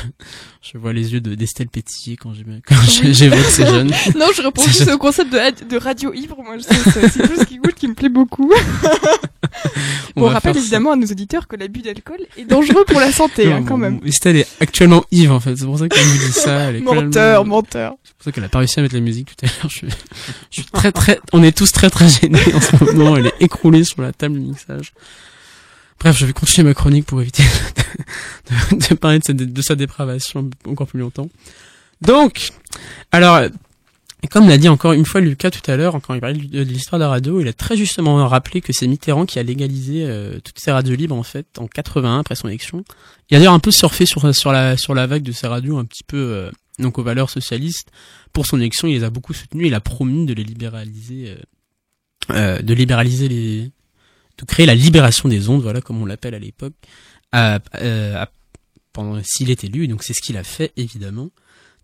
je 0.62 0.78
vois 0.78 0.94
les 0.94 1.14
yeux 1.14 1.22
de 1.22 1.36
d'Estelle 1.36 1.68
pétiller 1.68 2.18
quand 2.18 2.34
j'évoque 2.34 3.46
ces 3.50 3.66
jeunes. 3.66 3.91
non, 4.16 4.28
je 4.36 4.41
réponds 4.41 4.64
juste 4.64 4.89
au 4.89 4.98
concept 4.98 5.32
de, 5.32 5.68
de 5.68 5.78
radio 5.78 6.14
ivre. 6.14 6.38
Moi, 6.44 6.58
c'est 6.60 7.28
plus 7.28 7.46
qui 7.46 7.58
goûte 7.58 7.76
qui 7.76 7.88
me 7.88 7.94
plaît 7.94 8.10
beaucoup. 8.10 8.52
On, 10.16 10.26
rappelle 10.26 10.58
évidemment 10.58 10.91
à 10.91 10.96
nos 10.96 11.08
auditeurs 11.08 11.48
que 11.48 11.56
l'abus 11.56 11.82
d'alcool 11.82 12.20
est 12.38 12.46
dangereux 12.46 12.86
pour 12.86 13.00
la 13.00 13.12
santé, 13.12 13.52
hein, 13.52 13.64
quand 13.68 13.78
même. 13.78 14.00
Estelle 14.06 14.38
est 14.38 14.48
actuellement 14.60 15.04
ivre, 15.12 15.34
en 15.34 15.39
fait. 15.39 15.56
C'est 15.56 15.66
pour 15.66 15.78
ça 15.80 15.88
qu'elle 15.89 16.06
nous 16.06 16.18
dit 16.18 16.32
ça. 16.32 16.70
Elle 16.70 16.78
est 16.78 16.82
menteur, 16.82 17.46
menteur. 17.46 17.96
C'est 18.04 18.14
pour 18.16 18.24
ça 18.26 18.32
qu'elle 18.32 18.44
a 18.44 18.50
pas 18.50 18.60
réussi 18.60 18.80
à 18.80 18.84
mettre 18.84 18.96
la 18.96 19.02
musique 19.02 19.36
tout 19.36 19.46
à 19.46 19.50
l'heure. 19.50 19.70
Je, 19.70 19.76
suis, 19.76 19.88
je 20.52 20.62
suis 20.62 20.72
très, 20.72 20.91
très, 20.91 21.20
on 21.34 21.44
est 21.44 21.56
tous 21.56 21.72
très, 21.72 21.89
très 21.89 22.08
gênés 22.08 22.39
en 22.54 22.62
ce 22.62 22.84
moment. 22.84 23.18
Elle 23.18 23.28
est 23.28 23.41
écroulée 23.41 23.84
sur 23.84 24.02
la 24.02 24.14
table 24.14 24.36
de 24.36 24.39
mixage. 24.39 24.94
Bref, 26.00 26.18
je 26.18 26.26
vais 26.26 26.34
continuer 26.34 26.68
ma 26.68 26.74
chronique 26.74 27.06
pour 27.06 27.22
éviter 27.22 27.44
de, 28.72 28.96
parler 28.96 29.20
de, 29.20 29.62
sa 29.62 29.76
dépravation 29.76 30.50
encore 30.68 30.88
plus 30.88 31.00
longtemps. 31.00 31.30
Donc, 32.02 32.50
alors, 33.12 33.41
comme 34.30 34.50
l'a 34.50 34.58
dit 34.58 34.68
encore 34.68 34.94
une 34.94 35.06
fois 35.06 35.22
Lucas 35.22 35.52
tout 35.52 35.72
à 35.72 35.78
l'heure, 35.78 36.00
quand 36.02 36.14
il 36.14 36.20
parlait 36.20 36.38
de 36.38 36.62
l'histoire 36.62 37.00
de 37.00 37.04
la 37.04 37.10
radio, 37.10 37.39
il 37.39 37.48
a 37.48 37.54
très 37.54 37.78
justement 37.78 38.28
rappelé 38.28 38.62
que 38.62 38.74
c'est 38.74 38.88
Mitterrand 38.88 39.26
qui 39.26 39.39
a 39.39 39.44
légalisé 39.44 40.06
euh, 40.06 40.39
toutes 40.44 40.60
ces 40.60 40.72
radios 40.72 40.96
libres 40.96 41.16
en 41.16 41.24
fait 41.24 41.48
en 41.58 41.68
81 41.68 42.20
après 42.20 42.36
son 42.36 42.50
élection. 42.50 42.84
Il 43.30 43.36
a 43.36 43.39
d'ailleurs 43.39 43.54
un 43.54 43.60
peu 43.60 43.72
surfé 43.72 44.06
sur 44.06 44.34
sur 44.36 44.52
la 44.52 44.76
sur 44.78 44.94
la 44.94 45.08
vague 45.08 45.24
de 45.24 45.32
ces 45.32 45.48
radios 45.48 45.78
un 45.78 45.86
petit 45.86 46.04
peu 46.04 46.18
euh, 46.18 46.52
donc 46.80 46.98
aux 46.98 47.04
valeurs 47.04 47.30
socialistes. 47.30 47.89
Pour 48.32 48.46
son 48.46 48.60
élection, 48.60 48.88
il 48.88 48.96
les 48.96 49.04
a 49.04 49.10
beaucoup 49.10 49.34
soutenues. 49.34 49.68
Il 49.68 49.74
a 49.74 49.80
promis 49.80 50.26
de 50.26 50.34
les 50.34 50.44
libéraliser, 50.44 51.30
euh, 51.30 51.38
euh, 52.32 52.62
de 52.62 52.74
libéraliser 52.74 53.28
les, 53.28 53.72
de 54.44 54.48
créer 54.48 54.66
la 54.66 54.76
libération 54.76 55.30
des 55.30 55.50
ondes, 55.50 55.62
voilà 55.62 55.82
comme 55.82 56.02
on 56.02 56.06
l'appelle 56.06 56.36
à 56.36 56.39
l'époque, 56.39 56.74
euh, 57.36 58.26
pendant 58.91 59.20
s'il 59.24 59.50
est 59.50 59.64
élu. 59.64 59.88
Donc 59.88 60.04
c'est 60.04 60.14
ce 60.14 60.22
qu'il 60.22 60.38
a 60.38 60.44
fait 60.44 60.72
évidemment. 60.78 61.30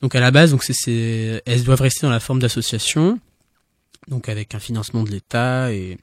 Donc 0.02 0.16
à 0.16 0.20
la 0.20 0.32
base, 0.32 0.52
donc 0.52 0.64
elles 0.88 1.64
doivent 1.64 1.82
rester 1.82 2.06
dans 2.06 2.12
la 2.12 2.20
forme 2.20 2.40
d'association, 2.40 3.20
donc 4.08 4.30
avec 4.30 4.56
un 4.56 4.60
financement 4.60 5.04
de 5.04 5.12
l'État 5.12 5.74
et, 5.74 5.98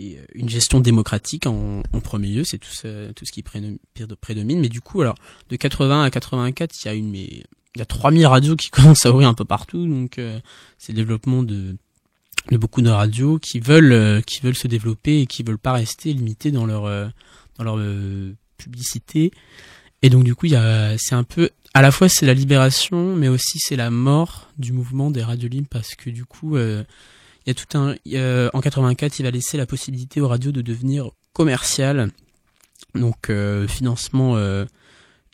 euh, 0.00 0.24
une 0.34 0.48
gestion 0.48 0.80
démocratique 0.80 1.46
en, 1.46 1.82
premier 2.02 2.28
lieu, 2.28 2.44
c'est 2.44 2.58
tout, 2.58 2.72
ce 2.72 3.32
qui 3.32 3.42
prédomine. 3.42 4.60
Mais 4.60 4.68
du 4.68 4.80
coup, 4.80 5.00
alors 5.00 5.16
de 5.48 5.56
80 5.56 6.02
à 6.02 6.10
84, 6.10 6.74
il 6.82 6.86
y 6.86 6.90
a 6.90 6.94
une, 6.94 7.10
mais 7.10 7.24
il 7.74 7.78
y 7.78 7.82
a 7.82 7.86
3000 7.86 8.26
radios 8.26 8.56
qui 8.56 8.68
commencent 8.70 9.06
à 9.06 9.12
ouvrir 9.12 9.28
un 9.28 9.34
peu 9.34 9.44
partout, 9.44 9.86
donc 9.86 10.18
euh, 10.18 10.40
c'est 10.78 10.92
le 10.92 10.96
développement 10.96 11.42
de, 11.42 11.76
de 12.50 12.56
beaucoup 12.56 12.82
de 12.82 12.90
radios 12.90 13.38
qui 13.38 13.60
veulent, 13.60 13.92
euh, 13.92 14.20
qui 14.20 14.40
veulent 14.40 14.54
se 14.56 14.68
développer 14.68 15.20
et 15.20 15.26
qui 15.26 15.42
veulent 15.42 15.58
pas 15.58 15.72
rester 15.72 16.12
limités 16.12 16.50
dans 16.50 16.66
leur, 16.66 16.84
euh, 16.86 17.06
dans 17.58 17.64
leur 17.64 17.76
euh, 17.78 18.34
publicité. 18.58 19.30
Et 20.02 20.10
donc 20.10 20.24
du 20.24 20.34
coup, 20.34 20.46
il 20.46 20.52
y 20.52 20.56
a, 20.56 20.96
c'est 20.98 21.14
un 21.14 21.24
peu, 21.24 21.50
à 21.72 21.80
la 21.82 21.90
fois 21.90 22.08
c'est 22.08 22.26
la 22.26 22.34
libération, 22.34 23.16
mais 23.16 23.28
aussi 23.28 23.58
c'est 23.58 23.76
la 23.76 23.90
mort 23.90 24.50
du 24.58 24.72
mouvement 24.72 25.10
des 25.10 25.22
radios 25.22 25.48
libres 25.48 25.68
parce 25.70 25.94
que 25.94 26.10
du 26.10 26.24
coup, 26.26 26.56
euh, 26.56 26.84
il 27.46 27.50
y 27.50 27.52
a 27.52 27.54
tout 27.54 27.78
un, 27.78 27.94
a- 27.94 28.50
en 28.54 28.60
84, 28.60 29.18
il 29.18 29.22
va 29.22 29.30
laisser 29.30 29.56
la 29.56 29.66
possibilité 29.66 30.20
aux 30.20 30.28
radios 30.28 30.52
de 30.52 30.60
devenir 30.62 31.10
commerciales, 31.32 32.10
donc 32.94 33.30
euh, 33.30 33.66
financement. 33.66 34.36
euh, 34.36 34.64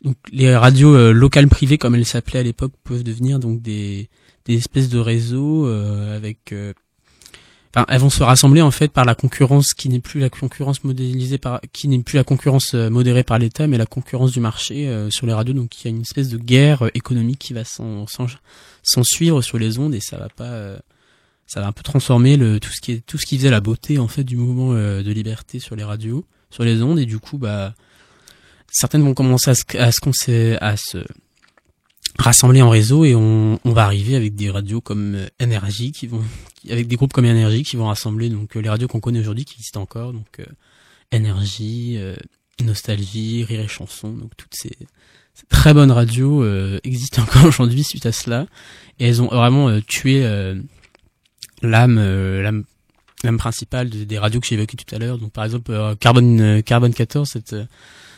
donc 0.03 0.15
les 0.31 0.55
radios 0.55 0.95
euh, 0.95 1.11
locales 1.11 1.47
privées, 1.47 1.77
comme 1.77 1.93
elles 1.95 2.05
s'appelaient 2.05 2.39
à 2.39 2.43
l'époque, 2.43 2.73
peuvent 2.83 3.03
devenir 3.03 3.39
donc 3.39 3.61
des, 3.61 4.09
des 4.45 4.55
espèces 4.55 4.89
de 4.89 4.97
réseaux 4.99 5.67
euh, 5.67 6.15
avec 6.17 6.53
euh, 6.53 6.73
Enfin, 7.73 7.85
elles 7.87 8.01
vont 8.01 8.09
se 8.09 8.21
rassembler 8.21 8.61
en 8.61 8.71
fait 8.71 8.89
par 8.89 9.05
la 9.05 9.15
concurrence 9.15 9.73
qui 9.73 9.87
n'est 9.87 10.01
plus 10.01 10.19
la 10.19 10.29
concurrence 10.29 10.83
modélisée 10.83 11.37
par 11.37 11.61
qui 11.71 11.87
n'est 11.87 12.03
plus 12.03 12.17
la 12.17 12.25
concurrence 12.25 12.73
euh, 12.73 12.89
modérée 12.89 13.23
par 13.23 13.39
l'État 13.39 13.65
mais 13.65 13.77
la 13.77 13.85
concurrence 13.85 14.31
du 14.31 14.41
marché 14.41 14.89
euh, 14.89 15.09
sur 15.09 15.25
les 15.25 15.33
radios. 15.33 15.53
Donc 15.53 15.79
il 15.79 15.85
y 15.85 15.87
a 15.87 15.95
une 15.95 16.01
espèce 16.01 16.27
de 16.27 16.37
guerre 16.37 16.83
euh, 16.83 16.89
économique 16.95 17.39
qui 17.39 17.53
va 17.53 17.63
s'en 17.63 18.05
suivre 19.03 19.41
sur 19.41 19.57
les 19.57 19.77
ondes 19.79 19.95
et 19.95 20.01
ça 20.01 20.17
va 20.17 20.27
pas 20.27 20.43
euh, 20.43 20.77
ça 21.47 21.59
va 21.59 21.67
un 21.67 21.71
peu 21.73 21.83
transformer 21.83 22.37
le 22.37 22.59
tout 22.59 22.71
ce 22.71 22.79
qui 22.79 22.93
est 22.93 23.05
tout 23.05 23.17
ce 23.17 23.25
qui 23.25 23.37
faisait 23.37 23.49
la 23.49 23.59
beauté 23.59 23.99
en 23.99 24.07
fait 24.07 24.23
du 24.23 24.37
mouvement 24.37 24.73
euh, 24.73 25.03
de 25.03 25.11
liberté 25.11 25.59
sur 25.59 25.75
les 25.75 25.83
radios 25.83 26.25
sur 26.49 26.63
les 26.63 26.81
ondes. 26.81 26.99
Et 26.99 27.05
du 27.05 27.19
coup 27.19 27.37
bah 27.37 27.73
certaines 28.69 29.03
vont 29.03 29.13
commencer 29.13 29.51
à 29.51 29.55
se 29.55 29.63
à 29.77 29.91
se, 29.91 30.57
à 30.61 30.77
se 30.77 31.05
rassembler 32.17 32.61
en 32.61 32.69
réseau 32.69 33.05
et 33.05 33.15
on, 33.15 33.59
on 33.63 33.71
va 33.71 33.83
arriver 33.85 34.15
avec 34.15 34.35
des 34.35 34.49
radios 34.49 34.81
comme 34.81 35.15
euh, 35.15 35.27
Énergie 35.39 35.91
qui 35.91 36.07
vont 36.07 36.23
avec 36.69 36.87
des 36.87 36.95
groupes 36.95 37.13
comme 37.13 37.25
Énergie 37.25 37.63
qui 37.63 37.75
vont 37.75 37.87
rassembler 37.87 38.29
donc 38.29 38.55
euh, 38.55 38.61
les 38.61 38.69
radios 38.69 38.87
qu'on 38.87 38.99
connaît 38.99 39.19
aujourd'hui 39.19 39.45
qui 39.45 39.55
existent 39.55 39.81
encore 39.81 40.13
donc 40.13 40.39
euh, 40.39 40.45
Énergie 41.11 41.95
euh, 41.97 42.15
Nostalgie 42.63 43.43
Rire 43.43 43.61
et 43.61 43.67
Chanson 43.67 44.09
donc 44.09 44.31
toutes 44.37 44.53
ces, 44.53 44.71
très 45.49 45.73
bonnes 45.73 45.91
radios 45.91 46.43
euh, 46.43 46.79
existent 46.83 47.21
encore 47.23 47.45
aujourd'hui 47.45 47.83
suite 47.83 48.05
à 48.05 48.11
cela. 48.11 48.45
Et 48.99 49.07
elles 49.07 49.21
ont 49.21 49.27
vraiment 49.27 49.69
euh, 49.69 49.79
tué 49.81 50.23
euh, 50.25 50.61
l'âme 51.61 51.95
l'âme 52.41 52.63
l'âme 53.23 53.37
principale 53.37 53.89
de- 53.89 54.03
des 54.03 54.19
radios 54.19 54.39
que 54.39 54.47
j'ai 54.47 54.55
évoquées 54.55 54.77
tout 54.77 54.95
à 54.95 54.99
l'heure. 54.99 55.17
Donc 55.17 55.31
par 55.31 55.43
exemple 55.45 55.71
Carbone 55.99 56.61
Carbone 56.63 56.93
14 56.93 57.27
cette 57.29 57.55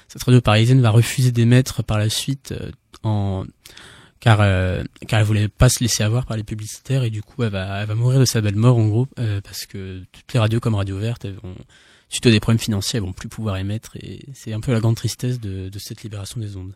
cette 0.08 0.24
radio 0.24 0.41
parisienne 0.41 0.82
va 0.82 0.89
refuser 0.91 1.32
d'émettre 1.32 1.84
par 1.84 1.98
la 1.98 2.10
suite 2.10 2.54
en 3.04 3.46
car 4.24 4.40
euh, 4.40 4.84
car 5.06 5.20
elle 5.20 5.26
voulait 5.26 5.50
pas 5.50 5.68
se 5.68 5.82
laisser 5.82 6.02
avoir 6.02 6.26
par 6.26 6.38
les 6.38 6.44
publicitaires 6.44 7.04
et 7.04 7.10
du 7.10 7.22
coup 7.22 7.44
elle 7.44 7.50
va 7.50 7.82
elle 7.82 7.88
va 7.88 7.94
mourir 7.94 8.22
de 8.22 8.26
sa 8.26 8.40
belle 8.40 8.56
mort 8.56 8.78
en 8.78 8.88
gros 8.88 9.06
euh, 9.20 9.42
parce 9.42 9.66
que 9.66 10.02
toutes 10.14 10.32
les 10.32 10.40
radios 10.40 10.62
comme 10.62 10.76
Radio 10.76 10.98
Verte 10.98 11.26
elles 11.26 11.36
vont 11.44 11.56
suite 12.08 12.26
à 12.28 12.32
des 12.32 12.40
problèmes 12.40 12.58
financiers 12.60 12.98
elles 12.98 13.04
vont 13.04 13.12
plus 13.12 13.28
pouvoir 13.28 13.58
émettre 13.58 13.98
et 13.98 14.22
c'est 14.34 14.54
un 14.54 14.62
peu 14.62 14.72
la 14.72 14.80
grande 14.80 14.96
tristesse 14.96 15.42
de 15.42 15.68
de 15.68 15.78
cette 15.80 16.04
libération 16.04 16.40
des 16.40 16.56
ondes. 16.56 16.74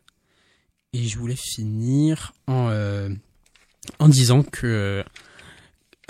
Et 0.91 1.07
je 1.07 1.17
voulais 1.17 1.37
finir 1.37 2.33
en 2.47 2.67
euh, 2.69 3.07
en 3.99 4.09
disant 4.09 4.43
que 4.43 5.05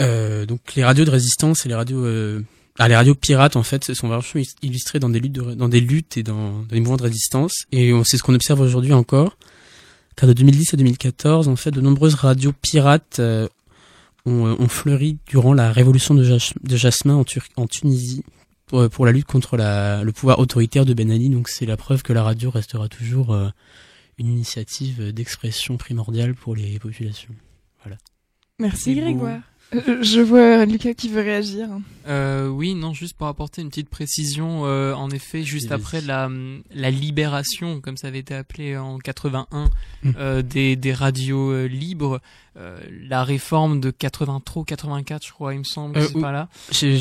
euh, 0.02 0.46
donc 0.48 0.74
les 0.74 0.84
radios 0.84 1.06
de 1.06 1.12
résistance 1.12 1.68
et 1.68 1.70
les 1.70 1.76
radios 1.76 2.04
euh, 2.04 2.44
ah, 2.80 2.88
les 2.88 2.96
radios 2.96 3.14
pirates 3.14 3.58
en 3.58 3.64
fait 3.64 3.94
sont 3.94 4.08
vachement 4.08 4.42
illustrées 4.64 4.98
dans 4.98 5.10
des 5.10 5.20
luttes 5.20 5.34
dans 5.34 5.70
des 5.70 5.82
luttes 5.82 6.18
et 6.18 6.24
dans, 6.24 6.62
dans 6.62 6.64
des 6.64 6.80
mouvements 6.80 6.98
de 6.98 7.04
résistance. 7.04 7.68
Et 7.72 7.94
c'est 8.06 8.18
ce 8.18 8.24
qu'on 8.24 8.34
observe 8.34 8.62
aujourd'hui 8.62 8.94
encore 8.94 9.38
car 10.18 10.28
de 10.28 10.34
2010 10.34 10.74
à 10.74 10.78
2014 10.78 11.48
en 11.48 11.56
fait 11.56 11.72
de 11.72 11.80
nombreuses 11.80 12.16
radios 12.16 12.52
pirates 12.52 13.20
euh, 13.20 13.48
ont, 14.26 14.48
euh, 14.48 14.56
ont 14.60 14.68
fleuri 14.68 15.18
durant 15.28 15.54
la 15.54 15.72
révolution 15.72 16.14
de, 16.16 16.24
Jas- 16.24 16.54
de 16.62 16.76
Jasmin 16.76 17.16
en, 17.16 17.24
Tur- 17.24 17.48
en 17.56 17.68
Tunisie 17.68 18.24
pour, 18.66 18.90
pour 18.90 19.06
la 19.06 19.14
lutte 19.14 19.28
contre 19.28 19.56
la, 19.56 20.04
le 20.04 20.12
pouvoir 20.12 20.40
autoritaire 20.40 20.84
de 20.86 20.94
Ben 20.94 21.10
Ali 21.12 21.30
donc 21.30 21.48
c'est 21.48 21.66
la 21.66 21.78
preuve 21.78 22.04
que 22.04 22.12
la 22.12 22.24
radio 22.24 22.50
restera 22.50 22.90
toujours 22.90 23.34
euh, 23.34 23.48
une 24.18 24.28
initiative 24.28 25.14
d'expression 25.14 25.78
primordiale 25.78 26.34
pour 26.36 26.56
les 26.56 26.78
populations 26.80 27.34
voilà 27.84 27.98
Merci. 28.60 28.96
Grégoire. 28.96 29.42
Euh, 29.74 29.98
Je 30.02 30.22
vois 30.22 30.66
Lucas 30.66 30.94
qui 30.94 31.10
veut 31.10 31.22
réagir. 31.22 31.68
Euh, 32.08 32.48
oui, 32.48 32.74
non, 32.74 32.94
juste 32.94 33.18
pour 33.18 33.28
apporter 33.28 33.62
une 33.62 33.68
petite 33.70 33.90
précision, 33.90 34.66
euh, 34.66 34.94
en 34.94 35.10
effet, 35.10 35.44
juste 35.44 35.74
après 35.74 36.00
la, 36.00 36.30
la 36.74 36.90
libération, 36.90 37.82
comme 37.82 37.98
ça 37.98 38.08
avait 38.08 38.20
été 38.20 38.34
appelé 38.34 38.78
en 38.78 38.98
81, 38.98 39.70
Mm. 40.04 40.12
euh, 40.18 40.42
des, 40.44 40.76
des 40.76 40.94
radios 40.94 41.52
euh, 41.52 41.66
libres, 41.68 42.22
euh, 42.56 42.80
la 43.10 43.24
réforme 43.24 43.80
de 43.82 43.90
83, 43.92 44.64
84, 44.64 45.26
je 45.26 45.32
crois, 45.34 45.54
il 45.54 45.60
me 45.60 45.64
semble, 45.64 45.98
Euh, 45.98 46.08
c'est 46.08 46.16
ou- 46.16 46.22
pas 46.22 46.32
là. 46.32 46.48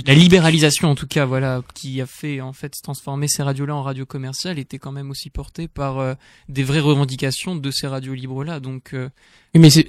La 0.06 0.14
libéralisation, 0.14 0.90
en 0.90 0.94
tout 0.94 1.06
cas, 1.06 1.24
voilà, 1.26 1.62
qui 1.74 2.00
a 2.00 2.06
fait 2.06 2.40
en 2.40 2.52
fait 2.54 2.72
transformer 2.82 3.28
ces 3.28 3.42
radios-là 3.42 3.76
en 3.76 3.82
radios 3.82 4.06
commerciales, 4.06 4.58
était 4.58 4.78
quand 4.78 4.92
même 4.92 5.10
aussi 5.10 5.28
portée 5.30 5.68
par 5.68 5.98
euh, 5.98 6.14
des 6.48 6.64
vraies 6.64 6.80
revendications 6.80 7.54
de 7.54 7.70
ces 7.70 7.86
radios 7.86 8.14
libres-là. 8.14 8.60
Donc, 8.60 8.94
euh, 8.94 9.10
mais 9.58 9.70
c'est 9.70 9.86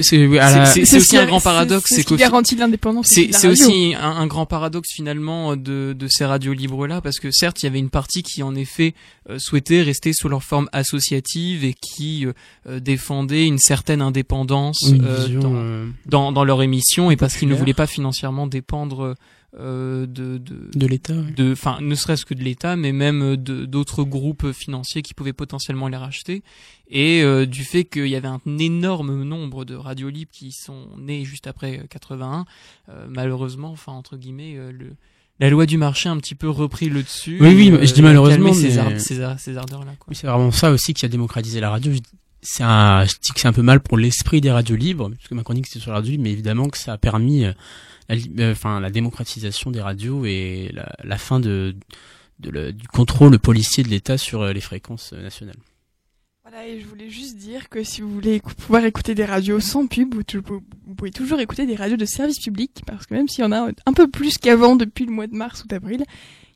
aussi 0.97 1.17
un 1.17 1.23
a- 1.23 1.25
grand 1.25 1.39
paradoxe, 1.41 1.89
C'est 1.89 2.01
ce 2.01 2.07
qui 2.07 2.15
garantit 2.15 2.55
l'indépendance. 2.55 3.07
c'est 3.07 3.47
aussi 3.47 3.95
un, 3.99 4.27
grand 4.27 4.45
paradoxe 4.45 4.89
finalement 4.93 5.55
de, 5.55 5.93
de 5.97 6.07
ces 6.07 6.25
radios 6.25 6.53
libres 6.53 6.87
là 6.87 7.01
parce 7.01 7.19
que 7.19 7.31
certes 7.31 7.61
il 7.63 7.65
y 7.65 7.69
avait 7.69 7.79
une 7.79 7.89
partie 7.89 8.23
qui 8.23 8.43
en 8.43 8.55
effet 8.55 8.93
euh, 9.29 9.39
souhaitait 9.39 9.81
rester 9.81 10.13
sous 10.13 10.29
leur 10.29 10.43
forme 10.43 10.69
associative 10.73 11.63
et 11.63 11.73
qui 11.73 12.25
euh, 12.25 12.33
euh, 12.67 12.79
défendait 12.79 13.45
une 13.45 13.57
certaine 13.59 14.01
indépendance 14.01 14.83
une 14.87 15.03
euh, 15.05 15.15
vision, 15.25 15.39
dans, 15.41 15.55
euh, 15.55 15.85
dans, 16.05 16.31
dans 16.31 16.43
leur 16.43 16.61
émission 16.61 17.11
et 17.11 17.15
parce 17.17 17.35
qu'ils 17.37 17.47
ne 17.49 17.55
voulaient 17.55 17.73
pas 17.73 17.87
financièrement 17.87 18.47
dépendre 18.47 19.03
euh, 19.03 19.13
de, 19.53 20.37
de, 20.37 20.69
de 20.73 20.87
l'État. 20.87 21.13
de 21.13 21.53
enfin 21.53 21.77
ne 21.81 21.95
serait-ce 21.95 22.25
que 22.25 22.33
de 22.33 22.43
l'État 22.43 22.75
mais 22.75 22.91
même 22.91 23.37
de 23.37 23.65
d'autres 23.65 24.03
groupes 24.03 24.51
financiers 24.51 25.01
qui 25.01 25.13
pouvaient 25.13 25.33
potentiellement 25.33 25.87
les 25.87 25.97
racheter 25.97 26.43
et 26.89 27.21
euh, 27.23 27.45
du 27.45 27.63
fait 27.63 27.85
qu'il 27.85 28.07
y 28.07 28.15
avait 28.15 28.27
un 28.27 28.41
énorme 28.59 29.23
nombre 29.23 29.63
de 29.65 29.73
radios 29.75 30.09
libres 30.09 30.31
qui 30.33 30.51
sont 30.51 30.87
nées 30.97 31.23
juste 31.23 31.47
après 31.47 31.79
euh, 31.79 31.83
81 31.89 32.45
euh, 32.89 33.07
malheureusement 33.09 33.71
enfin 33.71 33.93
entre 33.93 34.17
guillemets 34.17 34.55
euh, 34.57 34.71
le 34.71 34.91
la 35.39 35.49
loi 35.49 35.65
du 35.65 35.77
marché 35.77 36.09
a 36.09 36.11
un 36.11 36.17
petit 36.17 36.35
peu 36.35 36.49
repris 36.49 36.89
le 36.89 37.03
dessus 37.03 37.37
Oui, 37.39 37.53
oui, 37.55 37.87
je 37.87 37.93
dis 37.93 38.01
malheureusement, 38.01 38.53
ces, 38.53 38.69
mais- 38.69 38.77
ar- 38.79 38.99
ces, 38.99 39.21
ar- 39.21 39.39
ces 39.39 39.55
ardeurs 39.55 39.81
là 39.85 39.91
quoi. 39.99 40.07
Oui, 40.09 40.15
c'est 40.15 40.25
vraiment 40.25 40.49
ça 40.51 40.71
aussi 40.71 40.95
qui 40.95 41.05
a 41.05 41.09
démocratisé 41.09 41.59
la 41.59 41.69
radio. 41.69 41.93
Je- 41.93 41.99
C'est 42.41 42.63
un, 42.63 43.05
je 43.05 43.13
dis 43.21 43.31
que 43.33 43.39
c'est 43.39 43.47
un 43.47 43.53
peu 43.53 43.61
mal 43.61 43.79
pour 43.81 43.97
l'esprit 43.99 44.41
des 44.41 44.49
radios 44.51 44.75
libres, 44.75 45.09
parce 45.11 45.27
que 45.27 45.35
ma 45.35 45.43
chronique 45.43 45.67
c'était 45.67 45.79
sur 45.79 45.91
la 45.91 45.97
radio 45.97 46.11
libre, 46.11 46.23
mais 46.23 46.31
évidemment 46.31 46.69
que 46.69 46.77
ça 46.79 46.93
a 46.93 46.97
permis, 46.97 47.45
euh, 47.45 47.53
la, 48.09 48.15
euh, 48.39 48.51
enfin, 48.51 48.79
la 48.79 48.89
démocratisation 48.89 49.71
des 49.71 49.81
radios 49.81 50.25
et 50.25 50.69
la, 50.73 50.91
la 51.03 51.17
fin 51.17 51.39
de, 51.39 51.75
de 52.39 52.49
le- 52.49 52.73
du 52.73 52.87
contrôle 52.87 53.37
policier 53.39 53.83
de 53.83 53.89
l'État 53.89 54.17
sur 54.17 54.41
euh, 54.41 54.53
les 54.53 54.61
fréquences 54.61 55.13
euh, 55.13 55.21
nationales. 55.21 55.57
Voilà, 56.43 56.65
et 56.65 56.79
je 56.79 56.87
voulais 56.87 57.09
juste 57.09 57.35
dire 57.35 57.67
que 57.67 57.83
si 57.83 57.99
vous 58.01 58.09
voulez 58.09 58.39
pouvoir 58.39 58.85
écouter 58.85 59.13
des 59.15 59.25
radios 59.25 59.59
sans 59.59 59.85
pub, 59.87 60.15
vous, 60.15 60.61
pouvez 60.95 61.11
toujours 61.11 61.41
écouter 61.41 61.65
des 61.65 61.75
radios 61.75 61.97
de 61.97 62.05
service 62.05 62.39
public, 62.39 62.83
parce 62.87 63.05
que 63.05 63.13
même 63.15 63.27
s'il 63.27 63.43
y 63.43 63.47
en 63.47 63.51
a 63.51 63.69
un 63.85 63.93
peu 63.93 64.07
plus 64.09 64.37
qu'avant 64.37 64.77
depuis 64.77 65.05
le 65.05 65.11
mois 65.11 65.27
de 65.27 65.35
mars 65.35 65.63
ou 65.65 65.67
d'avril, 65.67 66.05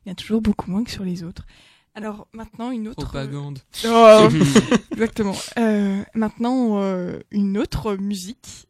il 0.05 0.07
y 0.07 0.09
en 0.09 0.13
a 0.13 0.15
toujours 0.15 0.39
beaucoup 0.41 0.71
moins 0.71 0.85
que 0.85 0.91
sur 0.91 1.03
les 1.03 1.23
autres. 1.23 1.45
Alors 1.93 2.29
maintenant 2.31 2.71
une 2.71 2.87
autre 2.87 3.03
propagande 3.03 3.59
Oh, 3.85 4.29
exactement. 4.93 5.35
Euh, 5.59 6.01
maintenant 6.15 6.81
euh, 6.81 7.19
une 7.31 7.57
autre 7.57 7.95
musique. 7.97 8.69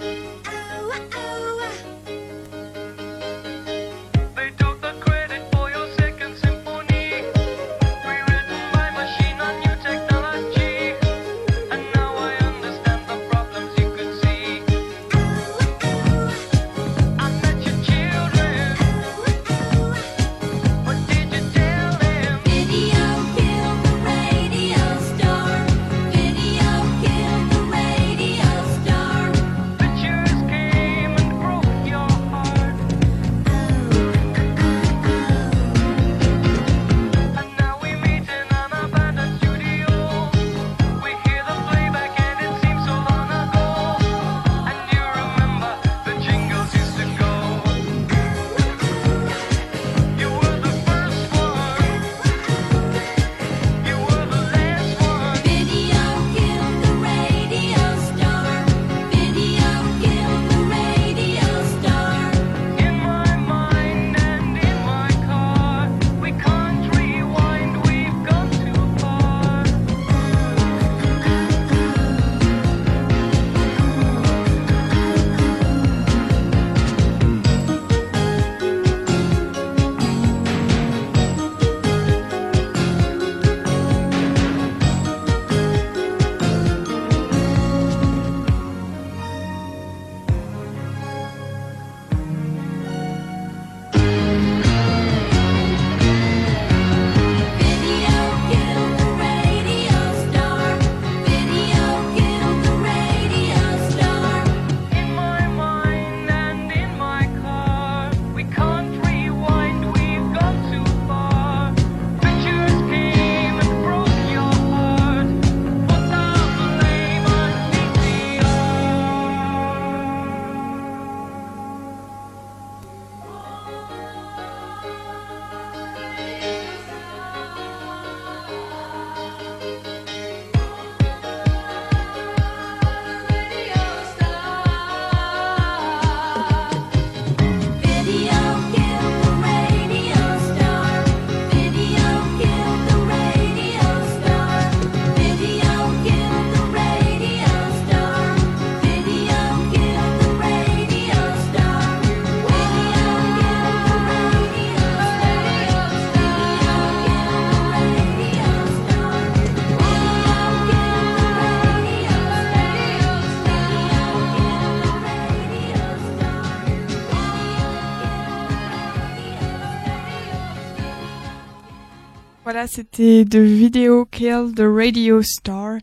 Voilà, 172.61 172.73
c'était 172.75 173.25
de 173.25 173.39
Video 173.39 174.05
Kill 174.05 174.53
the 174.55 174.61
Radio 174.61 175.23
Star. 175.23 175.79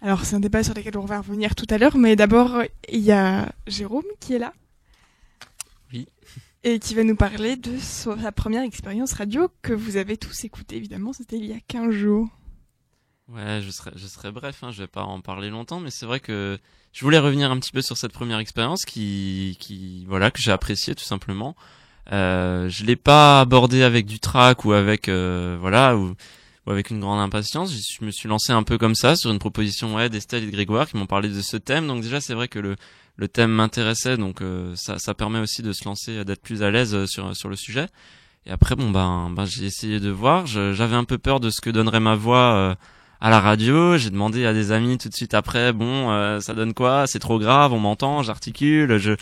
Alors, 0.00 0.24
c'est 0.24 0.36
un 0.36 0.38
débat 0.38 0.62
sur 0.62 0.74
lequel 0.74 0.96
on 0.96 1.04
va 1.04 1.18
revenir 1.18 1.56
tout 1.56 1.66
à 1.68 1.76
l'heure, 1.76 1.96
mais 1.96 2.14
d'abord, 2.14 2.62
il 2.88 3.00
y 3.00 3.10
a 3.10 3.50
Jérôme 3.66 4.04
qui 4.20 4.34
est 4.34 4.38
là. 4.38 4.52
Oui. 5.92 6.06
Et 6.62 6.78
qui 6.78 6.94
va 6.94 7.02
nous 7.02 7.16
parler 7.16 7.56
de 7.56 7.76
sa 7.78 8.30
première 8.30 8.62
expérience 8.62 9.14
radio 9.14 9.48
que 9.62 9.72
vous 9.72 9.96
avez 9.96 10.16
tous 10.16 10.44
écouté, 10.44 10.76
évidemment, 10.76 11.12
c'était 11.12 11.36
il 11.36 11.46
y 11.46 11.52
a 11.52 11.58
15 11.66 11.90
jours. 11.90 12.28
Ouais, 13.26 13.60
je 13.60 13.70
serai, 13.72 13.90
je 13.96 14.06
serai 14.06 14.30
bref, 14.30 14.62
hein, 14.62 14.70
je 14.70 14.82
vais 14.82 14.86
pas 14.86 15.02
en 15.02 15.20
parler 15.20 15.50
longtemps, 15.50 15.80
mais 15.80 15.90
c'est 15.90 16.06
vrai 16.06 16.20
que 16.20 16.60
je 16.92 17.04
voulais 17.04 17.18
revenir 17.18 17.50
un 17.50 17.58
petit 17.58 17.72
peu 17.72 17.82
sur 17.82 17.96
cette 17.96 18.12
première 18.12 18.38
expérience 18.38 18.84
qui, 18.84 19.56
qui, 19.58 20.04
voilà, 20.06 20.30
que 20.30 20.40
j'ai 20.40 20.52
appréciée 20.52 20.94
tout 20.94 21.02
simplement. 21.02 21.56
Euh, 22.12 22.68
je 22.68 22.84
l'ai 22.84 22.96
pas 22.96 23.40
abordé 23.40 23.82
avec 23.82 24.06
du 24.06 24.18
trac 24.18 24.64
ou 24.64 24.72
avec, 24.72 25.08
euh, 25.08 25.56
voilà, 25.60 25.96
ou, 25.96 26.14
ou 26.66 26.70
avec 26.70 26.90
une 26.90 27.00
grande 27.00 27.20
impatience. 27.20 27.72
Je, 27.72 28.04
me 28.04 28.10
suis 28.10 28.28
lancé 28.28 28.52
un 28.52 28.62
peu 28.62 28.78
comme 28.78 28.94
ça 28.94 29.16
sur 29.16 29.30
une 29.30 29.38
proposition 29.38 29.94
ouais, 29.94 30.08
d'Estelle 30.08 30.42
et 30.42 30.46
de 30.46 30.50
Grégoire 30.50 30.88
qui 30.88 30.96
m'ont 30.96 31.06
parlé 31.06 31.28
de 31.28 31.40
ce 31.40 31.56
thème. 31.56 31.86
Donc 31.86 32.02
déjà, 32.02 32.20
c'est 32.20 32.34
vrai 32.34 32.48
que 32.48 32.58
le, 32.58 32.76
le 33.16 33.28
thème 33.28 33.52
m'intéressait, 33.52 34.16
donc 34.16 34.42
euh, 34.42 34.74
ça, 34.76 34.98
ça 34.98 35.14
permet 35.14 35.38
aussi 35.38 35.62
de 35.62 35.72
se 35.72 35.84
lancer, 35.84 36.24
d'être 36.24 36.42
plus 36.42 36.62
à 36.62 36.70
l'aise 36.70 36.94
euh, 36.94 37.06
sur, 37.06 37.36
sur 37.36 37.48
le 37.48 37.56
sujet. 37.56 37.86
Et 38.46 38.50
après, 38.50 38.74
bon 38.74 38.90
ben, 38.90 39.30
ben 39.30 39.44
j'ai 39.44 39.66
essayé 39.66 40.00
de 40.00 40.10
voir. 40.10 40.46
J'avais 40.46 40.96
un 40.96 41.04
peu 41.04 41.18
peur 41.18 41.40
de 41.40 41.50
ce 41.50 41.60
que 41.60 41.70
donnerait 41.70 42.00
ma 42.00 42.14
voix. 42.14 42.76
À 43.20 43.30
la 43.30 43.40
radio, 43.40 43.96
j'ai 43.98 44.10
demandé 44.10 44.46
à 44.46 44.52
des 44.52 44.72
amis 44.72 44.96
tout 44.98 45.08
de 45.08 45.14
suite 45.14 45.34
après, 45.34 45.72
bon, 45.72 46.10
euh, 46.10 46.40
ça 46.40 46.54
donne 46.54 46.72
quoi? 46.74 47.06
C'est 47.06 47.18
trop 47.18 47.38
grave, 47.38 47.72
on 47.72 47.78
m'entend, 47.78 48.22
j'articule, 48.22 48.98
je... 48.98 49.12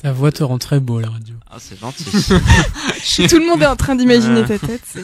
Ta 0.00 0.12
voix 0.12 0.30
te 0.30 0.44
rend 0.44 0.58
très 0.58 0.78
beau 0.78 0.98
à 0.98 1.02
la 1.02 1.10
radio. 1.10 1.34
Ah, 1.50 1.56
c'est 1.58 1.76
gentil. 1.80 2.04
Tout 3.28 3.38
le 3.38 3.46
monde 3.48 3.60
est 3.62 3.66
en 3.66 3.74
train 3.74 3.96
d'imaginer 3.96 4.42
Euh, 4.42 4.46
ta 4.46 4.58
tête. 4.60 4.96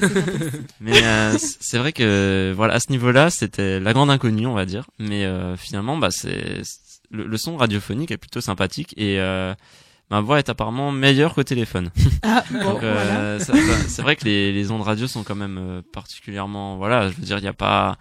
Mais 0.81 1.03
euh, 1.03 1.37
c'est 1.39 1.79
vrai 1.79 1.93
que 1.93 2.53
voilà, 2.55 2.75
à 2.75 2.81
ce 2.81 2.93
niveau-là, 2.93 3.29
c'était 3.31 3.81
la 3.81 3.93
grande 3.93 4.09
inconnue, 4.11 4.47
on 4.47 4.55
va 4.55 4.67
dire. 4.67 4.85
Mais 5.01 5.25
euh, 5.25 5.57
finalement, 5.57 5.97
bah 5.97 6.11
c'est 6.13 6.63
le, 7.11 7.27
le 7.27 7.37
son 7.37 7.57
radiophonique 7.57 8.13
est 8.13 8.17
plutôt 8.19 8.41
sympathique 8.41 8.95
et 8.97 9.19
euh, 9.19 9.53
ma 10.13 10.21
voix 10.21 10.39
est 10.39 10.49
apparemment 10.49 10.93
meilleure 10.93 11.35
qu'au 11.35 11.43
téléphone. 11.43 11.91
Ah, 12.23 12.45
bon, 12.53 12.79
euh, 12.85 13.41
c'est 13.89 14.03
vrai 14.03 14.15
que 14.15 14.25
les, 14.25 14.53
les 14.53 14.71
ondes 14.71 14.83
radio 14.83 15.09
sont 15.09 15.25
quand 15.25 15.35
même 15.35 15.59
euh, 15.59 15.83
particulièrement, 15.93 16.77
voilà, 16.77 17.11
je 17.11 17.17
veux 17.17 17.25
dire, 17.25 17.39
il 17.39 17.43
n'y 17.43 17.49
a 17.49 17.53
pas 17.53 17.99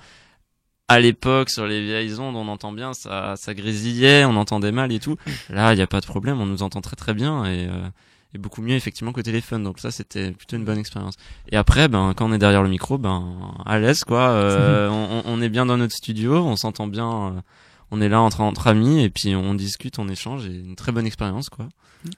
à 0.87 0.99
l'époque 0.99 1.49
sur 1.49 1.65
les 1.65 1.83
vieilles 1.83 2.19
ondes, 2.19 2.35
on 2.35 2.47
entend 2.47 2.71
bien, 2.71 2.93
ça, 2.93 3.35
ça 3.37 3.53
grésillait, 3.53 4.25
on 4.25 4.35
entendait 4.35 4.71
mal 4.71 4.91
et 4.91 4.99
tout. 4.99 5.17
Là, 5.49 5.73
il 5.73 5.77
n'y 5.77 5.81
a 5.81 5.87
pas 5.87 6.01
de 6.01 6.05
problème, 6.05 6.39
on 6.41 6.45
nous 6.45 6.63
entend 6.63 6.81
très 6.81 6.95
très 6.95 7.13
bien 7.13 7.45
et, 7.45 7.67
euh, 7.67 7.87
et 8.33 8.37
beaucoup 8.37 8.61
mieux 8.61 8.75
effectivement 8.75 9.11
qu'au 9.13 9.21
téléphone. 9.21 9.63
Donc 9.63 9.79
ça, 9.79 9.91
c'était 9.91 10.31
plutôt 10.31 10.57
une 10.57 10.65
bonne 10.65 10.77
expérience. 10.77 11.15
Et 11.49 11.57
après, 11.57 11.87
ben, 11.87 12.13
quand 12.15 12.29
on 12.29 12.33
est 12.33 12.37
derrière 12.37 12.63
le 12.63 12.69
micro, 12.69 12.97
ben, 12.97 13.35
à 13.65 13.79
l'aise 13.79 14.03
quoi. 14.03 14.29
Euh, 14.29 14.89
on, 14.91 15.23
on 15.25 15.41
est 15.41 15.49
bien 15.49 15.65
dans 15.65 15.77
notre 15.77 15.95
studio, 15.95 16.35
on 16.35 16.55
s'entend 16.55 16.87
bien. 16.87 17.43
On 17.93 18.01
est 18.01 18.09
là 18.09 18.19
entre, 18.19 18.41
entre 18.41 18.67
amis 18.67 19.03
et 19.03 19.09
puis 19.09 19.35
on 19.35 19.53
discute, 19.53 19.99
on 19.99 20.09
échange 20.09 20.47
et 20.47 20.59
une 20.59 20.75
très 20.75 20.91
bonne 20.91 21.05
expérience 21.05 21.49
quoi. 21.49 21.69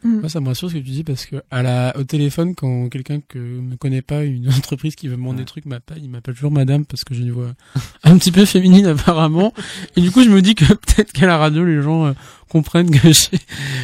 Moi, 0.04 0.30
ça 0.30 0.40
me 0.40 0.48
rassure 0.48 0.70
ce 0.70 0.74
que 0.74 0.80
tu 0.80 0.90
dis 0.90 1.04
parce 1.04 1.28
que 1.28 1.36
à 1.52 1.62
la, 1.62 1.96
au 1.96 2.04
téléphone, 2.04 2.56
quand 2.56 2.90
quelqu'un 2.90 3.20
que 3.20 3.38
ne 3.38 3.76
connaît 3.76 4.02
pas, 4.02 4.24
une 4.24 4.50
entreprise 4.58 4.96
qui 4.96 5.08
veut 5.08 5.18
me 5.18 5.24
vendre 5.24 5.38
des 5.38 5.46
trucs 5.46 5.66
m'appelle, 5.66 6.00
il 6.02 6.10
m'appelle 6.10 6.34
toujours 6.34 6.52
madame 6.52 6.86
parce 6.86 7.04
que 7.04 7.14
j'ai 7.14 7.22
une 7.22 7.32
voix 7.32 7.54
un 8.04 8.18
petit 8.18 8.32
peu 8.32 8.46
féminine 8.46 8.88
apparemment. 8.88 9.54
Et 9.96 10.02
du 10.02 10.10
coup, 10.12 10.24
je 10.24 10.30
me 10.30 10.42
dis 10.42 10.56
que 10.56 10.66
peut-être 10.74 11.12
qu'à 11.12 11.28
la 11.28 11.38
radio, 11.38 11.64
les 11.64 11.84
gens 11.84 12.06
euh, 12.06 12.14
comprennent 12.50 12.90
que, 12.90 13.10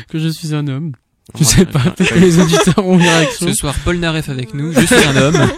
que 0.08 0.18
je 0.18 0.30
suis 0.30 0.56
un 0.56 0.68
homme. 0.68 0.94
Je 1.38 1.44
sais 1.44 1.66
pas, 1.66 1.80
peut-être 1.92 2.14
que 2.14 2.20
les 2.20 2.40
auditeurs 2.40 2.86
ont 2.86 2.96
une 2.96 3.02
réaction. 3.02 3.48
Ce 3.48 3.54
soir, 3.54 3.76
Paul 3.84 3.98
Naref 3.98 4.30
avec 4.30 4.54
nous, 4.54 4.72
je 4.74 4.86
suis 4.86 4.96
un 5.08 5.16
homme. 5.16 5.38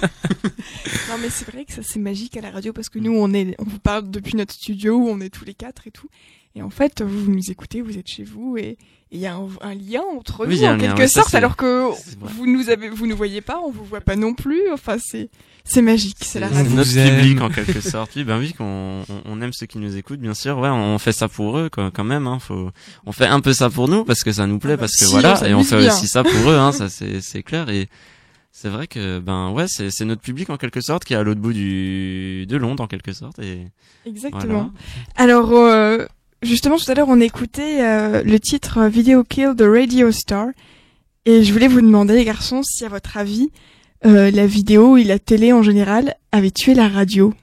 Non 1.09 1.19
mais 1.21 1.29
c'est 1.29 1.49
vrai 1.51 1.65
que 1.65 1.73
ça 1.73 1.81
c'est 1.83 1.99
magique 1.99 2.37
à 2.37 2.41
la 2.41 2.49
radio 2.49 2.73
parce 2.73 2.89
que 2.89 2.97
nous 2.97 3.13
on 3.15 3.33
est 3.33 3.55
on 3.59 3.63
vous 3.65 3.77
parle 3.79 4.09
depuis 4.09 4.35
notre 4.35 4.53
studio 4.53 4.95
où 4.95 5.09
on 5.09 5.19
est 5.19 5.29
tous 5.29 5.45
les 5.45 5.53
quatre 5.53 5.85
et 5.85 5.91
tout 5.91 6.07
et 6.55 6.63
en 6.63 6.69
fait 6.71 7.03
vous 7.03 7.31
nous 7.31 7.51
écoutez 7.51 7.81
vous 7.81 7.97
êtes 7.99 8.07
chez 8.07 8.23
vous 8.23 8.57
et 8.57 8.77
il 9.11 9.19
y 9.19 9.27
a 9.27 9.35
un, 9.35 9.47
un 9.61 9.75
lien 9.75 10.01
entre 10.17 10.47
Oui, 10.47 10.57
nous 10.59 10.63
en 10.65 10.75
lien, 10.75 10.79
quelque 10.79 11.07
sorte 11.07 11.35
alors 11.35 11.55
que 11.55 11.89
vous 12.19 12.47
nous 12.47 12.69
avez 12.69 12.89
vous 12.89 13.05
nous 13.05 13.15
voyez 13.15 13.41
pas 13.41 13.59
on 13.63 13.69
vous 13.69 13.85
voit 13.85 14.01
pas 14.01 14.15
non 14.15 14.33
plus 14.33 14.71
enfin 14.71 14.97
c'est 14.99 15.29
c'est 15.65 15.81
magique 15.81 16.17
c'est 16.21 16.39
la 16.39 16.49
C'est 16.49 16.55
radio 16.55 16.75
notre 16.75 16.91
public 16.91 17.41
en 17.41 17.49
quelque 17.49 17.79
sorte. 17.81 18.11
Oui, 18.15 18.23
ben 18.23 18.37
oui, 18.39 18.53
qu'on 18.53 19.03
on- 19.07 19.21
on 19.25 19.41
aime 19.41 19.53
ceux 19.53 19.65
qui 19.65 19.77
nous 19.77 19.95
écoutent, 19.95 20.19
bien 20.19 20.33
sûr. 20.33 20.57
Ouais, 20.59 20.69
on 20.69 20.97
fait 20.99 21.13
ça 21.13 21.27
pour 21.27 21.57
eux 21.57 21.69
quand, 21.71 21.89
quand 21.91 22.03
même. 22.03 22.27
Hein, 22.27 22.39
faut, 22.39 22.69
on 23.05 23.11
fait 23.11 23.27
un 23.27 23.39
peu 23.39 23.53
ça 23.53 23.69
pour 23.69 23.87
nous 23.87 24.03
parce 24.03 24.23
que 24.23 24.31
ça 24.31 24.45
nous 24.47 24.59
plaît, 24.59 24.73
Ah 24.73 24.75
bah 24.75 24.81
parce 24.81 24.95
que 24.97 25.05
si, 25.05 25.11
voilà, 25.11 25.39
on 25.41 25.45
et 25.45 25.53
on 25.53 25.63
fait 25.63 25.79
bien. 25.79 25.93
aussi 25.93 26.07
ça 26.07 26.23
pour 26.23 26.49
eux. 26.51 26.57
Hein, 26.57 26.71
ça 26.73 26.89
c'est 26.89 27.21
c'est 27.21 27.43
clair 27.43 27.69
et 27.69 27.87
c'est 28.51 28.69
vrai 28.69 28.87
que 28.87 29.19
ben 29.19 29.49
ouais, 29.51 29.67
c'est 29.67 29.89
c'est 29.89 30.05
notre 30.05 30.21
public 30.21 30.49
en 30.49 30.57
quelque 30.57 30.81
sorte 30.81 31.05
qui 31.05 31.13
est 31.13 31.17
à 31.17 31.23
l'autre 31.23 31.39
bout 31.41 31.53
du 31.53 32.45
de 32.45 32.57
l'onde 32.57 32.81
en 32.81 32.87
quelque 32.87 33.11
sorte 33.13 33.39
et 33.39 33.67
exactement 34.05 34.71
alors 35.15 35.51
euh, 35.53 36.05
justement 36.43 36.77
tout 36.77 36.89
à 36.91 36.93
l'heure 36.93 37.07
on 37.09 37.19
écoutait 37.19 37.81
euh, 37.81 38.21
le 38.23 38.39
titre 38.39 38.85
Video 38.87 39.23
Kill 39.23 39.53
de 39.55 39.65
Radio 39.65 40.11
Star 40.11 40.47
et 41.25 41.43
je 41.43 41.51
voulais 41.51 41.67
vous 41.67 41.81
demander 41.81 42.13
les 42.13 42.25
garçons 42.25 42.61
si 42.63 42.85
à 42.85 42.89
votre 42.89 43.17
avis 43.17 43.49
euh, 44.05 44.31
la 44.31 44.45
vidéo 44.47 44.97
et 44.97 45.03
la 45.03 45.19
télé 45.19 45.53
en 45.53 45.63
général 45.63 46.15
avait 46.31 46.51
tué 46.51 46.73
la 46.73 46.87
radio 46.89 47.33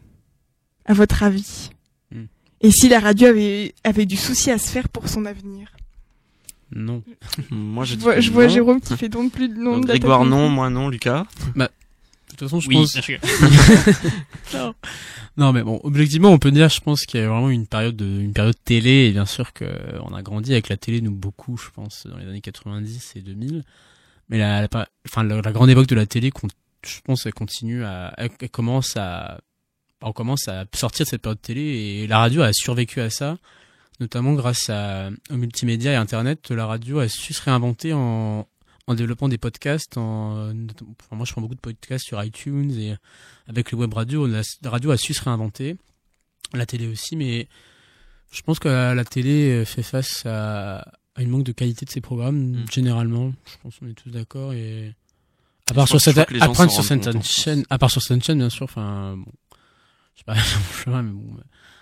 à 0.84 0.94
votre 0.94 1.22
avis 1.22 1.70
Hmm. 2.12 2.24
et 2.60 2.72
si 2.72 2.88
la 2.88 2.98
radio 2.98 3.28
avait 3.28 3.72
avait 3.84 4.04
du 4.06 4.16
souci 4.16 4.50
à 4.50 4.58
se 4.58 4.68
faire 4.68 4.88
pour 4.88 5.08
son 5.08 5.24
avenir 5.26 5.68
Non. 6.74 7.02
Moi, 7.50 7.84
je 7.84 7.94
je 7.94 8.00
vois, 8.00 8.18
je 8.20 8.30
vois 8.32 8.44
non. 8.44 8.48
Jérôme 8.48 8.80
qui 8.80 8.96
fait 8.96 9.08
donc 9.08 9.30
plus 9.32 9.48
de 9.48 9.54
nom 9.54 9.74
Donc, 9.74 9.82
de 9.82 9.86
Grégoire 9.88 10.24
non 10.24 10.48
moi 10.48 10.70
non, 10.70 10.88
Lucas. 10.88 11.24
De 11.54 11.68
toute 12.30 12.40
façon, 12.48 12.60
je 12.60 12.68
Oui, 12.68 12.74
pense. 12.76 12.96
Non. 14.54 14.74
Non, 15.36 15.52
mais 15.52 15.62
bon, 15.62 15.80
objectivement, 15.84 16.30
on 16.30 16.38
peut 16.38 16.50
dire, 16.50 16.68
je 16.68 16.80
pense 16.80 17.06
qu'il 17.06 17.20
y 17.20 17.22
a 17.22 17.28
vraiment 17.28 17.50
une 17.50 17.66
période 17.66 17.96
de, 17.96 18.04
une 18.04 18.32
période 18.32 18.56
télé, 18.64 19.06
et 19.06 19.12
bien 19.12 19.26
sûr 19.26 19.52
que 19.52 19.64
euh, 19.64 19.98
on 20.02 20.12
a 20.14 20.22
grandi 20.22 20.52
avec 20.52 20.68
la 20.68 20.76
télé, 20.76 21.00
nous 21.00 21.12
beaucoup, 21.12 21.56
je 21.56 21.70
pense, 21.70 22.06
dans 22.06 22.16
les 22.18 22.26
années 22.26 22.40
90 22.40 23.12
et 23.16 23.20
2000. 23.20 23.64
Mais 24.30 24.38
la, 24.38 24.62
la, 24.62 24.88
enfin, 25.06 25.24
la, 25.24 25.52
grande 25.52 25.70
époque 25.70 25.88
de 25.88 25.96
la 25.96 26.06
télé, 26.06 26.30
je 26.86 27.00
pense, 27.00 27.26
elle 27.26 27.34
continue 27.34 27.84
à, 27.84 28.14
elle, 28.16 28.30
commence 28.50 28.96
à, 28.96 29.40
on 30.00 30.12
commence 30.12 30.48
à 30.48 30.64
sortir 30.74 31.04
de 31.04 31.10
cette 31.10 31.22
période 31.22 31.42
télé, 31.42 31.62
et 31.62 32.06
la 32.06 32.18
radio 32.18 32.42
a 32.42 32.52
survécu 32.52 33.00
à 33.00 33.10
ça, 33.10 33.38
notamment 33.98 34.32
grâce 34.34 34.70
à, 34.70 35.10
au 35.30 35.34
multimédia 35.34 35.92
et 35.92 35.96
Internet. 35.96 36.50
La 36.50 36.66
radio 36.66 37.00
a 37.00 37.08
su 37.08 37.34
se 37.34 37.42
réinventer 37.42 37.92
en, 37.92 38.46
en 38.86 38.94
développant 38.94 39.28
des 39.28 39.36
podcasts. 39.36 39.98
En, 39.98 40.50
enfin, 40.50 41.16
moi, 41.16 41.26
je 41.26 41.32
prends 41.32 41.42
beaucoup 41.42 41.56
de 41.56 41.60
podcasts 41.60 42.06
sur 42.06 42.22
iTunes 42.22 42.70
et 42.78 42.94
avec 43.48 43.72
le 43.72 43.78
web 43.78 43.92
radio, 43.92 44.28
la, 44.28 44.42
radio 44.64 44.92
a 44.92 44.96
su 44.96 45.12
se 45.12 45.24
réinventer, 45.24 45.76
la 46.54 46.66
télé 46.66 46.86
aussi, 46.86 47.16
mais 47.16 47.48
je 48.30 48.42
pense 48.42 48.60
que 48.60 48.68
la, 48.68 49.04
télé 49.04 49.64
fait 49.64 49.82
face 49.82 50.24
à, 50.24 50.86
à 51.16 51.22
une 51.22 51.28
manque 51.28 51.44
de 51.44 51.52
qualité 51.52 51.84
de 51.84 51.90
ses 51.90 52.00
programmes, 52.00 52.52
Mm. 52.62 52.64
généralement. 52.70 53.32
Je 53.46 53.52
pense 53.62 53.78
qu'on 53.78 53.86
est 53.88 53.94
tous 53.94 54.10
d'accord 54.10 54.52
et 54.52 54.94
à 55.70 55.74
part 55.74 55.86
sur 55.88 56.00
cette, 56.00 56.18
à 56.18 56.24
part 56.26 56.70
sur 56.70 56.84
certaines 56.84 57.22
chaînes, 57.22 57.64
à 57.70 57.78
part 57.78 57.90
sur 57.90 58.02
certaines 58.02 58.22
chaînes, 58.22 58.38
bien 58.38 58.48
sûr, 58.50 58.64
enfin, 58.64 59.16
bon, 59.16 59.32
sais 60.20 60.24
pas, 60.26 60.34
mon 60.34 60.84
chemin, 60.84 61.02
mais 61.02 61.10
bon. 61.12 61.24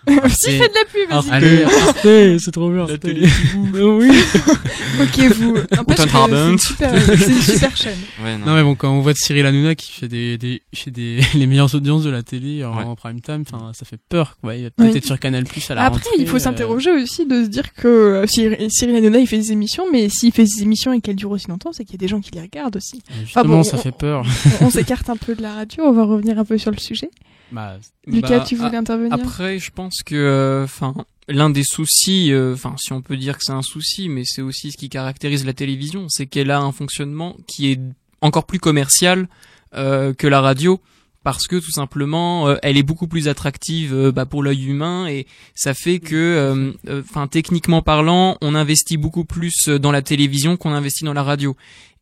si 0.29 0.51
fais 0.51 0.69
de 0.69 0.73
la 0.73 0.85
pub 0.85 1.09
vas-y. 1.09 1.29
Allez, 1.29 1.63
Arte, 1.65 2.39
c'est 2.41 2.51
trop 2.51 2.69
bien. 2.71 2.87
La 2.87 2.97
télé, 2.97 3.27
oui. 3.73 4.09
ok 5.01 5.19
vous 5.35 5.53
que 5.53 5.95
c'est 5.97 6.49
une 6.49 6.57
super 6.57 7.01
c'est 7.17 7.27
une 7.27 7.41
super 7.41 7.75
chaîne 7.77 7.97
Ouais, 8.23 8.37
non. 8.37 8.45
Non 8.47 8.55
mais 8.55 8.63
bon 8.63 8.75
quand 8.75 8.91
on 8.91 9.01
voit 9.01 9.11
de 9.11 9.17
Cyril 9.17 9.45
Hanouna 9.45 9.75
qui 9.75 9.91
fait 9.91 10.07
des, 10.07 10.37
des, 10.37 10.61
fait 10.73 10.89
des 10.89 11.19
les 11.35 11.45
meilleures 11.47 11.75
audiences 11.75 12.03
de 12.05 12.09
la 12.09 12.23
télé 12.23 12.63
en, 12.63 12.77
Ouais. 12.77 12.83
en 12.85 12.95
prime 12.95 13.19
time, 13.19 13.43
enfin 13.51 13.71
ça 13.73 13.85
fait 13.85 13.99
peur 14.09 14.37
quoi. 14.41 14.55
Il 14.55 14.63
va 14.63 14.69
peut-être 14.71 14.93
Oui. 14.95 15.01
sur 15.05 15.19
Canal 15.19 15.43
Plus 15.43 15.69
à 15.69 15.75
la 15.75 15.83
Après, 15.83 15.99
rentrée, 15.99 16.15
il 16.17 16.27
faut 16.27 16.37
euh, 16.37 16.39
s'interroger 16.39 16.91
aussi 16.91 17.25
de 17.25 17.43
se 17.43 17.49
dire 17.49 17.73
que 17.73 17.87
euh, 17.87 18.25
Cyril 18.25 18.95
Hanouna, 18.95 19.19
il 19.19 19.27
fait 19.27 19.37
des 19.37 19.51
émissions, 19.51 19.83
mais 19.91 20.07
s'il 20.07 20.31
fait 20.31 20.45
des 20.45 20.63
émissions 20.63 20.93
et 20.93 21.01
qu'elles 21.01 21.17
durent 21.17 21.31
aussi 21.31 21.49
longtemps, 21.49 21.73
c'est 21.73 21.83
qu'il 21.83 21.95
y 21.95 21.97
a 21.97 21.99
des 21.99 22.07
gens 22.07 22.21
qui 22.21 22.31
les 22.31 22.41
regardent 22.41 22.77
aussi. 22.77 23.01
Justement, 23.21 23.43
bon, 23.57 23.63
ça 23.63 23.75
on- 23.75 23.81
fait 23.81 23.91
peur. 23.91 24.23
On, 24.61 24.67
on 24.67 24.69
s'écarte 24.69 25.09
un 25.09 25.17
peu 25.17 25.35
de 25.35 25.41
la 25.41 25.53
radio, 25.55 25.83
on 25.85 25.91
va 25.91 26.05
revenir 26.05 26.39
un 26.39 26.45
peu 26.45 26.57
sur 26.57 26.71
le 26.71 26.77
sujet. 26.79 27.09
Bah, 27.51 27.77
Lucas, 28.05 28.39
Bah, 28.39 28.45
tu 28.45 28.55
voulais 28.55 28.77
intervenir? 28.77 29.13
Après, 29.13 29.59
je 29.59 29.71
pense 29.71 30.03
que, 30.03 30.61
enfin, 30.63 30.93
l'un 31.27 31.49
des 31.49 31.63
soucis, 31.63 32.31
euh, 32.31 32.53
enfin, 32.53 32.75
si 32.77 32.93
on 32.93 33.01
peut 33.01 33.17
dire 33.17 33.37
que 33.37 33.43
c'est 33.43 33.51
un 33.51 33.61
souci, 33.61 34.09
mais 34.09 34.23
c'est 34.25 34.41
aussi 34.41 34.71
ce 34.71 34.77
qui 34.77 34.89
caractérise 34.89 35.45
la 35.45 35.53
télévision, 35.53 36.07
c'est 36.09 36.25
qu'elle 36.25 36.51
a 36.51 36.59
un 36.59 36.71
fonctionnement 36.71 37.35
qui 37.47 37.71
est 37.71 37.79
encore 38.21 38.45
plus 38.45 38.59
commercial 38.59 39.27
euh, 39.75 40.13
que 40.13 40.27
la 40.27 40.41
radio. 40.41 40.81
Parce 41.21 41.47
que 41.47 41.57
tout 41.57 41.71
simplement, 41.71 42.47
euh, 42.47 42.55
elle 42.63 42.77
est 42.77 42.83
beaucoup 42.83 43.07
plus 43.07 43.27
attractive 43.27 43.93
euh, 43.93 44.11
bah, 44.11 44.25
pour 44.25 44.41
l'œil 44.41 44.65
humain 44.65 45.05
et 45.05 45.27
ça 45.53 45.73
fait 45.73 45.99
que, 45.99 46.15
euh, 46.15 46.71
euh, 46.87 47.01
enfin, 47.01 47.27
techniquement 47.27 47.81
parlant, 47.81 48.37
on 48.39 48.55
investit 48.55 48.95
beaucoup 48.95 49.25
plus 49.25 49.67
dans 49.67 49.91
la 49.91 50.01
télévision 50.01 50.55
qu'on 50.55 50.71
investit 50.71 51.03
dans 51.03 51.13
la 51.13 51.23
radio. 51.23 51.57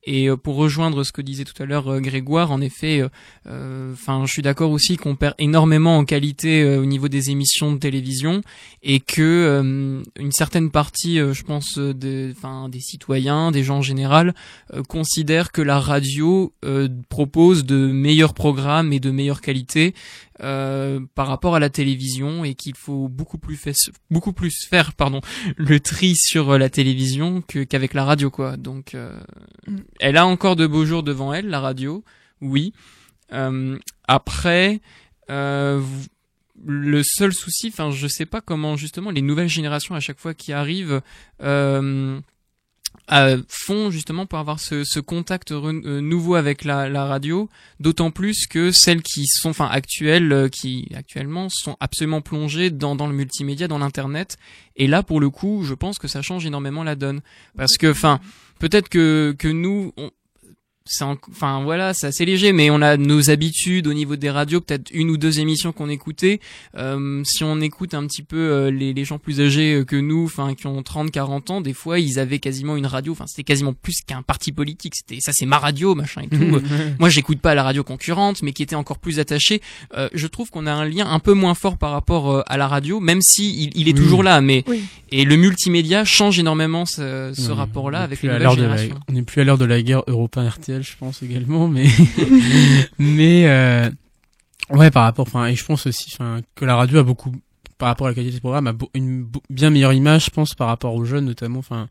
Et 0.08 0.30
euh, 0.30 0.38
pour 0.38 0.56
rejoindre 0.56 1.04
ce 1.04 1.12
que 1.12 1.22
disait 1.22 1.44
tout 1.44 1.62
à 1.62 1.66
l'heure 1.66 1.92
euh, 1.92 2.00
Grégoire, 2.00 2.52
en 2.52 2.62
effet, 2.62 3.06
euh, 3.46 3.92
enfin, 3.92 4.24
je 4.26 4.32
suis 4.32 4.42
d'accord 4.42 4.72
aussi 4.72 4.96
qu'on 4.96 5.18
perd 5.18 5.36
énormément 5.38 5.98
en 5.98 6.06
qualité 6.06 6.66
au 6.78 6.86
niveau 6.86 7.10
des 7.10 7.30
émissions 7.30 7.74
de 7.74 7.78
télévision 7.78 8.42
et 8.82 9.02
que 9.02 10.02
une 10.18 10.32
certaine 10.32 10.72
partie, 10.72 11.18
je 11.18 11.44
pense, 11.44 11.78
des, 11.78 12.34
des 12.70 12.80
citoyens, 12.80 13.52
des 13.52 13.64
gens 13.64 13.80
en 13.80 13.82
général, 13.82 14.34
considèrent 14.88 15.52
que 15.52 15.62
la 15.62 15.80
radio 15.80 16.54
propose 17.10 17.66
de 17.66 17.88
meilleurs 17.92 18.34
programmes 18.34 18.94
et 18.94 19.02
de 19.02 19.12
meilleure 19.12 19.42
qualité 19.42 19.94
euh, 20.42 21.00
par 21.16 21.28
rapport 21.28 21.56
à 21.56 21.60
la 21.60 21.70
télévision 21.70 22.44
et 22.44 22.56
qu'il 22.56 22.76
faut 22.76 23.08
beaucoup 23.08 23.38
plus 23.38 23.56
faire, 23.56 23.74
beaucoup 24.12 24.34
plus 24.34 24.66
faire, 24.70 24.94
pardon, 24.94 25.22
le 25.56 25.80
tri 25.80 26.16
sur 26.16 26.52
euh, 26.52 26.58
la 26.58 26.70
télévision 26.70 27.42
que 27.42 27.64
qu'avec 27.64 27.94
la 27.94 28.06
radio, 28.06 28.30
quoi. 28.30 28.58
Donc, 28.58 28.96
euh, 28.96 29.18
Mm. 29.68 29.78
elle 30.00 30.18
a 30.18 30.26
encore 30.26 30.56
de 30.56 30.66
beaux 30.66 30.86
jours 30.86 31.04
devant 31.04 31.34
elle, 31.34 31.48
la 31.48 31.60
radio, 31.60 32.04
oui. 32.42 32.74
Euh, 33.34 33.78
après, 34.08 34.82
euh, 35.30 35.82
le 36.66 37.04
seul 37.04 37.34
souci, 37.34 37.68
enfin, 37.68 37.92
je 37.92 38.08
sais 38.08 38.26
pas 38.26 38.42
comment 38.42 38.78
justement 38.78 39.12
les 39.12 39.22
nouvelles 39.22 39.50
générations 39.50 39.96
à 39.96 40.00
chaque 40.00 40.20
fois 40.20 40.34
qui 40.34 40.54
arrivent 40.54 41.02
euh, 41.44 42.20
euh, 43.12 43.42
font 43.48 43.90
justement 43.90 44.26
pour 44.26 44.38
avoir 44.38 44.60
ce, 44.60 44.84
ce 44.84 45.00
contact 45.00 45.52
euh, 45.52 46.02
nouveau 46.02 46.36
avec 46.36 46.66
la, 46.66 46.90
la 46.90 47.06
radio, 47.06 47.50
d'autant 47.80 48.12
plus 48.12 48.48
que 48.48 48.72
celles 48.72 49.02
qui 49.02 49.28
sont, 49.28 49.50
enfin, 49.50 49.68
actuelles, 49.68 50.32
euh, 50.34 50.50
qui 50.50 50.90
actuellement 50.94 51.48
sont 51.50 51.78
absolument 51.80 52.22
plongées 52.22 52.70
dans, 52.70 52.96
dans 52.96 53.08
le 53.08 53.14
multimédia, 53.14 53.70
dans 53.70 53.78
l'internet. 53.78 54.38
Et 54.76 54.88
là, 54.88 55.04
pour 55.04 55.22
le 55.22 55.30
coup, 55.30 55.64
je 55.64 55.74
pense 55.74 56.00
que 56.00 56.08
ça 56.10 56.22
change 56.22 56.46
énormément 56.46 56.84
la 56.84 56.96
donne, 56.96 57.22
parce 57.56 57.78
que, 57.78 57.92
enfin, 57.92 58.20
peut-être 58.60 58.90
que 58.90 59.34
que 59.40 59.48
nous, 59.48 59.94
on, 59.96 60.12
c'est 60.90 61.04
en- 61.04 61.18
enfin 61.30 61.64
voilà, 61.64 61.94
c'est 61.94 62.08
assez 62.08 62.26
léger, 62.26 62.52
mais 62.54 62.70
on 62.70 62.82
a 62.82 62.98
nos 62.98 63.30
habitudes 63.30 63.88
au 63.88 63.94
niveau 63.94 64.16
des 64.16 64.30
radios, 64.30 64.62
peut-être 64.62 64.90
une 64.92 65.10
ou 65.10 65.18
deux 65.18 65.40
émissions 65.40 65.72
qu'on 65.72 65.90
écoutait. 65.90 66.40
Euh, 66.78 67.22
si 67.26 67.44
on 67.44 67.60
écoute 67.62 67.94
un 67.94 68.06
petit 68.08 68.24
peu 68.24 68.38
euh, 68.38 68.72
les, 68.72 68.94
les 68.94 69.06
gens 69.06 69.20
plus 69.20 69.42
âgés 69.42 69.76
euh, 69.76 69.86
que 69.86 69.96
nous, 69.96 70.26
enfin 70.26 70.54
qui 70.56 70.68
ont 70.68 70.82
30, 70.84 71.12
40 71.12 71.52
ans, 71.52 71.62
des 71.62 71.74
fois 71.74 72.00
ils 72.00 72.20
avaient 72.20 72.40
quasiment 72.40 72.76
une 72.78 72.86
radio, 72.86 73.12
enfin 73.14 73.26
c'était 73.28 73.44
quasiment 73.44 73.74
plus 73.74 74.02
qu'un 74.06 74.22
parti 74.22 74.52
politique. 74.52 74.94
C'était 74.96 75.20
ça, 75.22 75.34
c'est 75.34 75.46
ma 75.46 75.58
radio, 75.60 75.96
machin 75.96 76.22
et 76.24 76.28
tout. 76.28 76.38
Moi, 77.00 77.10
j'écoute 77.10 77.40
pas 77.40 77.56
la 77.56 77.64
radio 77.64 77.84
concurrente, 77.84 78.42
mais 78.44 78.54
qui 78.54 78.64
était 78.64 78.76
encore 78.76 79.00
plus 79.00 79.20
attachée. 79.20 79.62
Euh, 79.96 80.10
je 80.14 80.28
trouve 80.28 80.50
qu'on 80.50 80.66
a 80.68 80.72
un 80.74 80.86
lien 80.86 81.08
un 81.10 81.20
peu 81.20 81.34
moins 81.34 81.54
fort 81.54 81.78
par 81.78 81.92
rapport 81.92 82.32
euh, 82.32 82.42
à 82.48 82.58
la 82.58 82.68
radio, 82.68 83.00
même 83.00 83.22
si 83.22 83.64
il, 83.64 83.72
il 83.76 83.88
est 83.90 83.94
Oui. 83.94 84.00
toujours 84.00 84.24
là. 84.24 84.42
Mais 84.42 84.64
Oui. 84.68 84.84
et 85.12 85.24
le 85.26 85.36
multimédia 85.36 86.04
change 86.06 86.40
énormément 86.40 86.86
ce, 86.86 87.32
ce 87.36 87.52
rapport-là 87.52 88.02
avec 88.02 88.22
de 88.24 88.28
la- 88.30 88.50
générations. 88.50 89.00
on 89.10 89.14
n'est 89.14 89.22
plus 89.24 89.42
à 89.42 89.44
l'heure 89.44 89.58
de 89.58 89.66
la 89.66 89.82
guerre 89.82 90.04
européen 90.08 90.44
Je 90.82 90.98
pense 90.98 91.24
également, 91.24 91.68
mais 91.68 91.88
mais 93.00 93.48
euh, 93.48 93.90
ouais 94.72 94.92
par 94.92 95.04
rapport, 95.04 95.28
enfin 95.28 95.48
et 95.48 95.56
je 95.56 95.66
pense 95.66 95.88
aussi, 95.88 96.10
enfin 96.14 96.42
que 96.56 96.66
la 96.66 96.76
radio 96.76 97.00
a 97.00 97.04
beaucoup 97.04 97.32
par 97.78 97.90
rapport 97.90 98.08
à 98.08 98.12
la 98.12 98.16
qualité 98.16 98.34
des 98.36 98.40
programmes 98.40 98.68
a 98.68 98.74
une 98.94 99.28
bien 99.50 99.70
meilleure 99.70 99.94
image, 99.94 100.26
je 100.26 100.30
pense 100.32 100.56
par 100.56 100.68
rapport 100.68 100.96
aux 100.96 101.06
jeunes 101.06 101.26
notamment, 101.26 101.60
enfin 101.60 101.88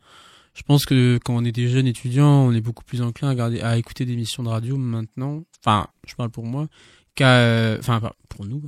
je 0.57 0.63
pense 0.63 0.87
que 0.87 1.19
quand 1.23 1.37
on 1.37 1.45
est 1.45 1.53
des 1.53 1.69
jeunes 1.69 1.87
étudiants, 1.87 2.47
on 2.47 2.53
est 2.53 2.63
beaucoup 2.63 2.83
plus 2.83 3.03
enclin 3.03 3.29
à 3.29 3.31
regarder, 3.33 3.61
à 3.61 3.77
écouter 3.77 4.07
des 4.07 4.15
émissions 4.15 4.43
de 4.43 4.49
radio 4.49 4.79
maintenant. 4.79 5.43
Enfin, 5.63 5.87
je 6.07 6.15
parle 6.15 6.31
pour 6.31 6.45
moi, 6.45 6.67
qu'à, 7.15 7.41
euh, 7.41 7.77
enfin 7.79 8.01
pour 8.31 8.47
nous, 8.47 8.63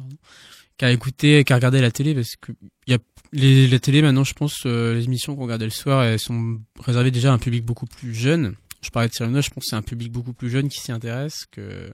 qu'à 0.77 0.93
écouter, 0.93 1.45
qu'à 1.45 1.55
regarder 1.55 1.81
la 1.81 1.91
télé 1.91 2.15
parce 2.15 2.37
que 2.37 2.53
il 2.87 2.93
y 2.93 2.95
a 2.95 3.69
la 3.71 3.79
télé 3.79 4.03
maintenant, 4.03 4.25
je 4.25 4.35
pense, 4.35 4.65
euh, 4.67 4.95
les 4.95 5.05
émissions 5.05 5.35
qu'on 5.35 5.45
regardait 5.45 5.65
le 5.65 5.71
soir, 5.71 6.03
elles 6.03 6.19
sont 6.19 6.59
réservées 6.79 7.11
déjà 7.11 7.31
à 7.31 7.35
un 7.35 7.39
public 7.39 7.65
beaucoup 7.65 7.87
plus 7.87 8.15
jeune. 8.15 8.55
Je 8.83 8.91
parlais 8.91 9.09
de 9.09 9.13
Cyril 9.15 9.29
Hanouna, 9.29 9.41
je 9.41 9.51
pense 9.51 9.65
que 9.65 9.71
c'est 9.71 9.77
un 9.77 9.83
public 9.83 10.13
beaucoup 10.13 10.33
plus 10.33 10.51
jeune 10.51 10.69
qui 10.69 10.81
s'y 10.81 10.93
intéresse 10.93 11.47
que 11.51 11.93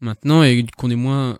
maintenant 0.00 0.42
et 0.42 0.64
qu'on 0.76 0.90
est 0.90 0.96
moins 0.96 1.38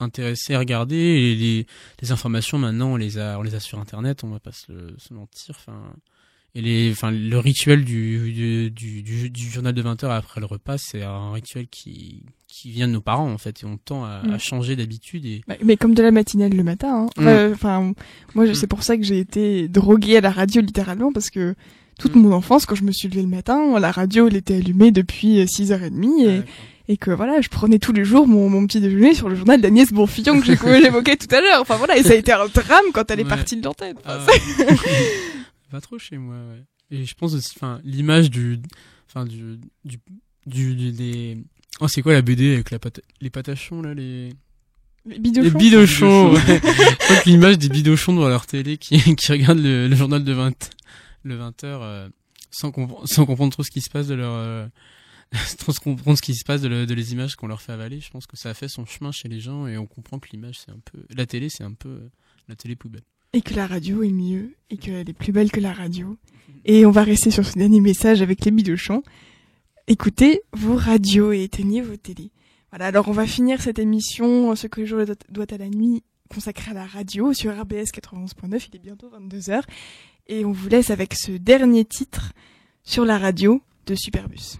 intéressé 0.00 0.54
à 0.54 0.58
regarder. 0.58 0.96
Et 0.96 1.34
les, 1.34 1.66
les 2.02 2.12
informations 2.12 2.58
maintenant, 2.58 2.92
on 2.92 2.96
les 2.96 3.18
a, 3.18 3.38
on 3.38 3.42
les 3.42 3.54
a 3.54 3.60
sur 3.60 3.78
Internet, 3.78 4.24
on 4.24 4.28
va 4.28 4.40
pas 4.40 4.52
se, 4.52 4.94
se 4.98 5.14
mentir. 5.14 5.54
Enfin, 5.58 5.80
et 6.54 6.60
les, 6.62 6.90
enfin, 6.92 7.10
le 7.10 7.38
rituel 7.38 7.84
du, 7.84 8.30
du, 8.32 8.70
du, 8.70 9.02
du, 9.02 9.30
du 9.30 9.50
journal 9.50 9.74
de 9.74 9.82
20 9.82 10.04
heures 10.04 10.12
après 10.12 10.40
le 10.40 10.46
repas, 10.46 10.76
c'est 10.78 11.02
un 11.02 11.32
rituel 11.32 11.66
qui, 11.68 12.24
qui 12.46 12.70
vient 12.70 12.88
de 12.88 12.92
nos 12.92 13.02
parents, 13.02 13.30
en 13.30 13.36
fait, 13.38 13.62
et 13.62 13.66
on 13.66 13.76
tend 13.78 14.04
à, 14.04 14.22
Mm. 14.22 14.30
à 14.32 14.38
changer 14.38 14.76
d'habitude 14.76 15.24
et, 15.26 15.42
Bah, 15.46 15.56
Mais 15.62 15.76
comme 15.76 15.94
de 15.94 16.02
la 16.02 16.10
matinale 16.10 16.52
le 16.54 16.62
matin. 16.62 17.08
hein. 17.18 17.48
Mm. 17.48 17.52
Enfin, 17.52 17.92
moi, 18.34 18.46
Mm. 18.46 18.54
c'est 18.54 18.66
pour 18.66 18.82
ça 18.82 18.96
que 18.96 19.02
j'ai 19.02 19.18
été 19.18 19.68
droguée 19.68 20.16
à 20.18 20.20
la 20.22 20.30
radio 20.30 20.60
littéralement 20.62 21.12
parce 21.12 21.28
que 21.30 21.54
toute 21.98 22.14
Mm. 22.14 22.20
mon 22.20 22.32
enfance, 22.32 22.66
quand 22.66 22.74
je 22.74 22.84
me 22.84 22.92
suis 22.92 23.08
levée 23.08 23.22
le 23.22 23.28
matin, 23.28 23.78
la 23.78 23.90
radio 23.90 24.28
elle 24.28 24.36
était 24.36 24.56
allumée 24.56 24.90
depuis 24.90 25.40
euh, 25.40 25.46
6h30 25.46 26.26
et, 26.28 26.42
et 26.88 26.96
que 26.96 27.10
voilà, 27.10 27.40
je 27.40 27.48
prenais 27.48 27.78
tous 27.78 27.92
les 27.92 28.04
jours 28.04 28.26
mon, 28.28 28.48
mon 28.48 28.66
petit 28.66 28.80
déjeuner 28.80 29.14
sur 29.14 29.28
le 29.28 29.34
journal 29.34 29.60
d'Agnès 29.60 29.92
Bonfillon 29.92 30.40
que 30.40 30.46
j'évoquais 30.82 31.16
tout 31.16 31.34
à 31.34 31.40
l'heure. 31.40 31.60
Enfin 31.60 31.76
voilà, 31.76 31.96
et 31.96 32.02
ça 32.02 32.12
a 32.12 32.14
été 32.16 32.32
un 32.32 32.46
drame 32.46 32.84
quand 32.92 33.10
elle 33.10 33.20
est 33.20 33.22
Ouais. 33.24 33.28
partie 33.28 33.56
de 33.56 33.64
l'antenne. 33.64 33.96
Enfin, 34.04 34.18
Ah, 34.28 34.32
c'est- 34.56 34.66
pas 35.70 35.80
trop 35.80 35.98
chez 35.98 36.16
moi, 36.18 36.36
ouais. 36.36 36.62
Et 36.98 37.04
je 37.04 37.14
pense 37.14 37.34
aussi, 37.34 37.50
enfin, 37.56 37.80
l'image 37.84 38.30
du, 38.30 38.60
enfin, 39.08 39.24
du, 39.26 39.58
du, 39.84 39.98
du, 40.46 40.74
du- 40.76 40.92
des, 40.92 41.36
oh, 41.80 41.88
c'est 41.88 42.02
quoi 42.02 42.12
la 42.12 42.22
BD 42.22 42.54
avec 42.54 42.70
la 42.70 42.78
pata- 42.78 43.02
les 43.20 43.30
patachons, 43.30 43.82
là, 43.82 43.92
les, 43.92 44.28
Les 45.04 45.18
bidochons. 45.18 45.42
Les 45.48 45.50
bidochons, 45.50 46.32
ouais. 46.34 46.40
Je 46.46 46.94
crois 47.04 47.16
que 47.16 47.28
l'image 47.28 47.58
des 47.58 47.68
bidochons 47.68 48.14
devant 48.14 48.28
leur 48.28 48.46
télé 48.46 48.76
qui, 48.76 48.98
qui 49.16 49.32
regardent 49.32 49.58
le, 49.58 49.88
le 49.88 49.96
journal 49.96 50.22
de 50.22 50.32
20, 50.32 50.52
le 51.26 51.36
20 51.36 51.64
heures, 51.64 51.82
euh, 51.82 52.08
sans, 52.50 52.72
sans 53.04 53.26
comprendre 53.26 53.52
trop 53.52 53.62
ce 53.62 53.70
qui 53.70 53.80
se 53.80 53.90
passe 53.90 54.06
de 54.06 54.14
leur, 54.14 54.32
euh, 54.32 54.66
sans 55.34 55.78
comprendre 55.78 56.16
ce 56.16 56.22
qui 56.22 56.34
se 56.34 56.44
passe 56.44 56.60
de, 56.62 56.68
le- 56.68 56.86
de 56.86 56.94
les 56.94 57.12
images 57.12 57.34
qu'on 57.36 57.46
leur 57.48 57.60
fait 57.62 57.72
avaler. 57.72 58.00
Je 58.00 58.10
pense 58.10 58.26
que 58.26 58.36
ça 58.36 58.50
a 58.50 58.54
fait 58.54 58.68
son 58.68 58.84
chemin 58.86 59.12
chez 59.12 59.28
les 59.28 59.40
gens 59.40 59.66
et 59.66 59.76
on 59.78 59.86
comprend 59.86 60.18
que 60.18 60.28
l'image, 60.32 60.58
c'est 60.64 60.70
un 60.72 60.80
peu, 60.84 61.04
la 61.14 61.26
télé, 61.26 61.48
c'est 61.48 61.64
un 61.64 61.72
peu 61.72 61.88
euh, 61.88 62.08
la 62.48 62.54
télé 62.56 62.76
poubelle. 62.76 63.02
et 63.32 63.42
que 63.42 63.54
la 63.54 63.66
radio 63.66 64.02
est 64.02 64.10
mieux 64.12 64.54
et 64.70 64.76
qu'elle 64.78 65.08
est 65.10 65.12
plus 65.12 65.32
belle 65.32 65.50
que 65.50 65.60
la 65.60 65.72
radio. 65.72 66.16
Et 66.64 66.86
on 66.86 66.90
va 66.90 67.02
rester 67.04 67.30
sur 67.30 67.44
ce 67.46 67.58
dernier 67.58 67.80
message 67.80 68.22
avec 68.22 68.44
les 68.44 68.50
bidochons. 68.50 69.02
Écoutez 69.88 70.40
vos 70.52 70.76
radios 70.76 71.32
et 71.32 71.42
éteignez 71.44 71.80
vos 71.82 71.96
télés. 71.96 72.32
Voilà, 72.70 72.86
alors 72.86 73.08
on 73.08 73.12
va 73.12 73.26
finir 73.26 73.60
cette 73.60 73.78
émission, 73.78 74.54
ce 74.56 74.66
que 74.66 74.80
le 74.80 74.86
jour 74.86 75.00
doit 75.30 75.46
à 75.52 75.58
la 75.58 75.68
nuit, 75.68 76.02
consacrée 76.28 76.72
à 76.72 76.74
la 76.74 76.86
radio 76.86 77.32
sur 77.32 77.52
RBS 77.56 77.90
91.9. 77.94 78.66
Il 78.72 78.76
est 78.76 78.78
bientôt 78.80 79.08
22h. 79.10 79.62
Et 80.28 80.44
on 80.44 80.52
vous 80.52 80.68
laisse 80.68 80.90
avec 80.90 81.14
ce 81.14 81.32
dernier 81.32 81.84
titre 81.84 82.32
sur 82.82 83.04
la 83.04 83.18
radio 83.18 83.62
de 83.86 83.94
Superbus. 83.94 84.58